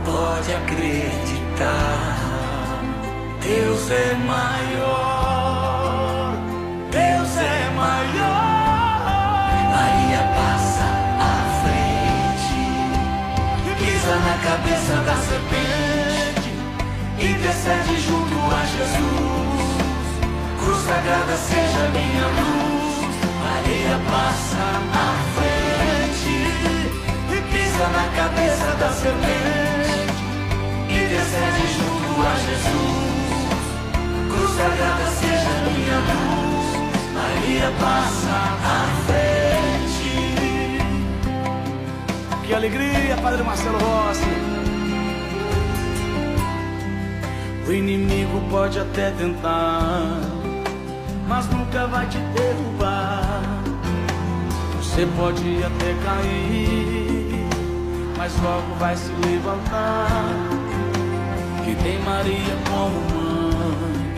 Pode 0.05 0.55
acreditar, 0.55 2.18
Deus 3.40 3.90
é 3.90 4.14
maior. 4.14 5.22
Intercede 17.62 17.94
junto 18.00 18.34
a 18.34 18.64
Jesus. 18.66 19.62
Cruz 20.58 20.80
sagrada 20.82 21.36
seja 21.36 21.88
minha 21.94 22.26
luz. 22.26 22.94
Maria 23.40 23.96
passa 24.10 24.64
à 24.92 25.14
frente 25.36 26.34
e 27.30 27.40
pisa 27.52 27.86
na 27.88 28.04
cabeça 28.16 28.68
da 28.80 28.90
serpente. 28.90 29.94
Intercede 30.88 31.64
junto 31.76 32.12
a 32.26 32.34
Jesus. 32.46 33.62
Cruz 34.28 34.50
sagrada 34.56 35.06
seja 35.20 35.54
minha 35.70 35.98
luz. 36.10 36.66
Maria 37.14 37.68
passa 37.78 38.34
à 38.64 38.76
frente. 39.06 40.14
Que 42.44 42.54
alegria, 42.54 43.16
Padre 43.22 43.42
Marcelo 43.44 43.78
Rossi. 43.78 44.51
O 47.66 47.72
inimigo 47.72 48.42
pode 48.50 48.78
até 48.78 49.10
tentar, 49.12 50.20
mas 51.28 51.48
nunca 51.48 51.86
vai 51.86 52.06
te 52.06 52.18
derrubar. 52.18 53.40
Você 54.78 55.06
pode 55.16 55.62
até 55.64 55.94
cair, 56.04 57.46
mas 58.18 58.32
logo 58.42 58.74
vai 58.78 58.96
se 58.96 59.10
levantar. 59.26 60.26
Que 61.64 61.74
tem 61.76 61.98
Maria 62.00 62.56
como 62.68 63.00
mãe, 63.14 64.12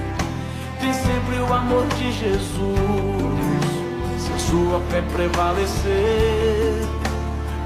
tem 0.81 0.93
sempre 0.95 1.39
o 1.39 1.53
amor 1.53 1.87
de 1.99 2.13
Jesus. 2.13 2.65
Se 4.19 4.33
a 4.33 4.39
sua 4.39 4.81
fé 4.91 5.03
prevalecer, 5.13 6.89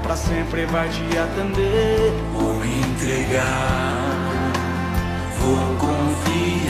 pra 0.03 0.15
sempre 0.15 0.65
vai 0.65 0.89
te 0.89 1.17
atender. 1.17 2.13
Me 2.61 2.81
entregar, 2.81 3.98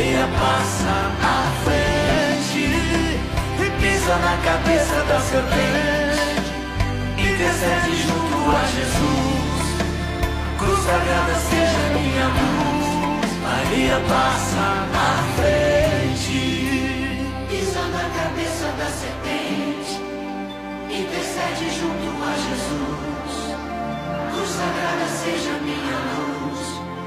Maria 0.00 0.26
passa 0.28 1.12
à 1.22 1.52
frente 1.62 2.64
e 2.64 3.70
pisa 3.82 4.16
na 4.16 4.34
cabeça 4.38 5.04
da 5.04 5.20
serpente. 5.20 6.48
Intercede 7.18 7.96
junto 8.08 8.36
a 8.50 8.64
Jesus. 8.64 9.60
Cruz 10.56 10.80
sagrada 10.86 11.34
seja 11.34 11.82
minha 11.92 12.28
luz. 12.28 13.28
Maria 13.42 14.00
passa 14.08 14.88
à 14.94 15.22
frente. 15.36 16.40
Pisa 17.50 17.82
na 17.88 18.04
cabeça 18.08 18.72
da 18.78 18.86
serpente. 18.86 20.00
Intercede 20.88 21.78
junto 21.78 22.08
a 22.24 22.32
Jesus. 22.46 23.34
Cruz 24.32 24.48
sagrada 24.48 25.06
seja 25.22 25.52
minha 25.60 25.98
luz. 26.16 26.39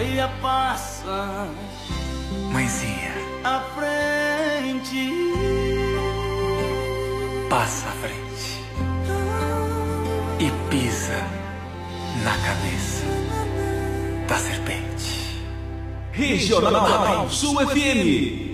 Maria 0.00 0.30
passa 0.40 1.46
Mãezinha, 2.50 3.12
à 3.44 3.60
frente. 3.74 5.12
passa 7.50 7.86
à 7.86 7.92
frente 7.92 8.64
e 10.38 10.70
pisa 10.70 11.22
na 12.24 12.34
cabeça 12.38 13.04
da 14.26 14.36
serpente. 14.38 15.44
Regional 16.12 17.28
Sul 17.28 17.60
FM. 17.66 18.49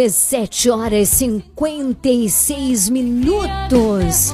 17 0.00 0.70
horas 0.70 1.20
e 1.20 1.42
56 1.54 2.88
minutos. 2.88 4.32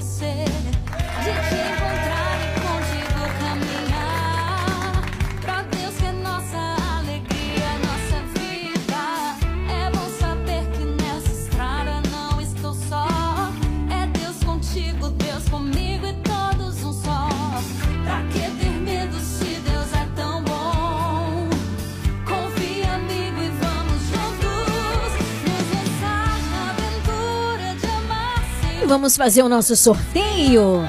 Vamos 28.87 29.17
fazer 29.17 29.43
o 29.43 29.49
nosso 29.49 29.75
sorteio. 29.75 30.83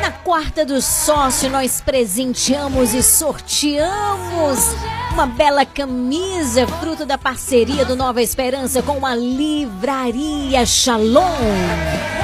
Na 0.00 0.12
quarta 0.12 0.64
do 0.64 0.80
sócio, 0.80 1.50
nós 1.50 1.80
presenteamos 1.80 2.94
e 2.94 3.02
sorteamos 3.02 4.60
uma 5.12 5.26
bela 5.26 5.66
camisa, 5.66 6.64
fruto 6.80 7.04
da 7.04 7.18
parceria 7.18 7.84
do 7.84 7.96
Nova 7.96 8.22
Esperança 8.22 8.82
com 8.82 9.04
a 9.04 9.16
Livraria 9.16 10.64
Shalom. 10.64 12.17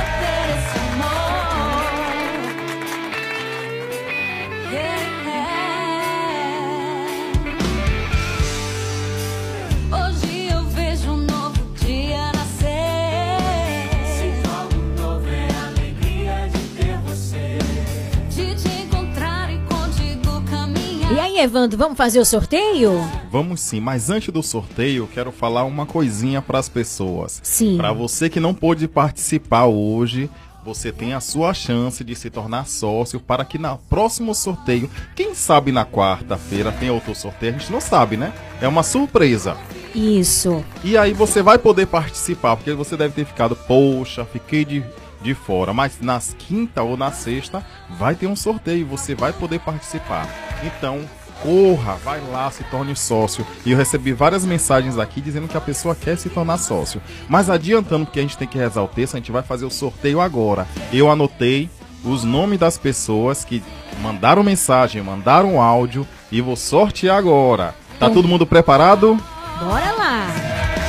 E 21.13 21.21
aí, 21.21 21.39
Evandro, 21.39 21.77
vamos 21.77 21.99
fazer 21.99 22.19
o 22.19 22.25
sorteio? 22.25 22.93
Vamos 23.31 23.61
sim, 23.61 23.79
mas 23.79 24.09
antes 24.09 24.33
do 24.33 24.43
sorteio, 24.43 25.09
quero 25.13 25.31
falar 25.31 25.65
uma 25.65 25.85
coisinha 25.85 26.41
para 26.41 26.59
as 26.59 26.69
pessoas. 26.69 27.41
Sim. 27.43 27.77
Para 27.77 27.93
você 27.93 28.31
que 28.31 28.41
não 28.41 28.55
pôde 28.55 28.89
participar 28.89 29.67
hoje, 29.67 30.31
você 30.65 30.91
tem 30.91 31.13
a 31.13 31.21
sua 31.21 31.53
chance 31.53 32.03
de 32.03 32.17
se 32.17 32.31
tornar 32.31 32.67
sócio 32.67 33.21
para 33.21 33.45
que 33.45 33.59
na 33.59 33.77
próximo 33.77 34.35
sorteio, 34.35 34.91
quem 35.15 35.35
sabe 35.35 35.71
na 35.71 35.85
quarta-feira 35.85 36.73
tem 36.73 36.89
outro 36.89 37.15
sorteio, 37.15 37.55
a 37.55 37.59
gente 37.59 37.71
não 37.71 37.83
sabe, 37.83 38.17
né? 38.17 38.33
É 38.61 38.67
uma 38.67 38.83
surpresa. 38.83 39.59
Isso. 39.95 40.65
E 40.83 40.97
aí 40.97 41.13
você 41.13 41.43
vai 41.43 41.59
poder 41.59 41.87
participar, 41.87 42.57
porque 42.57 42.73
você 42.73 42.97
deve 42.97 43.15
ter 43.15 43.27
ficado, 43.27 43.55
poxa, 43.55 44.25
fiquei 44.25 44.65
de, 44.65 44.83
de 45.25 45.35
fora. 45.35 45.73
Mas 45.73 46.01
nas 46.01 46.37
quinta 46.39 46.83
ou 46.83 46.97
na 46.97 47.11
sexta 47.11 47.65
vai 47.99 48.15
ter 48.15 48.29
um 48.29 48.37
sorteio 48.37 48.81
e 48.81 48.85
você 48.85 49.15
vai 49.15 49.33
poder 49.33 49.59
participar. 49.59 50.29
Então, 50.63 51.01
corra, 51.43 51.95
vai 52.05 52.21
lá, 52.31 52.51
se 52.51 52.63
torne 52.65 52.95
sócio. 52.95 53.45
E 53.67 53.73
eu 53.73 53.79
recebi 53.79 54.13
várias 54.13 54.45
mensagens 54.45 54.99
aqui 54.99 55.21
dizendo 55.21 55.49
que 55.49 55.57
a 55.57 55.61
pessoa 55.61 55.95
quer 55.95 56.17
se 56.17 56.29
tornar 56.29 56.59
sócio. 56.59 57.01
Mas 57.29 57.51
adiantando, 57.51 58.05
porque 58.05 58.21
a 58.21 58.23
gente 58.23 58.39
tem 58.39 58.47
que 58.47 58.59
rezar 58.59 58.83
o 58.83 58.89
texto, 58.89 59.15
a 59.15 59.19
gente 59.19 59.33
vai 59.33 59.43
fazer 59.43 59.65
o 59.65 59.71
sorteio 59.71 60.21
agora. 60.21 60.69
Eu 60.93 61.11
anotei 61.11 61.69
os 62.05 62.23
nomes 62.23 62.59
das 62.59 62.77
pessoas 62.77 63.45
que 63.45 63.63
mandaram 64.03 64.43
mensagem, 64.43 65.03
mandaram 65.03 65.61
áudio 65.61 66.07
e 66.31 66.41
vou 66.41 66.55
sortear 66.55 67.17
agora. 67.17 67.75
Tá 67.99 68.11
todo 68.11 68.29
mundo 68.29 68.47
preparado? 68.47 69.19
Bora 69.59 69.93
lá. 69.93 70.27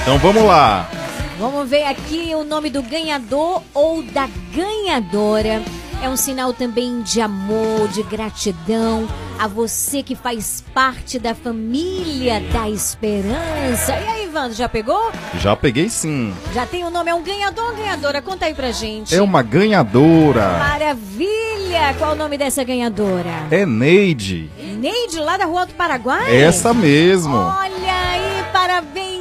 Então 0.01 0.17
vamos 0.17 0.43
lá. 0.43 0.89
Vamos 1.37 1.69
ver 1.69 1.83
aqui 1.83 2.31
o 2.33 2.43
nome 2.43 2.69
do 2.69 2.81
ganhador 2.81 3.61
ou 3.73 4.01
da 4.01 4.27
ganhadora. 4.53 5.61
É 6.01 6.09
um 6.09 6.15
sinal 6.15 6.53
também 6.53 7.01
de 7.01 7.19
amor, 7.19 7.87
de 7.89 8.03
gratidão 8.03 9.07
a 9.39 9.47
você 9.47 10.01
que 10.01 10.15
faz 10.15 10.63
parte 10.73 11.19
da 11.19 11.33
família 11.35 12.39
da 12.53 12.69
esperança. 12.69 13.93
E 13.93 14.07
aí, 14.07 14.25
Ivandro, 14.25 14.53
já 14.53 14.69
pegou? 14.69 15.11
Já 15.39 15.55
peguei 15.55 15.89
sim. 15.89 16.33
Já 16.53 16.65
tem 16.65 16.83
o 16.85 16.89
nome? 16.89 17.11
É 17.11 17.15
um 17.15 17.23
ganhador 17.23 17.69
ou 17.71 17.75
ganhadora? 17.75 18.21
Conta 18.21 18.45
aí 18.45 18.53
pra 18.53 18.71
gente. 18.71 19.13
É 19.15 19.21
uma 19.21 19.41
ganhadora. 19.41 20.57
Maravilha! 20.59 21.93
Qual 21.97 22.13
o 22.13 22.15
nome 22.15 22.37
dessa 22.37 22.63
ganhadora? 22.63 23.31
É 23.51 23.65
Neide. 23.65 24.49
Neide, 24.77 25.19
lá 25.19 25.35
da 25.37 25.45
Rua 25.45 25.65
do 25.65 25.73
Paraguai? 25.73 26.33
Essa 26.35 26.73
mesmo. 26.73 27.35
Olha 27.35 27.93
aí, 27.93 28.43
parabéns, 28.53 29.14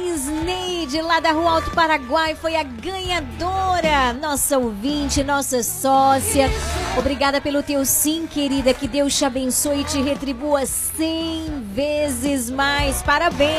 Neide, 0.85 1.01
lá 1.01 1.19
da 1.19 1.31
Rua 1.31 1.53
Alto 1.53 1.71
Paraguai, 1.71 2.35
foi 2.35 2.55
a 2.55 2.61
ganhadora, 2.61 4.13
nossa 4.13 4.59
ouvinte, 4.59 5.23
nossa 5.23 5.63
sócia. 5.63 6.47
Obrigada 6.95 7.41
pelo 7.41 7.63
teu 7.63 7.83
sim, 7.83 8.27
querida, 8.27 8.71
que 8.71 8.87
Deus 8.87 9.17
te 9.17 9.25
abençoe 9.25 9.81
e 9.81 9.83
te 9.83 9.99
retribua 9.99 10.63
cem 10.67 11.63
vezes 11.73 12.51
mais. 12.51 13.01
Parabéns! 13.01 13.49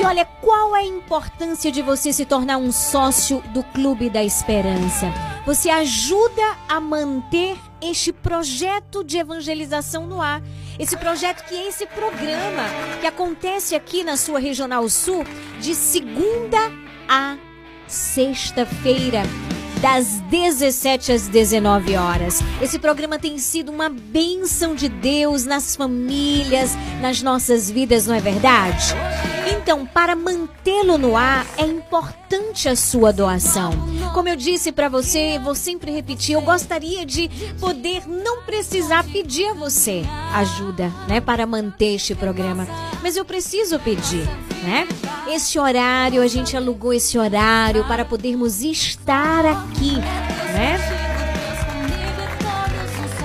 E 0.00 0.04
olha, 0.04 0.24
qual 0.40 0.76
é 0.76 0.82
a 0.82 0.86
importância 0.86 1.72
de 1.72 1.82
você 1.82 2.12
se 2.12 2.24
tornar 2.24 2.58
um 2.58 2.70
sócio 2.70 3.42
do 3.52 3.64
Clube 3.64 4.08
da 4.08 4.22
Esperança? 4.22 5.12
Você 5.44 5.68
ajuda 5.68 6.56
a 6.68 6.78
manter 6.78 7.56
este 7.82 8.12
projeto 8.12 9.02
de 9.02 9.18
evangelização 9.18 10.06
no 10.06 10.22
ar. 10.22 10.40
Esse 10.80 10.96
projeto 10.96 11.44
que 11.44 11.54
é 11.54 11.68
esse 11.68 11.84
programa 11.84 12.64
que 13.02 13.06
acontece 13.06 13.74
aqui 13.74 14.02
na 14.02 14.16
sua 14.16 14.38
Regional 14.38 14.88
Sul 14.88 15.26
de 15.60 15.74
segunda 15.74 16.56
a 17.06 17.36
sexta-feira. 17.86 19.20
Das 19.80 20.20
17 20.30 21.10
às 21.10 21.26
19 21.28 21.96
horas. 21.96 22.40
Esse 22.60 22.78
programa 22.78 23.18
tem 23.18 23.38
sido 23.38 23.72
uma 23.72 23.88
bênção 23.88 24.74
de 24.74 24.88
Deus 24.88 25.46
nas 25.46 25.74
famílias, 25.74 26.76
nas 27.00 27.22
nossas 27.22 27.70
vidas, 27.70 28.06
não 28.06 28.14
é 28.14 28.20
verdade? 28.20 28.94
Então, 29.50 29.86
para 29.86 30.14
mantê-lo 30.14 30.98
no 30.98 31.16
ar, 31.16 31.46
é 31.56 31.64
importante 31.64 32.68
a 32.68 32.76
sua 32.76 33.12
doação. 33.12 33.72
Como 34.12 34.28
eu 34.28 34.36
disse 34.36 34.70
para 34.70 34.88
você, 34.88 35.38
vou 35.38 35.54
sempre 35.54 35.90
repetir, 35.90 36.34
eu 36.34 36.40
gostaria 36.42 37.06
de 37.06 37.30
poder 37.58 38.06
não 38.06 38.42
precisar 38.42 39.04
pedir 39.04 39.46
a 39.46 39.54
você 39.54 40.02
ajuda, 40.34 40.92
né, 41.08 41.20
para 41.20 41.46
manter 41.46 41.94
este 41.94 42.14
programa, 42.14 42.66
mas 43.02 43.16
eu 43.16 43.24
preciso 43.24 43.78
pedir, 43.78 44.28
né? 44.62 44.86
Esse 45.28 45.58
horário, 45.58 46.22
a 46.22 46.26
gente 46.26 46.56
alugou 46.56 46.92
esse 46.92 47.16
horário 47.16 47.84
para 47.84 48.04
podermos 48.04 48.62
estar 48.62 49.46
aqui, 49.46 49.69
né? 49.70 50.78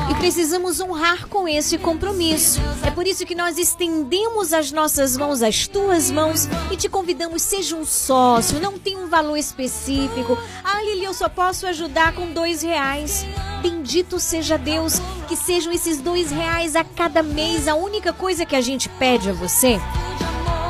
E 0.09 0.13
precisamos 0.15 0.79
honrar 0.79 1.27
com 1.27 1.47
esse 1.47 1.77
compromisso. 1.79 2.61
É 2.85 2.91
por 2.91 3.07
isso 3.07 3.25
que 3.25 3.33
nós 3.33 3.57
estendemos 3.57 4.53
as 4.53 4.71
nossas 4.71 5.17
mãos, 5.17 5.41
as 5.41 5.67
tuas 5.67 6.11
mãos, 6.11 6.47
e 6.71 6.77
te 6.77 6.87
convidamos, 6.87 7.41
seja 7.41 7.75
um 7.75 7.83
sócio, 7.85 8.59
não 8.59 8.77
tem 8.77 8.97
um 8.97 9.07
valor 9.07 9.35
específico. 9.35 10.37
Ah, 10.63 10.81
Lili, 10.83 11.05
eu 11.05 11.13
só 11.13 11.27
posso 11.27 11.65
ajudar 11.65 12.13
com 12.13 12.31
dois 12.31 12.61
reais. 12.61 13.25
Bendito 13.63 14.19
seja 14.19 14.59
Deus, 14.59 15.01
que 15.27 15.35
sejam 15.35 15.73
esses 15.73 15.99
dois 15.99 16.29
reais 16.29 16.75
a 16.75 16.83
cada 16.83 17.23
mês. 17.23 17.67
A 17.67 17.73
única 17.73 18.13
coisa 18.13 18.45
que 18.45 18.55
a 18.55 18.61
gente 18.61 18.87
pede 18.89 19.31
a 19.31 19.33
você 19.33 19.79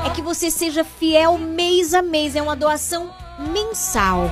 é 0.05 0.09
que 0.11 0.21
você 0.21 0.49
seja 0.49 0.85
fiel 0.85 1.37
mês 1.37 1.93
a 1.93 2.01
mês. 2.01 2.37
É 2.37 2.41
uma 2.41 2.55
doação 2.55 3.13
mensal. 3.39 4.31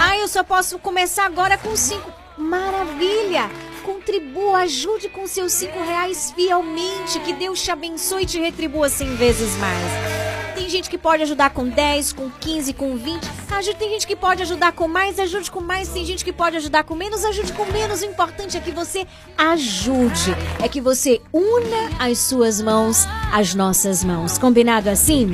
Ah, 0.00 0.16
eu 0.16 0.28
só 0.28 0.42
posso 0.42 0.78
começar 0.78 1.26
agora 1.26 1.56
com 1.56 1.76
cinco. 1.76 2.10
Maravilha! 2.36 3.50
Contribua, 3.84 4.58
ajude 4.58 5.08
com 5.08 5.26
seus 5.26 5.52
cinco 5.52 5.82
reais 5.82 6.32
fielmente. 6.34 7.18
Que 7.20 7.32
Deus 7.32 7.60
te 7.62 7.70
abençoe 7.70 8.22
e 8.22 8.26
te 8.26 8.40
retribua 8.40 8.88
cem 8.88 9.14
vezes 9.16 9.56
mais. 9.56 10.52
Tem 10.54 10.68
gente 10.68 10.88
que 10.88 10.96
pode 10.96 11.22
ajudar 11.24 11.50
com 11.50 11.68
10, 11.68 12.12
com 12.12 12.30
15, 12.30 12.72
com 12.74 12.96
20. 12.96 13.28
Ajude, 13.50 13.76
tem 13.76 13.90
gente 13.90 14.06
que 14.06 14.14
pode 14.14 14.42
ajudar 14.42 14.72
com 14.72 14.86
mais, 14.86 15.18
ajude 15.18 15.50
com 15.50 15.60
mais. 15.60 15.88
Tem 15.88 16.04
gente 16.04 16.24
que 16.24 16.32
pode 16.32 16.56
ajudar 16.56 16.84
com 16.84 16.94
menos, 16.94 17.24
ajude 17.24 17.52
com 17.52 17.64
menos. 17.66 18.02
O 18.02 18.04
importante 18.04 18.56
é 18.56 18.60
que 18.60 18.70
você 18.70 19.04
ajude. 19.36 20.36
É 20.62 20.68
que 20.68 20.80
você 20.80 21.20
una 21.32 21.90
as 21.98 22.18
suas 22.18 22.60
mãos 22.62 23.04
às 23.32 23.54
nossas 23.54 24.04
mãos. 24.04 24.38
Combinado 24.38 24.88
assim? 24.88 25.32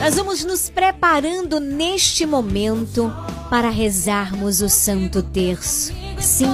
Nós 0.00 0.14
vamos 0.14 0.44
nos 0.44 0.70
preparando 0.70 1.58
neste 1.58 2.24
momento 2.24 3.12
para 3.50 3.68
rezarmos 3.68 4.60
o 4.60 4.68
Santo 4.68 5.22
Terço. 5.22 5.92
Sim, 6.20 6.50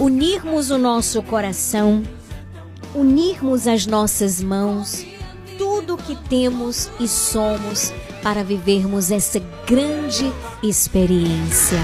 unirmos 0.00 0.70
o 0.70 0.78
nosso 0.78 1.22
coração, 1.22 2.02
unirmos 2.94 3.68
as 3.68 3.86
nossas 3.86 4.42
mãos, 4.42 5.04
tudo 5.58 5.94
o 5.94 5.98
que 5.98 6.16
temos 6.28 6.90
e 6.98 7.06
somos 7.06 7.92
para 8.22 8.42
vivermos 8.42 9.10
essa 9.10 9.40
grande 9.66 10.32
experiência. 10.62 11.78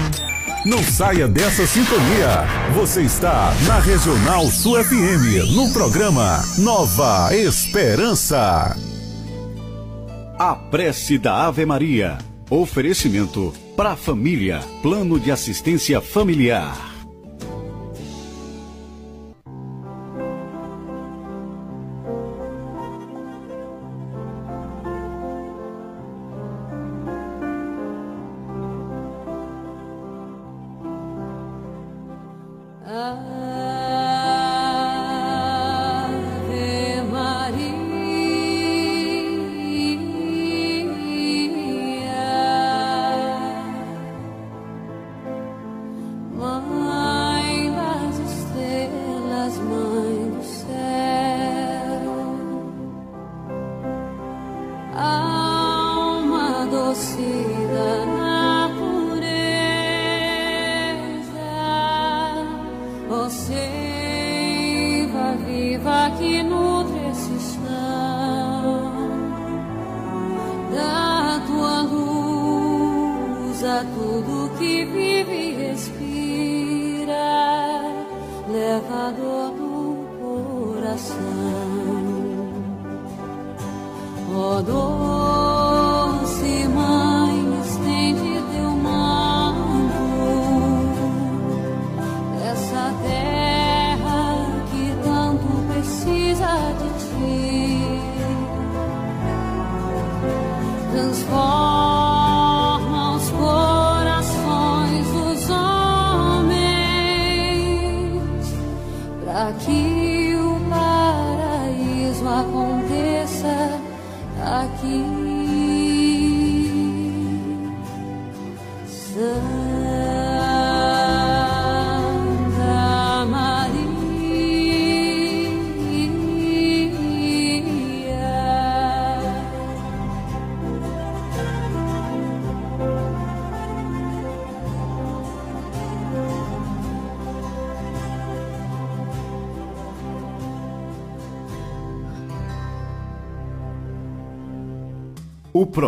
Não 0.65 0.81
saia 0.81 1.27
dessa 1.27 1.67
sintonia. 1.67 2.45
Você 2.73 3.01
está 3.01 3.53
na 3.67 3.79
Regional 3.79 4.47
Sul 4.47 4.81
FM, 4.83 5.53
no 5.53 5.71
programa 5.71 6.43
Nova 6.57 7.35
Esperança. 7.35 8.75
A 10.45 10.57
prece 10.57 11.17
da 11.17 11.45
Ave 11.45 11.65
Maria. 11.65 12.17
Oferecimento 12.49 13.53
para 13.77 13.91
a 13.91 13.95
família. 13.95 14.59
Plano 14.81 15.17
de 15.17 15.31
assistência 15.31 16.01
familiar. 16.01 16.92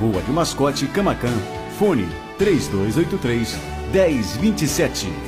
Rua 0.00 0.22
do 0.22 0.32
Mascote, 0.32 0.86
Camacan. 0.88 1.34
Fone 1.78 2.08
3283 2.38 3.56
1027. 3.92 5.27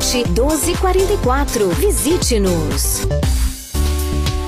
1244. 0.00 1.68
Visite-nos. 1.74 3.33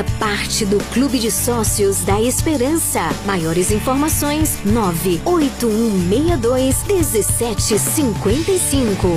Faça 0.00 0.04
parte 0.18 0.64
do 0.64 0.78
Clube 0.92 1.18
de 1.18 1.30
Sócios 1.30 2.02
da 2.04 2.18
Esperança. 2.20 3.10
Maiores 3.26 3.70
informações: 3.70 4.58
98162 4.64 6.84
1755. 6.86 9.08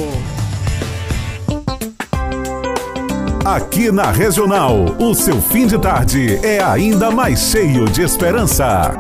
Aqui 3.46 3.92
na 3.92 4.12
Regional, 4.12 4.98
o 5.00 5.14
seu 5.14 5.42
fim 5.42 5.68
de 5.68 5.78
tarde 5.78 6.40
é 6.44 6.62
ainda 6.62 7.10
mais 7.12 7.40
cheio 7.40 7.86
de 7.86 8.02
esperança. 8.02 8.94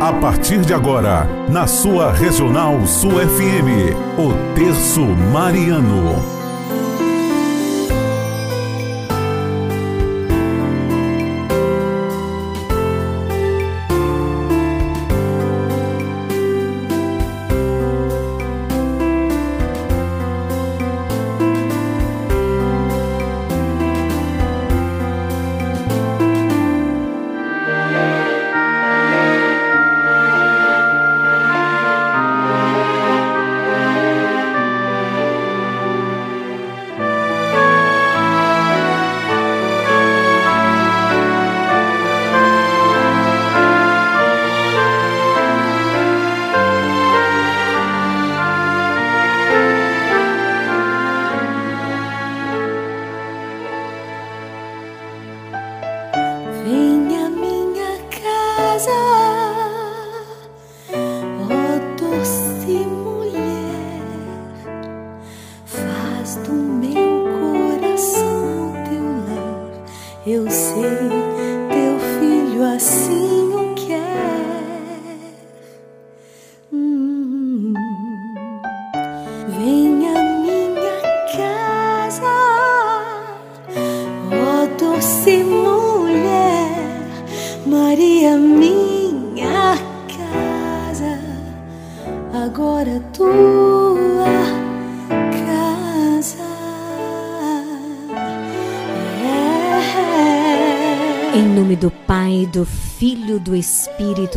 A 0.00 0.12
partir 0.20 0.60
de 0.60 0.72
agora, 0.72 1.26
na 1.48 1.66
sua 1.66 2.12
Regional 2.12 2.86
Sul 2.86 3.10
FM, 3.12 3.92
o 4.18 4.32
Terço 4.54 5.02
Mariano. 5.32 6.39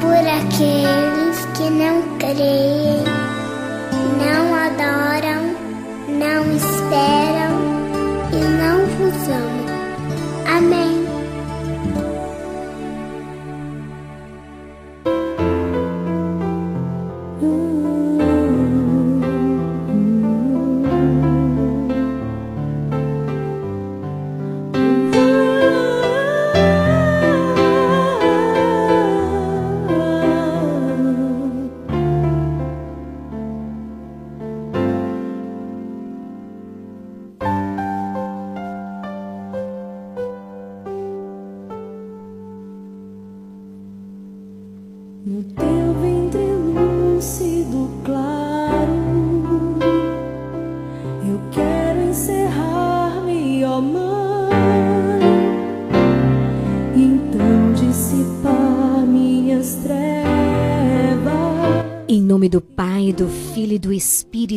Por 0.00 0.12
aqueles 0.12 1.44
que 1.56 1.70
não 1.70 2.02
creem, 2.18 3.13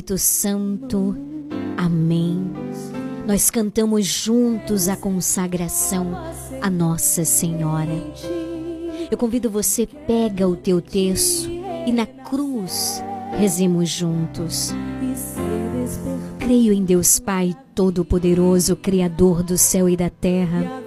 Espírito 0.07 0.17
Santo. 0.17 1.15
Amém. 1.75 2.49
Nós 3.25 3.49
cantamos 3.49 4.05
juntos 4.05 4.87
a 4.87 4.95
consagração 4.95 6.15
a 6.61 6.69
Nossa 6.69 7.25
Senhora. 7.25 7.91
Eu 9.11 9.17
convido 9.17 9.49
você, 9.49 9.85
pega 9.85 10.47
o 10.47 10.55
teu 10.55 10.81
terço 10.81 11.49
e 11.85 11.91
na 11.91 12.05
cruz 12.05 13.03
rezemos 13.37 13.89
juntos. 13.89 14.73
Creio 16.39 16.71
em 16.71 16.85
Deus 16.85 17.19
Pai 17.19 17.53
Todo-Poderoso, 17.75 18.77
Criador 18.77 19.43
do 19.43 19.57
céu 19.57 19.89
e 19.89 19.97
da 19.97 20.09
terra. 20.09 20.86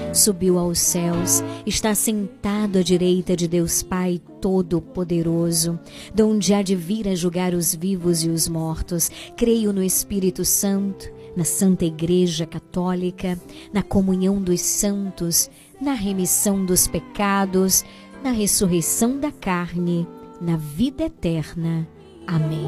subiu 0.13 0.57
aos 0.57 0.79
céus, 0.79 1.43
está 1.65 1.95
sentado 1.95 2.79
à 2.79 2.83
direita 2.83 3.35
de 3.35 3.47
Deus 3.47 3.81
Pai 3.81 4.21
Todo-Poderoso, 4.41 5.79
de 6.13 6.23
onde 6.23 6.53
há 6.53 6.61
de 6.61 6.75
vir 6.75 7.07
a 7.07 7.15
julgar 7.15 7.53
os 7.53 7.73
vivos 7.73 8.23
e 8.23 8.29
os 8.29 8.47
mortos. 8.47 9.09
Creio 9.37 9.71
no 9.71 9.83
Espírito 9.83 10.43
Santo, 10.43 11.09
na 11.35 11.43
Santa 11.43 11.85
Igreja 11.85 12.45
Católica, 12.45 13.39
na 13.71 13.81
comunhão 13.81 14.41
dos 14.41 14.61
santos, 14.61 15.49
na 15.81 15.93
remissão 15.93 16.65
dos 16.65 16.87
pecados, 16.87 17.85
na 18.23 18.31
ressurreição 18.31 19.19
da 19.19 19.31
carne, 19.31 20.07
na 20.39 20.57
vida 20.57 21.05
eterna. 21.05 21.87
Amém. 22.27 22.67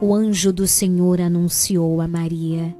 o 0.00 0.14
anjo 0.14 0.52
do 0.52 0.66
Senhor 0.66 1.20
anunciou 1.20 2.00
a 2.00 2.08
Maria 2.08 2.76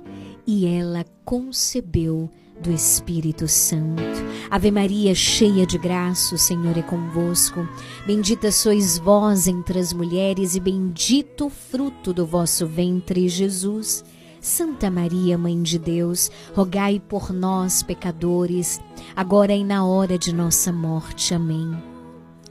e 0.47 0.67
ela 0.67 1.05
concebeu 1.25 2.31
do 2.63 2.71
Espírito 2.71 3.49
Santo. 3.49 4.03
Ave 4.51 4.71
Maria, 4.71 5.15
cheia 5.15 5.67
de 5.67 5.77
graça, 5.77 6.35
o 6.35 6.39
Senhor 6.39 6.77
é 6.77 6.83
convosco. 6.83 7.69
Bendita 8.07 8.51
sois 8.53 8.97
vós 8.99 9.47
entre 9.47 9.79
as 9.79 9.93
mulheres, 9.93 10.55
e 10.55 10.61
bendito 10.61 11.47
o 11.47 11.51
fruto 11.51 12.13
do 12.13 12.25
vosso 12.25 12.67
ventre, 12.67 13.29
Jesus. 13.29 14.05
Santa 14.41 14.91
Maria, 14.91 15.37
Mãe 15.37 15.61
de 15.61 15.79
Deus, 15.79 16.31
rogai 16.55 17.01
por 17.01 17.33
nós, 17.33 17.83
pecadores, 17.83 18.81
agora 19.15 19.55
e 19.55 19.65
na 19.65 19.85
hora 19.85 20.17
de 20.17 20.33
nossa 20.33 20.73
morte. 20.73 21.35
Amém. 21.35 21.96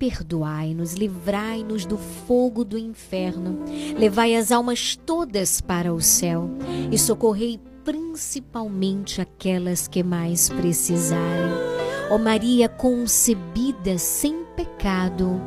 perdoai-nos, 0.00 0.94
livrai-nos 0.94 1.84
do 1.84 1.98
fogo 1.98 2.64
do 2.64 2.78
inferno, 2.78 3.58
levai 3.98 4.34
as 4.34 4.50
almas 4.50 4.96
todas 4.96 5.60
para 5.60 5.92
o 5.92 6.00
céu 6.00 6.50
e 6.90 6.96
socorrei 6.96 7.60
principalmente 7.84 9.20
aquelas 9.20 9.86
que 9.86 10.02
mais 10.02 10.48
precisarem. 10.48 11.52
Ó 12.10 12.16
Maria 12.16 12.66
concebida 12.66 13.98
sem 13.98 14.42
pecado, 14.56 15.38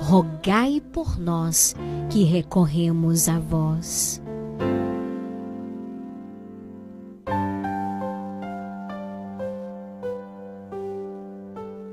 rogai 0.00 0.82
por 0.92 1.16
nós 1.16 1.76
que 2.10 2.24
recorremos 2.24 3.28
a 3.28 3.38
vós. 3.38 4.20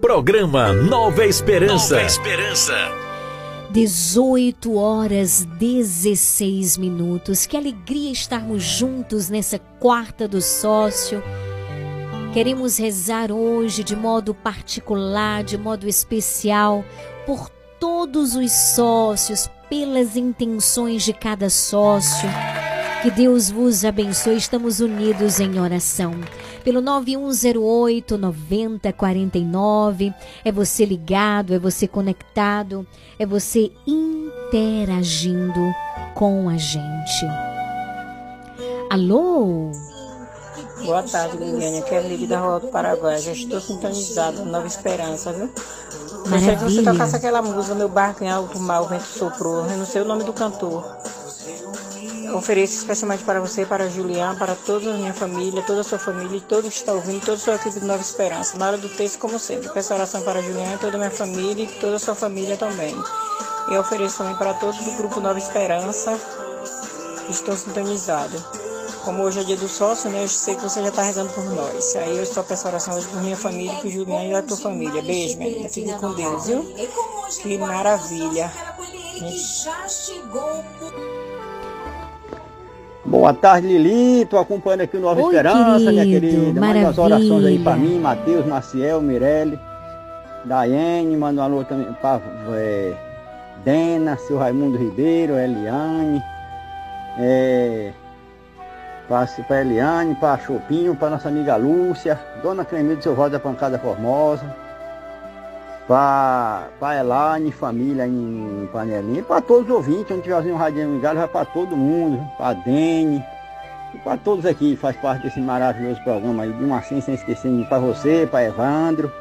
Programa 0.08 0.72
Nova 0.72 1.26
Esperança. 1.26 1.96
Nova 1.96 2.08
Esperança. 2.08 2.74
18 3.72 4.78
horas 4.78 5.44
16 5.60 6.78
minutos. 6.78 7.46
Que 7.46 7.58
alegria 7.58 8.10
estarmos 8.10 8.64
juntos 8.64 9.30
nessa 9.30 9.60
quarta 9.60 10.26
do 10.26 10.42
sócio. 10.42 11.22
Queremos 12.34 12.78
rezar 12.78 13.34
hoje 13.34 13.84
de 13.84 13.98
modo 13.98 14.34
particular, 14.34 15.44
de 15.44 15.58
modo 15.58 15.90
especial, 15.90 16.86
por 17.26 17.50
todos 17.78 18.34
os 18.34 18.50
sócios, 18.50 19.50
pelas 19.70 20.16
intenções 20.16 21.04
de 21.04 21.12
cada 21.12 21.50
sócio. 21.50 22.30
Que 23.02 23.12
Deus 23.12 23.52
vos 23.52 23.84
abençoe. 23.84 24.38
Estamos 24.38 24.80
unidos 24.80 25.42
em 25.42 25.60
oração. 25.60 26.14
Pelo 26.68 26.82
9108 26.82 28.18
9049. 28.18 30.14
É 30.44 30.52
você 30.52 30.84
ligado, 30.84 31.54
é 31.54 31.60
você 31.60 31.88
conectado, 31.88 32.86
é 33.18 33.26
você 33.26 33.72
interagindo 33.88 35.62
com 36.14 36.50
a 36.50 36.58
gente. 36.58 37.26
Alô? 38.90 39.72
Boa 40.84 41.04
tarde, 41.04 41.38
Liliane. 41.38 41.78
Aqui 41.78 41.96
é 41.96 42.00
a 42.00 42.02
Lili 42.02 42.28
da 42.28 42.42
Rua 42.42 42.60
do 42.60 42.68
Paraguai. 42.68 43.18
Já 43.20 43.32
estou 43.32 43.62
sintonizada, 43.62 44.44
Nova 44.44 44.68
Esperança, 44.68 45.32
viu? 45.32 45.48
Gostaria 45.48 46.58
que 46.58 46.64
você 46.64 46.82
Maravilha. 46.82 46.92
tocasse 46.92 47.16
aquela 47.16 47.42
música, 47.42 47.76
Meu 47.76 47.88
Barco 47.88 48.26
em 48.26 48.30
Alto 48.30 48.60
Mar, 48.60 48.82
o 48.82 48.88
Vento 48.90 49.06
Soprou. 49.06 49.66
Eu 49.66 49.78
não 49.78 49.86
sei 49.86 50.02
o 50.02 50.06
nome 50.06 50.26
do 50.26 50.34
cantor. 50.34 50.84
Ofereço 52.34 52.78
especialmente 52.78 53.24
para 53.24 53.40
você, 53.40 53.66
para 53.66 53.90
Julián, 53.90 54.36
para 54.38 54.54
toda 54.54 54.94
a 54.94 54.98
minha 54.98 55.14
família, 55.14 55.62
toda 55.62 55.82
a 55.82 55.84
sua 55.84 55.98
família, 55.98 56.38
e 56.38 56.42
todos 56.42 56.70
que 56.72 56.78
estão 56.78 56.96
ouvindo, 56.96 57.22
toda 57.22 57.38
a 57.38 57.40
sua 57.40 57.56
equipe 57.56 57.80
de 57.80 57.86
Nova 57.86 58.02
Esperança. 58.02 58.58
Na 58.58 58.68
hora 58.68 58.78
do 58.78 58.90
texto, 58.90 59.18
como 59.18 59.40
sempre, 59.40 59.70
peço 59.70 59.94
oração 59.94 60.22
para 60.22 60.42
Julián, 60.42 60.78
toda 60.78 60.98
a 60.98 61.00
minha 61.00 61.12
família 61.12 61.64
e 61.64 61.68
toda 61.80 61.96
a 61.96 62.00
sua 62.00 62.16
família 62.16 62.58
também. 62.58 62.96
E 63.72 63.78
ofereço 63.78 64.18
também 64.18 64.36
para 64.36 64.54
todos 64.56 64.78
do 64.78 64.92
grupo 64.98 65.20
Nova 65.20 65.40
Esperança 65.40 66.20
que 67.26 67.32
estão 67.32 67.56
sintonizados. 67.56 68.42
Como 69.04 69.24
hoje 69.24 69.40
é 69.40 69.44
dia 69.44 69.56
do 69.56 69.70
sócio, 69.70 70.10
né? 70.10 70.24
Eu 70.24 70.28
sei 70.28 70.56
que 70.56 70.62
você 70.62 70.82
já 70.82 70.90
está 70.90 71.02
rezando 71.02 71.32
por 71.32 71.44
nós. 71.46 71.96
Aí 71.96 72.18
eu 72.18 72.26
só 72.26 72.44
peço 72.44 72.68
oração 72.68 72.94
hoje 72.94 73.08
por 73.08 73.22
minha 73.22 73.38
família, 73.38 73.80
por 73.80 73.90
Julián 73.90 74.26
e 74.26 74.36
a 74.36 74.42
tua 74.42 74.58
família. 74.58 75.02
Beijo, 75.02 75.38
minha 75.38 75.50
linda. 75.50 75.70
Fique 75.70 75.94
com 75.94 76.14
Deus, 76.14 76.46
viu? 76.48 76.64
Que 77.42 77.58
maravilha. 77.58 78.52
Boa 83.08 83.34
tarde, 83.34 83.68
Lili. 83.68 84.26
Tô 84.26 84.38
acompanhando 84.38 84.82
aqui 84.82 84.98
o 84.98 85.00
Nova 85.00 85.22
Oi, 85.22 85.28
Esperança, 85.28 85.92
minha 85.92 86.04
querido. 86.04 86.28
querida. 86.28 86.60
Manda 86.60 86.80
umas 86.80 86.98
orações 86.98 87.46
aí 87.46 87.58
Maravilha. 87.58 87.90
mim, 87.90 88.00
Matheus, 88.00 88.46
Maciel, 88.46 89.02
Mirelle, 89.02 89.58
Daiane, 90.44 91.16
manda 91.16 91.42
um 91.42 91.44
alô 91.46 91.64
também 91.64 91.88
pra 92.02 92.20
é, 92.54 92.94
Dena, 93.64 94.18
seu 94.18 94.38
Raimundo 94.38 94.78
Ribeiro, 94.78 95.38
Eliane, 95.38 96.22
é, 97.18 97.94
pra 99.08 99.62
Eliane, 99.62 100.14
pra 100.16 100.38
Chopinho, 100.38 100.94
pra 100.94 101.10
nossa 101.10 101.30
amiga 101.30 101.56
Lúcia, 101.56 102.20
Dona 102.44 102.66
Clemilde, 102.66 103.04
seu 103.04 103.16
voz 103.16 103.32
da 103.32 103.40
Pancada 103.40 103.80
Formosa, 103.80 104.44
pra 105.88 106.68
Elaine, 107.00 107.52
família 107.52 108.06
em 108.06 108.70
Panelinha, 108.74 109.24
pra 109.24 109.40
todos 109.42 109.70
os 109.70 109.76
ouvintes, 109.76 110.12
onde 110.12 110.24
tiverzinho 110.24 110.56
um 110.56 110.58
radinho 110.58 110.94
ligado, 110.96 111.18
vai 111.18 111.28
pra 111.28 111.46
todo 111.46 111.76
mundo, 111.78 112.22
pra 112.38 112.54
Dene, 112.54 113.24
e 113.94 113.98
pra 114.00 114.18
todos 114.18 114.46
aqui 114.46 114.72
que 114.72 114.76
faz 114.76 114.96
parte 114.98 115.24
desse 115.24 115.40
maravilhoso 115.40 116.02
programa 116.04 116.44
aí, 116.44 116.52
de 116.52 116.64
uma 116.64 116.80
assim, 116.80 117.00
sem 117.00 117.14
esquecer 117.16 117.50
de 117.50 117.64
pra 117.66 117.80
você, 117.80 118.28
pra 118.30 118.44
Evandro, 118.44 119.12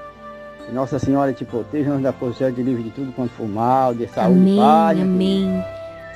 que 0.67 0.73
Nossa 0.73 0.99
Senhora 0.99 1.33
te 1.33 1.45
proteja, 1.45 1.91
nos 1.91 2.03
dá 2.03 2.13
posição 2.13 2.51
de 2.51 2.63
livre 2.63 2.83
de 2.83 2.91
tudo 2.91 3.13
quanto 3.13 3.31
for 3.35 3.49
mal, 3.49 3.95
de 3.95 4.09
saúde 4.09 4.39
Amém, 4.41 4.55
e 4.55 4.61
paz. 4.61 5.01
amém. 5.01 5.65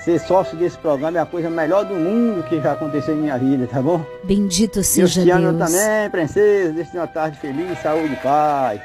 Ser 0.04 0.18
sócio 0.18 0.56
desse 0.56 0.78
programa 0.78 1.18
é 1.18 1.20
a 1.20 1.26
coisa 1.26 1.50
melhor 1.50 1.84
do 1.84 1.94
mundo 1.94 2.42
que 2.48 2.58
já 2.58 2.72
aconteceu 2.72 3.14
em 3.14 3.18
minha 3.18 3.36
vida, 3.38 3.66
tá 3.66 3.82
bom? 3.82 4.00
Bendito 4.24 4.76
Deus 4.76 4.86
seja 4.86 5.20
te 5.22 5.26
Deus. 5.26 5.58
também, 5.58 6.10
princesa. 6.10 6.72
Deixe 6.72 6.96
uma 6.96 7.06
tarde 7.06 7.38
feliz, 7.38 7.78
saúde 7.82 8.14
e 8.14 8.16
paz. 8.16 8.80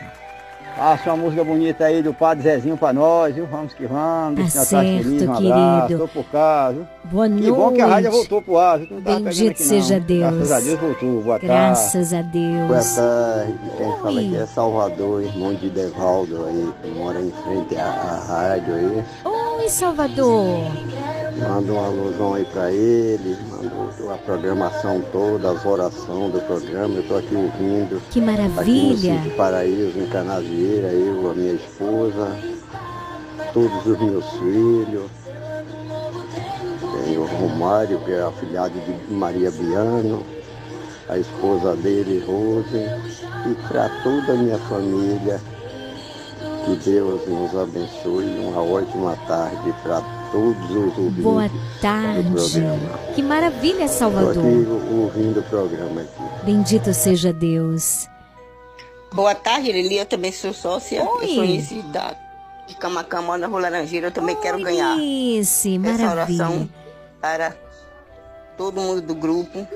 Passa 0.77 1.13
uma 1.13 1.23
música 1.23 1.41
bonita 1.41 1.85
aí 1.85 2.01
do 2.03 2.13
Padre 2.13 2.43
Zezinho 2.43 2.75
pra 2.75 2.91
nós, 2.91 3.33
viu? 3.33 3.45
Vamos 3.45 3.73
que 3.73 3.85
vamos. 3.87 4.53
Tá 4.53 4.65
certo, 4.65 5.03
feliz, 5.03 5.21
um 5.21 5.33
abraço, 5.33 5.87
querido. 5.87 5.99
tô 5.99 6.07
por 6.09 6.25
cá, 6.25 6.71
viu? 6.71 6.85
Boa 7.05 7.29
Que 7.29 7.51
bom 7.51 7.71
que 7.71 7.81
a 7.81 7.85
rádio 7.87 8.11
noite. 8.11 8.17
voltou 8.29 8.41
pro 8.41 8.57
ar, 8.57 8.79
viu? 8.79 8.87
Não 8.91 9.01
pegando 9.01 9.23
Bendito 9.23 9.51
aqui, 9.51 9.61
não. 9.63 9.69
seja 9.69 9.99
Deus. 10.01 10.19
Graças 10.33 10.51
a 10.51 10.59
Deus 10.59 10.79
voltou. 10.79 11.21
Boa 11.21 11.39
Graças 11.39 12.13
a 12.13 12.17
tarde. 12.17 12.29
Deus. 12.39 12.67
Boa 12.67 12.81
tarde, 13.07 13.53
quem 13.77 13.91
fala 13.97 14.11
Oi. 14.19 14.25
aqui 14.25 14.35
é 14.35 14.45
Salvador, 14.47 15.23
irmão 15.23 15.53
de 15.53 15.69
Devaldo 15.69 16.45
aí, 16.45 16.73
que 16.83 16.89
mora 16.99 17.21
em 17.21 17.31
frente 17.31 17.75
à, 17.77 17.85
à 17.85 18.25
rádio 18.27 18.75
aí. 18.75 19.03
Oi, 19.59 19.69
Salvador. 19.69 20.59
Manda 21.37 21.73
um 21.73 21.83
alusão 21.83 22.33
aí 22.33 22.45
pra 22.45 22.71
ele, 22.71 23.37
manda 23.49 24.13
a 24.13 24.17
programação 24.17 25.01
toda, 25.11 25.51
as 25.51 25.65
orações 25.65 26.31
do 26.31 26.39
programa, 26.47 26.95
eu 26.95 27.07
tô 27.07 27.15
aqui 27.15 27.35
ouvindo. 27.35 28.01
Que 28.09 28.19
Aqui 28.19 28.19
no 28.21 28.25
maravilha. 28.25 29.21
Paraíso, 29.35 29.99
em 29.99 30.07
Canavieira, 30.07 30.87
eu, 30.87 31.29
a 31.29 31.33
minha 31.33 31.53
esposa, 31.53 32.37
todos 33.53 33.85
os 33.85 33.99
meus 33.99 34.25
filhos. 34.31 35.11
Tem 37.03 37.17
o 37.17 37.25
Romário, 37.25 37.99
que 37.99 38.13
é 38.13 38.21
afilhado 38.21 38.73
de 38.79 39.13
Maria 39.13 39.51
Biano, 39.51 40.23
a 41.09 41.17
esposa 41.17 41.75
dele, 41.75 42.23
Rose, 42.25 42.77
e 43.49 43.67
para 43.67 43.89
toda 44.03 44.31
a 44.31 44.35
minha 44.35 44.57
família. 44.57 45.41
Que 46.63 46.75
Deus 46.77 47.27
nos 47.27 47.55
abençoe. 47.55 48.39
Uma 48.39 48.61
ótima 48.61 49.15
tarde 49.27 49.73
para 49.83 50.01
todos 50.01 50.14
os 50.33 50.97
ouvintes 50.97 51.23
Boa 51.23 51.49
tarde. 51.81 52.61
Que 53.13 53.21
maravilha, 53.21 53.85
Estou 53.85 54.07
aqui 54.07 54.15
Salvador. 54.15 54.43
ouvindo 54.45 55.39
o 55.39 55.43
programa 55.43 56.01
aqui. 56.01 56.45
Bendito 56.45 56.93
seja 56.93 57.31
Deus. 57.31 58.07
Boa 59.13 59.33
tarde, 59.35 59.71
Lili. 59.71 59.97
Eu 59.97 60.05
também 60.05 60.31
sou 60.31 60.53
sócia. 60.53 61.03
Oi. 61.03 61.23
Eu 61.23 61.35
sou 61.35 61.43
Inice 61.45 61.81
da 61.83 62.15
de 62.67 62.75
Camacama, 62.75 63.37
na 63.37 63.47
Rua 63.47 63.61
Laranjeira. 63.61 64.07
Eu 64.07 64.11
também 64.11 64.35
quero 64.35 64.59
ganhar 64.59 64.97
essa 65.39 65.69
maravilha. 65.79 66.11
oração 66.11 66.69
para 67.21 67.55
todo 68.57 68.81
mundo 68.81 69.01
do 69.01 69.13
grupo 69.15 69.67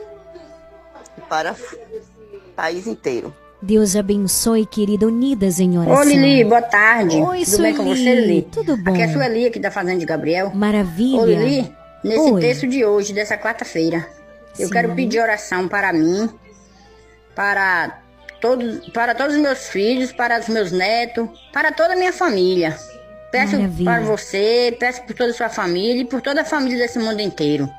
e 1.18 1.22
para 1.22 1.54
o 1.54 2.54
país 2.56 2.88
inteiro. 2.88 3.34
Deus 3.62 3.96
abençoe, 3.96 4.66
querida, 4.66 5.06
unidas 5.06 5.60
em 5.60 5.78
Ô 5.78 5.82
oração. 5.82 6.04
Lili, 6.06 6.46
boa 6.46 6.62
tarde. 6.62 7.18
Oi, 7.18 7.44
Tudo 7.44 7.62
bem 7.62 7.76
com 7.76 7.84
você, 7.84 8.16
Lili? 8.16 8.42
Tudo 8.44 8.78
bom? 8.78 8.92
Aqui 8.92 9.02
é 9.02 9.06
a 9.06 9.12
Sueli, 9.12 9.46
aqui 9.48 9.60
da 9.60 9.70
Fazenda 9.70 10.00
de 10.00 10.06
Gabriel. 10.06 10.52
Maravilha. 10.56 11.20
Ô 11.20 11.26
Lili, 11.26 11.76
nesse 12.02 12.32
Oi. 12.32 12.40
texto 12.40 12.68
de 12.68 12.86
hoje, 12.86 13.12
dessa 13.12 13.38
quarta-feira, 13.38 14.08
eu 14.58 14.70
quero 14.70 14.96
pedir 14.96 15.20
oração 15.20 15.68
para 15.68 15.92
mim, 15.92 16.30
para 17.36 18.00
todos, 18.40 18.88
para 18.90 19.14
todos 19.14 19.36
os 19.36 19.42
meus 19.42 19.68
filhos, 19.68 20.14
para 20.14 20.40
os 20.40 20.48
meus 20.48 20.72
netos, 20.72 21.28
para 21.52 21.74
toda 21.74 21.94
a 21.94 21.98
minha 21.98 22.14
família. 22.14 22.78
Peço 23.30 23.58
Maravilha. 23.58 23.92
para 23.92 24.02
você, 24.04 24.76
peço 24.80 25.04
por 25.04 25.14
toda 25.14 25.32
a 25.32 25.34
sua 25.34 25.50
família 25.50 26.02
e 26.02 26.06
por 26.06 26.22
toda 26.22 26.42
a 26.42 26.46
família 26.46 26.78
desse 26.78 26.98
mundo 26.98 27.22
inteiro. 27.22 27.70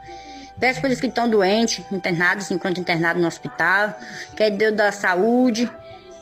Peço 0.60 0.80
pelos 0.82 1.00
que 1.00 1.06
estão 1.06 1.28
doentes, 1.28 1.82
internados, 1.90 2.50
enquanto 2.50 2.78
internados 2.78 3.20
no 3.20 3.26
hospital, 3.26 3.98
que 4.36 4.50
Deus 4.50 4.76
dá 4.76 4.92
saúde 4.92 5.70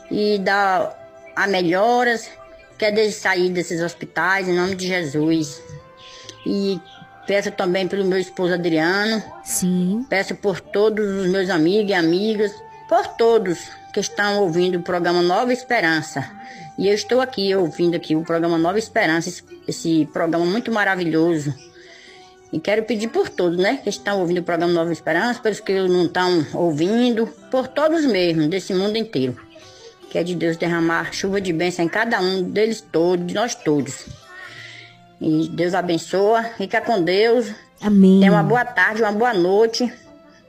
e 0.09 0.39
dá 0.39 0.95
a 1.35 1.45
melhoras, 1.45 2.29
que 2.77 2.89
Deus 2.89 3.15
sair 3.15 3.49
desses 3.49 3.81
hospitais, 3.81 4.47
em 4.47 4.55
nome 4.55 4.75
de 4.75 4.87
Jesus. 4.87 5.61
E 6.45 6.79
peço 7.27 7.51
também 7.51 7.87
pelo 7.87 8.05
meu 8.05 8.17
esposo 8.17 8.53
Adriano. 8.53 9.21
Sim. 9.43 10.05
Peço 10.09 10.33
por 10.35 10.61
todos 10.61 11.05
os 11.05 11.27
meus 11.29 11.49
amigos 11.49 11.91
e 11.91 11.93
amigas, 11.93 12.53
por 12.87 13.05
todos 13.17 13.59
que 13.93 13.99
estão 13.99 14.41
ouvindo 14.41 14.79
o 14.79 14.81
programa 14.81 15.21
Nova 15.21 15.51
Esperança. 15.51 16.25
E 16.77 16.87
eu 16.87 16.93
estou 16.93 17.19
aqui 17.19 17.53
ouvindo 17.53 17.95
aqui 17.95 18.15
o 18.15 18.23
programa 18.23 18.57
Nova 18.57 18.79
Esperança, 18.79 19.43
esse 19.67 20.07
programa 20.13 20.45
muito 20.45 20.71
maravilhoso. 20.71 21.53
E 22.51 22.59
quero 22.59 22.83
pedir 22.83 23.09
por 23.09 23.29
todos, 23.29 23.57
né, 23.59 23.79
que 23.83 23.89
estão 23.89 24.19
ouvindo 24.19 24.39
o 24.39 24.43
programa 24.43 24.73
Nova 24.73 24.91
Esperança, 24.91 25.39
pelos 25.39 25.59
que 25.59 25.73
não 25.81 26.05
estão 26.05 26.45
ouvindo, 26.53 27.27
por 27.51 27.67
todos 27.67 28.05
mesmo, 28.05 28.47
desse 28.47 28.73
mundo 28.73 28.97
inteiro. 28.97 29.37
Que 30.09 30.17
é 30.17 30.23
de 30.23 30.33
Deus 30.33 30.57
derramar 30.57 31.13
chuva 31.13 31.39
de 31.39 31.53
bênção 31.53 31.85
em 31.85 31.87
cada 31.87 32.19
um 32.19 32.41
deles 32.41 32.81
todos, 32.81 33.27
de 33.27 33.35
nós 33.35 33.53
todos. 33.53 34.07
E 35.21 35.47
Deus 35.49 35.75
abençoa, 35.75 36.43
fica 36.57 36.81
com 36.81 37.03
Deus. 37.03 37.51
Amém. 37.79 38.19
Tenha 38.21 38.31
uma 38.31 38.41
boa 38.41 38.65
tarde, 38.65 39.03
uma 39.03 39.11
boa 39.11 39.33
noite. 39.33 39.93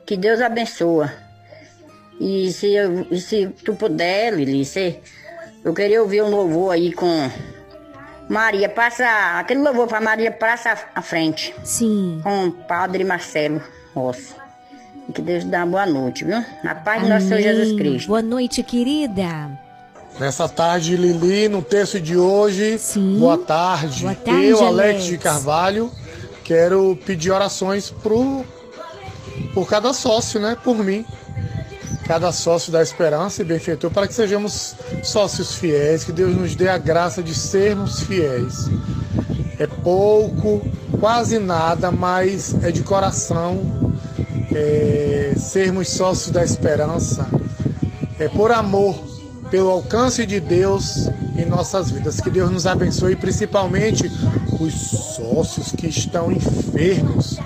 Que 0.06 0.16
Deus 0.16 0.40
abençoa. 0.40 1.12
E 2.18 2.51
se, 2.52 2.74
e 3.10 3.20
se 3.20 3.48
tu 3.64 3.74
puder, 3.74 4.32
Lili, 4.32 4.64
se- 4.64 4.98
eu 5.62 5.74
queria 5.74 6.01
ouvir 6.01 6.22
um 6.22 6.31
louvor 6.31 6.72
aí 6.72 6.93
com 6.93 7.31
Maria, 8.31 8.69
passa 8.69 9.05
aquele 9.40 9.61
louvor 9.61 9.89
para 9.89 10.01
Maria 10.01 10.31
passa 10.31 10.78
à 10.94 11.02
frente. 11.02 11.52
Sim. 11.65 12.20
Com 12.23 12.47
o 12.47 12.52
Padre 12.52 13.02
Marcelo 13.02 13.61
Rossi. 13.93 14.36
E 15.09 15.12
que 15.12 15.20
Deus 15.20 15.43
dê 15.43 15.57
uma 15.57 15.66
boa 15.66 15.85
noite, 15.86 16.24
viu? 16.24 16.44
Na 16.62 16.77
paz 16.77 17.02
de 17.02 17.09
nosso 17.09 17.27
Senhor 17.27 17.43
Jesus 17.43 17.70
Amém. 17.70 17.77
Cristo. 17.78 18.07
Boa 18.07 18.23
noite, 18.23 18.62
querida. 18.62 19.51
Nessa 20.20 20.48
tarde, 20.48 20.97
Lili, 20.97 21.48
no 21.48 21.61
texto 21.61 22.01
de 22.01 22.16
hoje. 22.16 22.78
Boa 23.19 23.36
tarde. 23.36 24.02
Boa 24.02 24.15
tarde, 24.15 24.47
Eu, 24.47 24.65
Alex 24.65 24.90
Alex. 24.90 25.05
de 25.07 25.19
Carvalho, 25.19 25.90
quero 26.44 26.97
pedir 27.05 27.32
orações 27.32 27.90
pro, 27.90 28.44
por 29.52 29.69
cada 29.69 29.93
sócio, 29.93 30.39
né? 30.40 30.57
Por 30.62 30.78
mim. 30.78 31.05
Cada 32.11 32.32
sócio 32.32 32.73
da 32.73 32.82
esperança 32.82 33.41
e 33.41 33.45
benfeitor, 33.45 33.89
para 33.89 34.09
que 34.09 34.12
sejamos 34.12 34.74
sócios 35.01 35.55
fiéis, 35.55 36.03
que 36.03 36.11
Deus 36.11 36.35
nos 36.35 36.57
dê 36.57 36.69
a 36.69 36.77
graça 36.77 37.23
de 37.23 37.32
sermos 37.32 38.01
fiéis. 38.01 38.69
É 39.61 39.69
pouco, 39.69 40.61
quase 40.99 41.39
nada, 41.39 41.93
mas 41.93 42.53
é 42.65 42.73
de 42.73 42.82
coração 42.82 43.95
é, 44.53 45.35
sermos 45.37 45.89
sócios 45.91 46.32
da 46.32 46.43
esperança 46.43 47.28
é 48.19 48.28
por 48.28 48.51
amor, 48.51 48.99
pelo 49.49 49.70
alcance 49.70 50.27
de 50.27 50.41
Deus 50.41 51.09
em 51.37 51.47
nossas 51.47 51.93
vidas. 51.93 52.20
Que 52.20 52.28
Deus 52.28 52.51
nos 52.51 52.66
abençoe, 52.66 53.15
principalmente 53.15 54.11
os 54.59 54.74
sócios 55.15 55.70
que 55.70 55.87
estão 55.87 56.32
enfermos, 56.32 57.39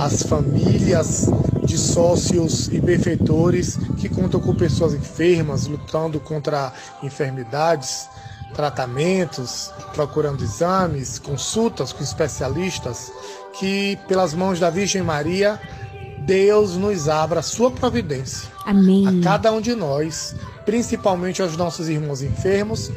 as 0.00 0.24
famílias 0.24 1.30
de 1.66 1.76
sócios 1.76 2.68
e 2.68 2.80
benfeitores 2.80 3.76
que 3.98 4.08
contam 4.08 4.40
com 4.40 4.54
pessoas 4.54 4.94
enfermas, 4.94 5.66
lutando 5.66 6.20
contra 6.20 6.72
enfermidades, 7.02 8.08
tratamentos, 8.54 9.72
procurando 9.92 10.42
exames, 10.42 11.18
consultas 11.18 11.92
com 11.92 12.02
especialistas, 12.02 13.12
que 13.58 13.98
pelas 14.06 14.32
mãos 14.32 14.60
da 14.60 14.70
Virgem 14.70 15.02
Maria, 15.02 15.60
Deus 16.20 16.76
nos 16.76 17.08
abra 17.08 17.40
a 17.40 17.42
sua 17.42 17.70
providência 17.70 18.48
Amém. 18.64 19.06
a 19.06 19.22
cada 19.22 19.52
um 19.52 19.60
de 19.60 19.74
nós, 19.74 20.34
principalmente 20.64 21.42
aos 21.42 21.56
nossos 21.56 21.88
irmãos 21.88 22.22
enfermos 22.22 22.90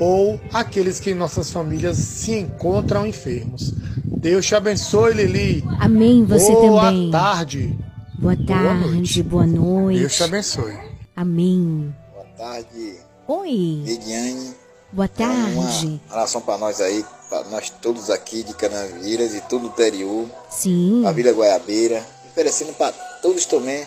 ou 0.00 0.40
aqueles 0.52 0.98
que 0.98 1.10
em 1.10 1.14
nossas 1.14 1.50
famílias 1.50 1.96
se 1.96 2.32
encontram 2.32 3.06
enfermos. 3.06 3.72
Deus 4.04 4.46
te 4.46 4.54
abençoe, 4.54 5.14
Lili. 5.14 5.64
Amém, 5.78 6.24
você 6.24 6.50
Boa 6.50 6.86
também. 6.86 7.10
tarde. 7.10 7.78
Boa 8.24 8.36
tarde, 8.38 9.22
boa 9.22 9.46
noite. 9.46 10.00
Deus 10.00 10.14
te 10.14 10.22
abençoe. 10.22 10.78
Amém. 11.14 11.94
Boa 12.10 12.24
tarde, 12.38 12.96
Oi. 13.28 13.82
Lidiane. 13.84 14.54
Boa 14.90 15.06
tarde. 15.06 16.00
Uma 16.06 16.16
oração 16.16 16.40
para 16.40 16.56
nós 16.56 16.80
aí, 16.80 17.04
para 17.28 17.44
nós 17.50 17.68
todos 17.68 18.08
aqui 18.08 18.42
de 18.42 18.54
Canavieiras 18.54 19.34
e 19.34 19.42
todo 19.42 19.64
o 19.64 19.66
interior, 19.66 20.26
Sim. 20.48 21.06
a 21.06 21.12
Vila 21.12 21.32
Goiabeira, 21.32 22.02
oferecendo 22.30 22.72
para 22.72 22.92
todos 23.20 23.44
também 23.44 23.86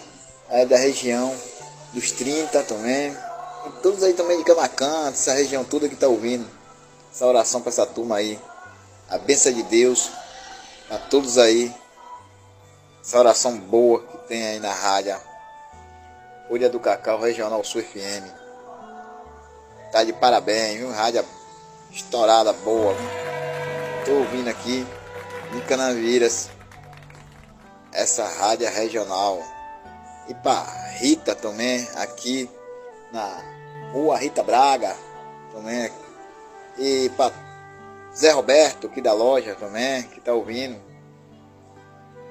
aí 0.49 0.67
da 0.67 0.77
região, 0.77 1.33
dos 1.91 2.11
30 2.11 2.61
também, 2.61 3.17
e 3.65 3.81
todos 3.81 4.03
aí 4.03 4.13
também 4.13 4.37
de 4.37 4.43
Camacanto, 4.43 5.13
essa 5.13 5.33
região 5.33 5.63
toda 5.63 5.89
que 5.89 5.95
está 5.95 6.07
ouvindo. 6.07 6.45
Essa 7.11 7.25
oração 7.25 7.59
para 7.59 7.71
essa 7.71 7.87
turma 7.87 8.17
aí. 8.17 8.37
A 9.09 9.17
bênção 9.17 9.51
de 9.51 9.63
Deus 9.63 10.11
a 10.91 10.99
todos 10.99 11.39
aí. 11.39 11.73
Essa 13.07 13.19
oração 13.19 13.57
boa 13.57 14.01
que 14.01 14.17
tem 14.27 14.45
aí 14.45 14.59
na 14.59 14.73
rádio. 14.73 15.15
Folha 16.49 16.69
do 16.69 16.77
Cacau 16.77 17.21
Regional 17.21 17.63
Sul 17.63 17.81
FM. 17.81 18.29
Tá 19.93 20.03
de 20.03 20.11
parabéns, 20.11 20.77
viu? 20.77 20.91
Rádio 20.91 21.23
estourada, 21.89 22.51
boa. 22.51 22.93
Tô 24.03 24.11
ouvindo 24.11 24.49
aqui 24.49 24.85
em 25.55 25.61
Canavieiras 25.61 26.49
essa 27.93 28.27
rádio 28.27 28.69
regional. 28.69 29.41
E 30.27 30.33
pra 30.33 30.65
Rita 30.97 31.33
também, 31.33 31.87
aqui 31.95 32.49
na 33.13 33.41
rua 33.93 34.17
Rita 34.17 34.43
Braga 34.43 34.93
também. 35.53 35.89
E 36.77 37.09
pra 37.15 37.31
Zé 38.13 38.31
Roberto, 38.31 38.87
aqui 38.87 38.99
da 38.99 39.13
loja 39.13 39.55
também, 39.55 40.03
que 40.03 40.19
tá 40.19 40.33
ouvindo. 40.33 40.86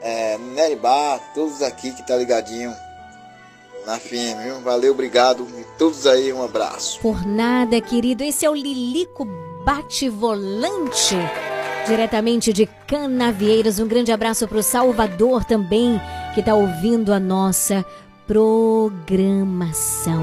É, 0.08 0.38
Nery 0.38 0.76
Bar, 0.76 1.20
todos 1.34 1.60
aqui 1.62 1.90
que 1.90 2.06
tá 2.06 2.16
ligadinho 2.16 2.72
na 3.84 3.98
FM, 3.98 4.40
viu? 4.40 4.60
Valeu, 4.60 4.92
obrigado. 4.92 5.44
E 5.58 5.64
todos 5.76 6.06
aí, 6.06 6.32
um 6.32 6.44
abraço. 6.44 7.00
Por 7.00 7.26
nada, 7.26 7.80
querido. 7.80 8.22
Esse 8.22 8.46
é 8.46 8.50
o 8.50 8.54
Lilico 8.54 9.24
Bate-Volante, 9.64 11.16
diretamente 11.88 12.52
de 12.52 12.66
Canavieiras. 12.86 13.80
Um 13.80 13.88
grande 13.88 14.12
abraço 14.12 14.46
para 14.46 14.58
o 14.58 14.62
Salvador 14.62 15.44
também, 15.44 16.00
que 16.34 16.40
está 16.40 16.54
ouvindo 16.54 17.12
a 17.12 17.18
nossa 17.18 17.84
programação. 18.28 20.22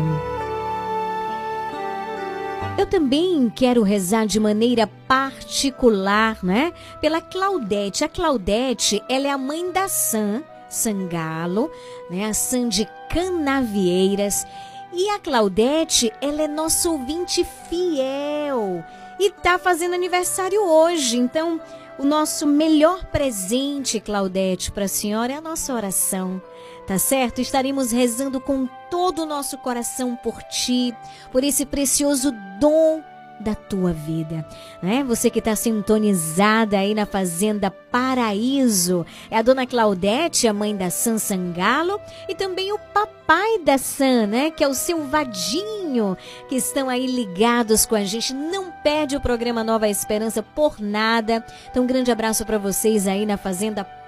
Eu 2.76 2.88
também 2.88 3.52
quero 3.56 3.84
rezar 3.84 4.26
de 4.26 4.40
maneira 4.40 4.88
particular, 5.08 6.44
né? 6.44 6.74
Pela 7.00 7.22
Claudete. 7.22 8.04
A 8.04 8.10
Claudete, 8.10 9.02
ela 9.08 9.28
é 9.28 9.30
a 9.30 9.38
mãe 9.38 9.72
da 9.72 9.88
Sam 9.88 10.44
Sangalo, 10.70 11.72
né? 12.10 12.26
A 12.26 12.34
Sam 12.34 12.68
de 12.68 12.90
Canavieiras. 13.10 14.46
E 14.92 15.08
a 15.10 15.20
Claudete, 15.20 16.12
ela 16.20 16.42
é 16.42 16.48
nossa 16.48 16.90
ouvinte 16.90 17.46
fiel 17.70 18.84
e 19.20 19.30
tá 19.30 19.60
fazendo 19.60 19.94
aniversário 19.94 20.62
hoje. 20.64 21.18
Então, 21.18 21.62
o 21.98 22.04
nosso 22.04 22.48
melhor 22.48 23.06
presente, 23.06 24.00
Claudete, 24.00 24.72
para 24.72 24.86
a 24.86 24.88
senhora 24.88 25.34
é 25.34 25.38
a 25.38 25.42
nossa 25.42 25.74
oração. 25.74 26.42
Tá 26.86 26.98
certo? 26.98 27.40
Estaremos 27.40 27.92
rezando 27.92 28.42
com 28.42 28.68
todo 28.90 29.24
o 29.24 29.26
nosso 29.26 29.58
coração 29.58 30.16
por 30.16 30.44
ti, 30.44 30.94
por 31.32 31.44
esse 31.44 31.66
precioso 31.66 32.34
dom 32.60 33.02
da 33.40 33.56
tua 33.56 33.92
vida, 33.92 34.46
né? 34.82 35.04
Você 35.04 35.30
que 35.30 35.40
está 35.40 35.56
sintonizada 35.56 36.78
aí 36.78 36.94
na 36.94 37.06
Fazenda 37.06 37.70
Paraíso, 37.70 39.06
é 39.30 39.38
a 39.38 39.42
dona 39.42 39.68
Claudete, 39.68 40.48
a 40.48 40.54
mãe 40.54 40.76
da 40.76 40.90
San 40.90 41.18
Sangalo, 41.18 42.00
e 42.28 42.36
também 42.36 42.72
o 42.72 42.80
papai 42.94 43.60
da 43.60 43.78
San, 43.78 44.28
né? 44.28 44.52
Que 44.52 44.64
é 44.64 44.68
o 44.68 44.74
seu 44.74 45.04
Vadinho, 45.06 46.18
que 46.48 46.56
estão 46.56 46.90
aí 46.90 47.06
ligados 47.06 47.86
com 47.86 47.96
a 47.96 48.04
gente. 48.04 48.34
Não 48.34 48.72
perde 48.84 49.18
o 49.18 49.22
programa 49.22 49.64
Nova 49.64 49.90
Esperança 49.90 50.42
por 50.42 50.80
nada. 50.80 51.46
Então, 51.70 51.84
um 51.84 51.88
grande 51.88 52.12
abraço 52.12 52.46
para 52.46 52.58
vocês 52.58 53.08
aí 53.08 53.26
na 53.26 53.38
Fazenda 53.38 53.84
Paraíso. 53.84 54.03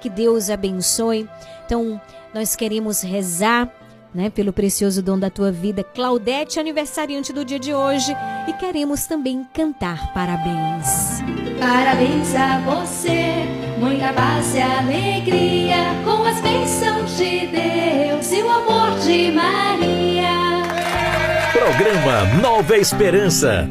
Que 0.00 0.08
Deus 0.08 0.50
abençoe. 0.50 1.28
Então, 1.64 2.00
nós 2.32 2.54
queremos 2.54 3.02
rezar 3.02 3.70
né, 4.14 4.30
pelo 4.30 4.52
precioso 4.52 5.02
dom 5.02 5.18
da 5.18 5.28
tua 5.28 5.50
vida, 5.50 5.82
Claudete, 5.82 6.60
aniversariante 6.60 7.32
do 7.32 7.44
dia 7.44 7.58
de 7.58 7.74
hoje, 7.74 8.14
e 8.46 8.52
queremos 8.52 9.06
também 9.06 9.44
cantar 9.52 10.12
parabéns. 10.12 11.20
Parabéns 11.58 12.34
a 12.34 12.60
você, 12.60 13.44
muita 13.78 14.12
paz 14.12 14.54
e 14.54 14.60
alegria, 14.60 15.76
com 16.04 16.22
as 16.22 16.40
bênçãos 16.40 17.16
de 17.16 17.46
Deus 17.48 18.32
e 18.32 18.42
o 18.42 18.50
amor 18.50 18.98
de 19.00 19.32
Maria. 19.32 20.62
Programa 21.52 22.24
Nova 22.40 22.76
Esperança. 22.76 23.68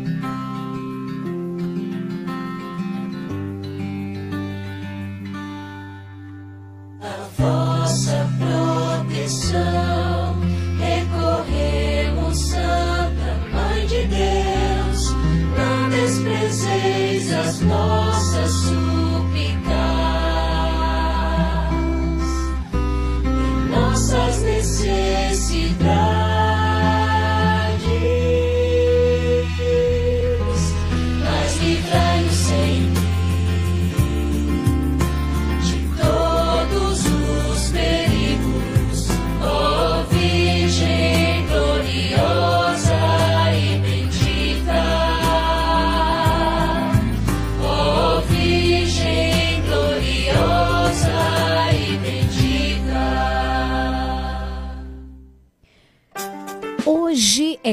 Vossa 7.38 8.28
proteção. 8.38 10.36
Recorremos, 10.80 12.50
Santa 12.50 13.38
Mãe 13.52 13.86
de 13.88 14.08
Deus, 14.08 15.12
não 15.58 15.90
desprezeis 15.90 17.32
as 17.34 17.62
nossas 17.62 18.13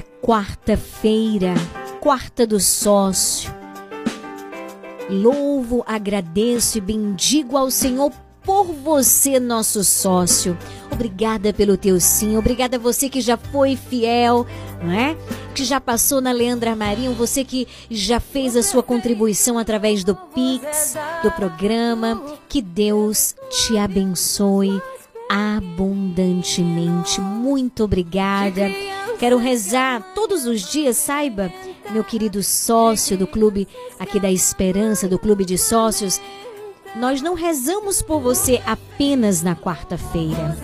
é 0.01 0.27
quarta-feira, 0.27 1.53
quarta 2.01 2.47
do 2.47 2.59
sócio. 2.59 3.55
Louvo, 5.11 5.85
agradeço 5.87 6.79
e 6.79 6.81
bendigo 6.81 7.57
ao 7.57 7.71
Senhor 7.71 8.11
por 8.43 8.65
você, 8.65 9.39
nosso 9.39 9.85
sócio. 9.85 10.57
Obrigada 10.91 11.53
pelo 11.53 11.77
teu 11.77 12.01
sim, 12.01 12.37
obrigada 12.37 12.77
a 12.77 12.81
você 12.81 13.11
que 13.11 13.21
já 13.21 13.37
foi 13.37 13.77
fiel, 13.77 14.47
não 14.83 14.93
é? 14.93 15.17
Que 15.55 15.65
já 15.65 15.81
passou 15.81 16.21
na 16.21 16.33
Leandra 16.33 16.75
Marinho, 16.75 17.13
você 17.13 17.45
que 17.45 17.69
já 17.91 18.19
fez 18.21 18.57
a 18.57 18.63
sua 18.63 18.83
contribuição 18.83 19.59
através 19.59 20.03
do 20.03 20.15
Pix, 20.15 20.97
do 21.23 21.31
programa. 21.33 22.39
Que 22.49 22.63
Deus 22.63 23.35
te 23.51 23.77
abençoe 23.77 24.81
abundantemente. 25.31 27.21
Muito 27.21 27.85
obrigada. 27.85 28.69
Quero 29.17 29.39
rezar 29.39 30.03
todos 30.13 30.45
os 30.45 30.69
dias, 30.69 30.97
saiba, 30.97 31.53
meu 31.91 32.03
querido 32.03 32.43
sócio 32.43 33.17
do 33.17 33.29
clube 33.29 33.69
aqui 33.99 34.19
da 34.19 34.33
Esperança, 34.33 35.07
do 35.07 35.19
clube 35.19 35.45
de 35.45 35.57
sócios, 35.57 36.21
nós 36.97 37.23
não 37.23 37.35
rezamos 37.35 38.03
por 38.03 38.21
você 38.21 38.61
apenas 38.67 39.43
na 39.43 39.55
quarta-feira. 39.55 40.59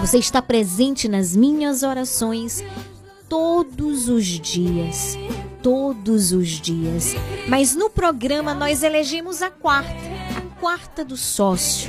Você 0.00 0.18
está 0.18 0.42
presente 0.42 1.06
nas 1.06 1.36
minhas 1.36 1.84
orações 1.84 2.64
todos 3.28 4.08
os 4.08 4.24
dias. 4.24 5.16
Todos 5.62 6.32
os 6.32 6.48
dias. 6.48 7.14
Mas 7.46 7.76
no 7.76 7.88
programa 7.88 8.52
nós 8.52 8.82
elegemos 8.82 9.42
a 9.42 9.50
quarta, 9.50 9.92
a 10.36 10.60
quarta 10.60 11.04
do 11.04 11.16
sócio, 11.16 11.88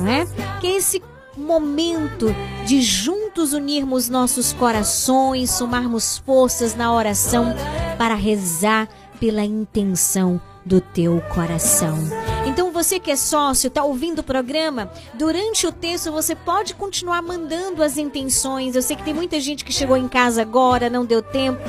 não 0.00 0.08
é? 0.08 0.26
Que 0.60 0.66
é 0.66 0.76
esse 0.78 1.00
momento 1.42 2.34
de 2.66 2.80
juntos 2.80 3.52
unirmos 3.52 4.08
nossos 4.08 4.52
corações, 4.52 5.50
somarmos 5.50 6.18
forças 6.18 6.74
na 6.74 6.94
oração 6.94 7.54
para 7.98 8.14
rezar 8.14 8.88
pela 9.18 9.44
intenção 9.44 10.40
do 10.64 10.80
teu 10.80 11.20
coração. 11.34 11.98
Então 12.46 12.72
você 12.72 12.98
que 12.98 13.10
é 13.10 13.16
sócio, 13.16 13.68
está 13.68 13.82
ouvindo 13.84 14.20
o 14.20 14.24
programa, 14.24 14.90
durante 15.14 15.66
o 15.66 15.72
texto 15.72 16.12
você 16.12 16.34
pode 16.34 16.74
continuar 16.74 17.22
mandando 17.22 17.82
as 17.82 17.96
intenções. 17.96 18.74
Eu 18.74 18.82
sei 18.82 18.96
que 18.96 19.04
tem 19.04 19.14
muita 19.14 19.40
gente 19.40 19.64
que 19.64 19.72
chegou 19.72 19.96
em 19.96 20.08
casa 20.08 20.42
agora, 20.42 20.88
não 20.88 21.04
deu 21.04 21.22
tempo. 21.22 21.60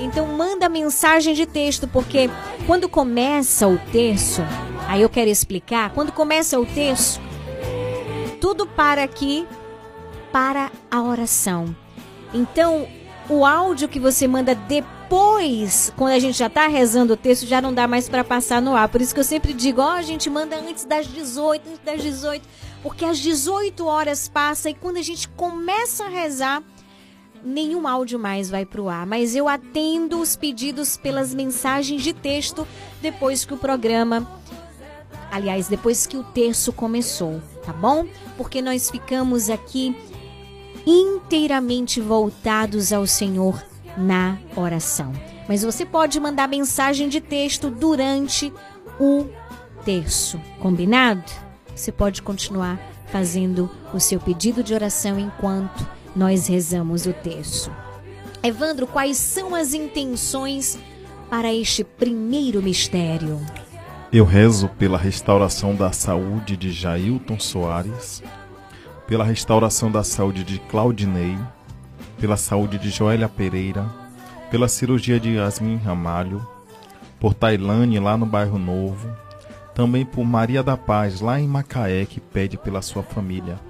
Então 0.00 0.26
manda 0.26 0.68
mensagem 0.68 1.34
de 1.34 1.44
texto, 1.44 1.88
porque 1.88 2.30
quando 2.66 2.88
começa 2.88 3.66
o 3.66 3.78
terço, 3.90 4.42
aí 4.86 5.02
eu 5.02 5.08
quero 5.08 5.28
explicar, 5.28 5.90
quando 5.92 6.12
começa 6.12 6.58
o 6.58 6.64
terço, 6.64 7.20
tudo 8.40 8.66
para 8.66 9.02
aqui 9.02 9.46
para 10.32 10.70
a 10.90 11.02
oração. 11.02 11.74
Então, 12.32 12.86
o 13.28 13.44
áudio 13.44 13.88
que 13.88 14.00
você 14.00 14.26
manda 14.26 14.54
depois, 14.54 15.92
quando 15.96 16.12
a 16.12 16.18
gente 16.18 16.38
já 16.38 16.46
está 16.46 16.66
rezando 16.66 17.14
o 17.14 17.16
texto, 17.16 17.46
já 17.46 17.60
não 17.60 17.72
dá 17.72 17.86
mais 17.88 18.08
para 18.08 18.24
passar 18.24 18.60
no 18.60 18.74
ar. 18.74 18.88
Por 18.88 19.00
isso 19.00 19.14
que 19.14 19.20
eu 19.20 19.24
sempre 19.24 19.52
digo, 19.52 19.80
ó, 19.80 19.92
a 19.92 20.02
gente 20.02 20.28
manda 20.30 20.56
antes 20.56 20.84
das 20.84 21.06
18, 21.06 21.68
antes 21.68 21.80
das 21.84 22.02
18, 22.02 22.46
porque 22.82 23.04
às 23.04 23.18
18 23.18 23.84
horas 23.86 24.28
passa 24.28 24.70
e 24.70 24.74
quando 24.74 24.98
a 24.98 25.02
gente 25.02 25.28
começa 25.28 26.04
a 26.04 26.08
rezar, 26.08 26.62
nenhum 27.44 27.86
áudio 27.86 28.18
mais 28.18 28.50
vai 28.50 28.64
para 28.64 28.80
o 28.80 28.88
ar. 28.88 29.06
Mas 29.06 29.34
eu 29.34 29.48
atendo 29.48 30.20
os 30.20 30.36
pedidos 30.36 30.96
pelas 30.96 31.34
mensagens 31.34 32.02
de 32.02 32.12
texto 32.12 32.66
depois 33.00 33.44
que 33.44 33.54
o 33.54 33.58
programa 33.58 34.26
aliás, 35.30 35.68
depois 35.68 36.06
que 36.06 36.16
o 36.16 36.22
terço 36.22 36.72
começou, 36.72 37.40
tá 37.64 37.72
bom? 37.72 38.06
Porque 38.36 38.62
nós 38.62 38.90
ficamos 38.90 39.50
aqui 39.50 39.96
inteiramente 40.86 42.00
voltados 42.00 42.92
ao 42.92 43.06
Senhor 43.06 43.62
na 43.96 44.38
oração. 44.56 45.12
Mas 45.48 45.62
você 45.62 45.84
pode 45.84 46.18
mandar 46.20 46.48
mensagem 46.48 47.08
de 47.08 47.20
texto 47.20 47.70
durante 47.70 48.52
o 49.00 49.26
terço, 49.84 50.40
combinado? 50.60 51.24
Você 51.74 51.90
pode 51.92 52.22
continuar 52.22 52.78
fazendo 53.06 53.70
o 53.94 54.00
seu 54.00 54.20
pedido 54.20 54.62
de 54.62 54.74
oração 54.74 55.18
enquanto 55.18 55.86
nós 56.14 56.46
rezamos 56.46 57.06
o 57.06 57.12
terço. 57.12 57.70
Evandro, 58.42 58.86
quais 58.86 59.16
são 59.16 59.54
as 59.54 59.74
intenções 59.74 60.78
para 61.30 61.52
este 61.52 61.82
primeiro 61.84 62.62
mistério? 62.62 63.40
Eu 64.10 64.24
rezo 64.24 64.70
pela 64.70 64.96
restauração 64.96 65.74
da 65.74 65.92
saúde 65.92 66.56
de 66.56 66.72
Jailton 66.72 67.38
Soares, 67.38 68.22
pela 69.06 69.22
restauração 69.22 69.92
da 69.92 70.02
saúde 70.02 70.44
de 70.44 70.58
Claudinei, 70.60 71.36
pela 72.18 72.38
saúde 72.38 72.78
de 72.78 72.88
Joélia 72.88 73.28
Pereira, 73.28 73.84
pela 74.50 74.66
cirurgia 74.66 75.20
de 75.20 75.34
Yasmin 75.34 75.76
Ramalho, 75.76 76.40
por 77.20 77.34
Tailane 77.34 77.98
lá 77.98 78.16
no 78.16 78.24
bairro 78.24 78.58
Novo, 78.58 79.14
também 79.74 80.06
por 80.06 80.24
Maria 80.24 80.62
da 80.62 80.74
Paz 80.74 81.20
lá 81.20 81.38
em 81.38 81.46
Macaé 81.46 82.06
que 82.06 82.18
pede 82.18 82.56
pela 82.56 82.80
sua 82.80 83.02
família. 83.02 83.60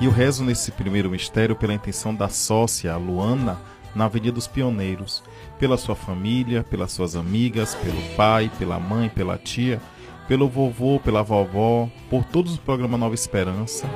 E 0.00 0.06
eu 0.06 0.10
rezo 0.10 0.44
nesse 0.44 0.72
primeiro 0.72 1.10
mistério 1.10 1.54
pela 1.54 1.74
intenção 1.74 2.14
da 2.14 2.30
sócia 2.30 2.96
Luana 2.96 3.58
na 3.94 4.06
Avenida 4.06 4.32
dos 4.32 4.46
Pioneiros, 4.46 5.22
pela 5.58 5.76
sua 5.76 5.94
família, 5.94 6.62
pelas 6.62 6.92
suas 6.92 7.16
amigas, 7.16 7.74
pelo 7.74 8.00
pai, 8.16 8.50
pela 8.58 8.78
mãe, 8.78 9.08
pela 9.08 9.38
tia, 9.38 9.80
pelo 10.28 10.48
vovô, 10.48 11.00
pela 11.00 11.22
vovó, 11.22 11.88
por 12.10 12.24
todos 12.24 12.52
os 12.52 12.58
programas 12.58 12.98
Nova 12.98 13.14
Esperança, 13.14 13.88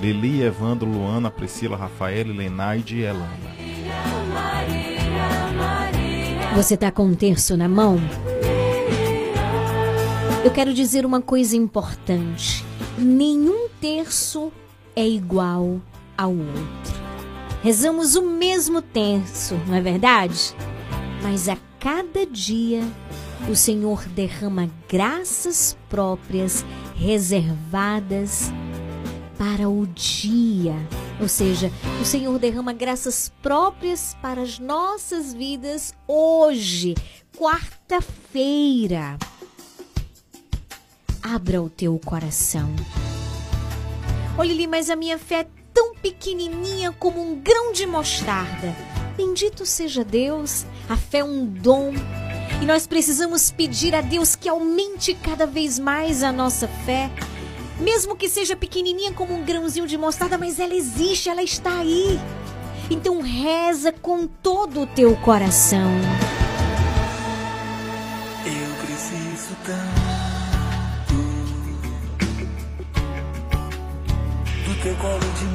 Lili, 0.00 0.42
Evandro, 0.42 0.88
Luana, 0.88 1.30
Priscila, 1.30 1.76
Rafael, 1.76 2.26
Lenaide 2.28 2.96
e 2.96 3.02
Elana. 3.02 3.58
Você 6.54 6.76
tá 6.76 6.90
com 6.90 7.04
um 7.04 7.14
terço 7.14 7.56
na 7.56 7.68
mão? 7.68 7.98
Eu 10.44 10.50
quero 10.50 10.72
dizer 10.72 11.04
uma 11.04 11.20
coisa 11.20 11.56
importante. 11.56 12.64
Nenhum 12.96 13.68
terço 13.80 14.52
é 14.94 15.06
igual 15.06 15.80
ao 16.16 16.32
outro. 16.32 16.98
Rezamos 17.62 18.14
o 18.14 18.22
mesmo 18.22 18.80
terço, 18.80 19.56
não 19.66 19.74
é 19.74 19.80
verdade? 19.80 20.54
Mas 21.22 21.48
a 21.48 21.56
cada 21.78 22.26
dia 22.26 22.82
o 23.48 23.56
Senhor 23.56 24.04
derrama 24.08 24.68
graças 24.88 25.76
próprias 25.88 26.64
reservadas 26.96 28.50
para 29.38 29.68
o 29.68 29.86
dia. 29.86 30.74
Ou 31.20 31.28
seja, 31.28 31.70
o 32.00 32.04
Senhor 32.04 32.38
derrama 32.38 32.72
graças 32.72 33.32
próprias 33.42 34.16
para 34.20 34.42
as 34.42 34.58
nossas 34.58 35.32
vidas 35.32 35.94
hoje, 36.06 36.94
quarta-feira. 37.36 39.16
Abra 41.22 41.62
o 41.62 41.68
teu 41.68 41.98
coração. 42.04 42.74
Lili, 44.42 44.66
mas 44.66 44.88
a 44.88 44.96
minha 44.96 45.18
fé 45.18 45.40
é 45.40 45.46
tão 45.74 45.94
pequenininha 45.94 46.92
como 46.92 47.20
um 47.20 47.40
grão 47.40 47.72
de 47.72 47.86
mostarda. 47.86 48.74
Bendito 49.18 49.66
seja 49.66 50.04
Deus, 50.04 50.64
a 50.88 50.96
fé 50.96 51.18
é 51.18 51.24
um 51.24 51.44
dom. 51.44 51.92
E 52.62 52.64
nós 52.64 52.86
precisamos 52.86 53.50
pedir 53.50 53.92
a 53.92 54.00
Deus 54.00 54.36
que 54.36 54.48
aumente 54.48 55.12
cada 55.12 55.44
vez 55.44 55.76
mais 55.76 56.22
a 56.22 56.30
nossa 56.30 56.68
fé. 56.68 57.10
Mesmo 57.80 58.14
que 58.14 58.28
seja 58.28 58.54
pequenininha 58.54 59.12
como 59.12 59.34
um 59.34 59.44
grãozinho 59.44 59.88
de 59.88 59.98
mostarda, 59.98 60.38
mas 60.38 60.60
ela 60.60 60.72
existe, 60.72 61.28
ela 61.28 61.42
está 61.42 61.80
aí. 61.80 62.16
Então 62.88 63.20
reza 63.20 63.90
com 63.90 64.24
todo 64.24 64.82
o 64.82 64.86
teu 64.86 65.16
coração. 65.16 65.90
Eu 68.46 68.86
preciso 68.86 69.56
tanto 69.66 70.28
do 74.64 74.80
teu 74.80 74.94
colo 74.94 75.18
de 75.18 75.47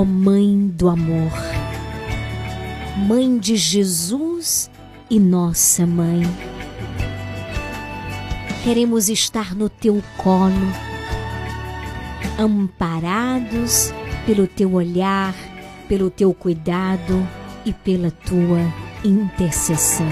Ó 0.00 0.04
Mãe 0.06 0.66
do 0.66 0.88
amor, 0.88 1.30
Mãe 3.06 3.36
de 3.38 3.54
Jesus 3.54 4.70
e 5.10 5.20
nossa 5.20 5.86
Mãe, 5.86 6.22
queremos 8.64 9.10
estar 9.10 9.54
no 9.54 9.68
teu 9.68 10.02
colo, 10.16 10.72
amparados 12.38 13.92
pelo 14.24 14.46
teu 14.46 14.72
olhar, 14.72 15.34
pelo 15.86 16.08
teu 16.08 16.32
cuidado 16.32 17.28
e 17.66 17.74
pela 17.74 18.10
tua 18.10 18.72
intercessão. 19.04 20.08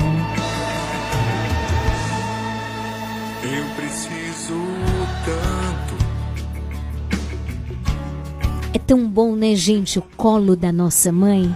Tão 8.89 9.07
bom, 9.07 9.37
né, 9.37 9.55
gente, 9.55 9.99
o 9.99 10.03
colo 10.17 10.57
da 10.57 10.73
nossa 10.73 11.13
mãe? 11.13 11.55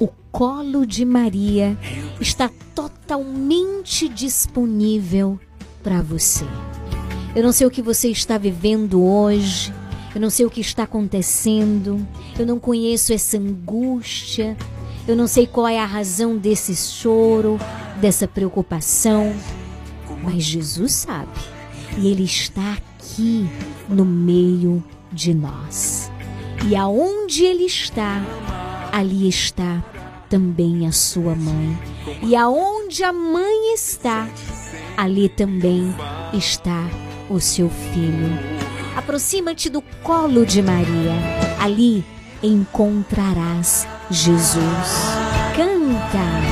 O 0.00 0.08
colo 0.32 0.86
de 0.86 1.04
Maria 1.04 1.76
está 2.18 2.50
totalmente 2.74 4.08
disponível 4.08 5.38
para 5.82 6.00
você. 6.00 6.46
Eu 7.34 7.42
não 7.42 7.52
sei 7.52 7.66
o 7.66 7.70
que 7.70 7.82
você 7.82 8.08
está 8.08 8.38
vivendo 8.38 9.04
hoje, 9.04 9.74
eu 10.14 10.22
não 10.22 10.30
sei 10.30 10.46
o 10.46 10.50
que 10.50 10.62
está 10.62 10.84
acontecendo, 10.84 12.00
eu 12.38 12.46
não 12.46 12.58
conheço 12.58 13.12
essa 13.12 13.36
angústia, 13.36 14.56
eu 15.06 15.14
não 15.14 15.26
sei 15.26 15.46
qual 15.46 15.68
é 15.68 15.78
a 15.78 15.84
razão 15.84 16.38
desse 16.38 16.74
choro, 16.74 17.58
dessa 18.00 18.26
preocupação, 18.26 19.36
mas 20.22 20.42
Jesus 20.42 20.92
sabe. 20.92 21.38
E 21.98 22.08
Ele 22.08 22.24
está 22.24 22.72
aqui 22.72 23.46
no 23.86 24.06
meio 24.06 24.82
de 25.16 25.34
nós. 25.34 26.12
E 26.68 26.76
aonde 26.76 27.44
Ele 27.44 27.64
está, 27.64 28.22
ali 28.92 29.28
está 29.28 29.82
também 30.28 30.86
a 30.86 30.92
sua 30.92 31.34
mãe. 31.34 31.78
E 32.22 32.36
aonde 32.36 33.02
a 33.02 33.12
mãe 33.12 33.74
está, 33.74 34.28
ali 34.96 35.28
também 35.28 35.92
está 36.32 36.84
o 37.30 37.40
seu 37.40 37.70
filho. 37.70 38.38
Aproxima-te 38.94 39.70
do 39.70 39.82
colo 40.02 40.44
de 40.44 40.62
Maria. 40.62 41.14
Ali 41.58 42.04
encontrarás 42.42 43.88
Jesus. 44.10 45.16
Canta. 45.56 46.45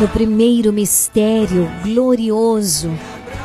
No 0.00 0.08
primeiro 0.08 0.70
mistério 0.70 1.66
glorioso, 1.82 2.90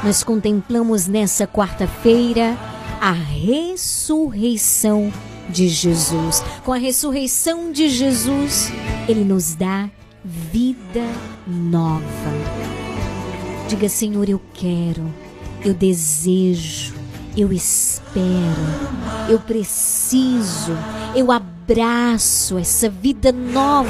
nós 0.04 0.24
contemplamos 0.24 1.08
nessa 1.08 1.48
quarta-feira 1.48 2.58
a 3.00 3.14
ressurreição 3.14 5.10
de 5.48 5.70
Jesus. 5.70 6.44
Com 6.66 6.74
a 6.74 6.78
ressurreição 6.78 7.72
de 7.72 7.88
Jesus, 7.88 8.74
ele 9.08 9.24
nos 9.24 9.56
dá 9.56 9.90
vida 10.26 11.08
nova. 11.48 12.04
Diga, 13.70 13.88
Senhor, 13.88 14.28
eu 14.28 14.42
quero, 14.54 15.06
eu 15.64 15.74
desejo 15.74 16.99
eu 17.42 17.54
espero, 17.54 18.20
eu 19.30 19.40
preciso, 19.40 20.74
eu 21.16 21.32
abraço 21.32 22.58
essa 22.58 22.90
vida 22.90 23.32
nova. 23.32 23.90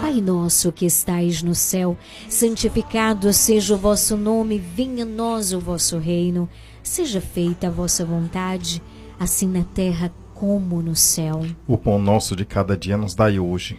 Pai 0.00 0.20
nosso 0.20 0.72
que 0.72 0.84
estais 0.84 1.44
no 1.44 1.54
céu, 1.54 1.96
santificado 2.28 3.32
seja 3.32 3.74
o 3.74 3.78
vosso 3.78 4.16
nome, 4.16 4.58
venha 4.58 5.04
a 5.04 5.06
nós 5.06 5.52
o 5.52 5.60
vosso 5.60 5.96
reino, 5.96 6.48
seja 6.82 7.20
feita 7.20 7.68
a 7.68 7.70
vossa 7.70 8.04
vontade, 8.04 8.82
assim 9.18 9.46
na 9.46 9.62
terra 9.62 10.12
como 10.34 10.82
no 10.82 10.96
céu. 10.96 11.46
O 11.68 11.78
pão 11.78 12.00
nosso 12.00 12.34
de 12.34 12.44
cada 12.44 12.76
dia 12.76 12.96
nos 12.96 13.14
dai 13.14 13.38
hoje. 13.38 13.78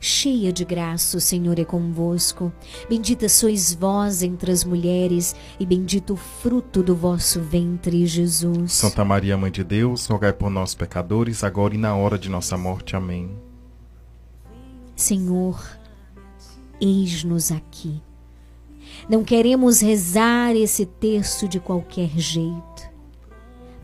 cheia 0.00 0.50
de 0.50 0.64
graça, 0.64 1.18
o 1.18 1.20
Senhor 1.20 1.58
é 1.58 1.64
convosco. 1.64 2.50
Bendita 2.88 3.28
sois 3.28 3.74
vós 3.74 4.22
entre 4.22 4.50
as 4.50 4.64
mulheres, 4.64 5.36
e 5.60 5.66
bendito 5.66 6.14
o 6.14 6.16
fruto 6.16 6.82
do 6.82 6.96
vosso 6.96 7.40
ventre, 7.40 8.06
Jesus. 8.06 8.72
Santa 8.72 9.04
Maria, 9.04 9.36
Mãe 9.36 9.50
de 9.50 9.62
Deus, 9.62 10.06
rogai 10.06 10.32
por 10.32 10.50
nós, 10.50 10.74
pecadores, 10.74 11.44
agora 11.44 11.74
e 11.74 11.78
na 11.78 11.94
hora 11.94 12.18
de 12.18 12.30
nossa 12.30 12.56
morte. 12.56 12.96
Amém. 12.96 13.30
Senhor, 14.96 15.62
eis-nos 16.80 17.52
aqui. 17.52 18.02
Não 19.08 19.22
queremos 19.22 19.80
rezar 19.80 20.56
esse 20.56 20.86
texto 20.86 21.46
de 21.46 21.60
qualquer 21.60 22.10
jeito, 22.18 22.90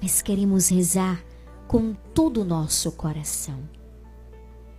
mas 0.02 0.22
queremos 0.22 0.68
rezar 0.68 1.22
com 1.66 1.94
todo 2.14 2.42
o 2.42 2.44
nosso 2.44 2.92
coração, 2.92 3.58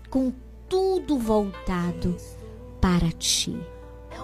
com 0.09 0.31
tudo 0.69 1.17
voltado 1.17 2.15
para 2.81 3.09
Ti, 3.11 3.57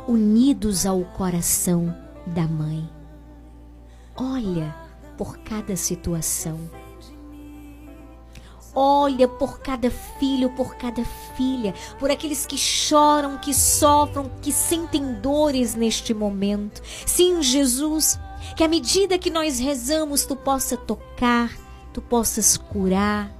unidos 0.07 0.85
ao 0.85 1.01
coração 1.03 1.95
da 2.27 2.43
Mãe. 2.43 2.89
Olha 4.15 4.75
por 5.17 5.37
cada 5.39 5.75
situação. 5.75 6.59
Olha 8.75 9.27
por 9.27 9.59
cada 9.59 9.91
filho, 9.91 10.49
por 10.51 10.75
cada 10.75 11.05
filha, 11.37 11.75
por 11.99 12.09
aqueles 12.09 12.43
que 12.43 12.57
choram, 12.57 13.37
que 13.37 13.53
sofrem, 13.53 14.31
que 14.41 14.51
sentem 14.51 15.13
dores 15.21 15.75
neste 15.75 16.11
momento. 16.11 16.81
Sim, 17.05 17.41
Jesus, 17.43 18.19
que 18.57 18.63
à 18.63 18.67
medida 18.67 19.19
que 19.19 19.29
nós 19.29 19.59
rezamos, 19.59 20.25
tu 20.25 20.35
possa 20.35 20.75
tocar, 20.75 21.55
tu 21.93 22.01
possas 22.01 22.57
curar, 22.57 23.31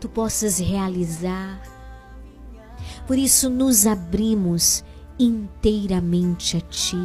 tu 0.00 0.08
possas 0.08 0.58
realizar. 0.58 1.73
Por 3.06 3.18
isso 3.18 3.50
nos 3.50 3.86
abrimos 3.86 4.84
inteiramente 5.18 6.56
a 6.56 6.60
ti, 6.60 6.98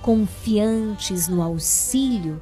confiantes 0.00 1.28
no 1.28 1.42
auxílio 1.42 2.40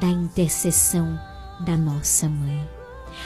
da 0.00 0.08
intercessão 0.08 1.18
da 1.60 1.76
nossa 1.76 2.28
mãe. 2.28 2.76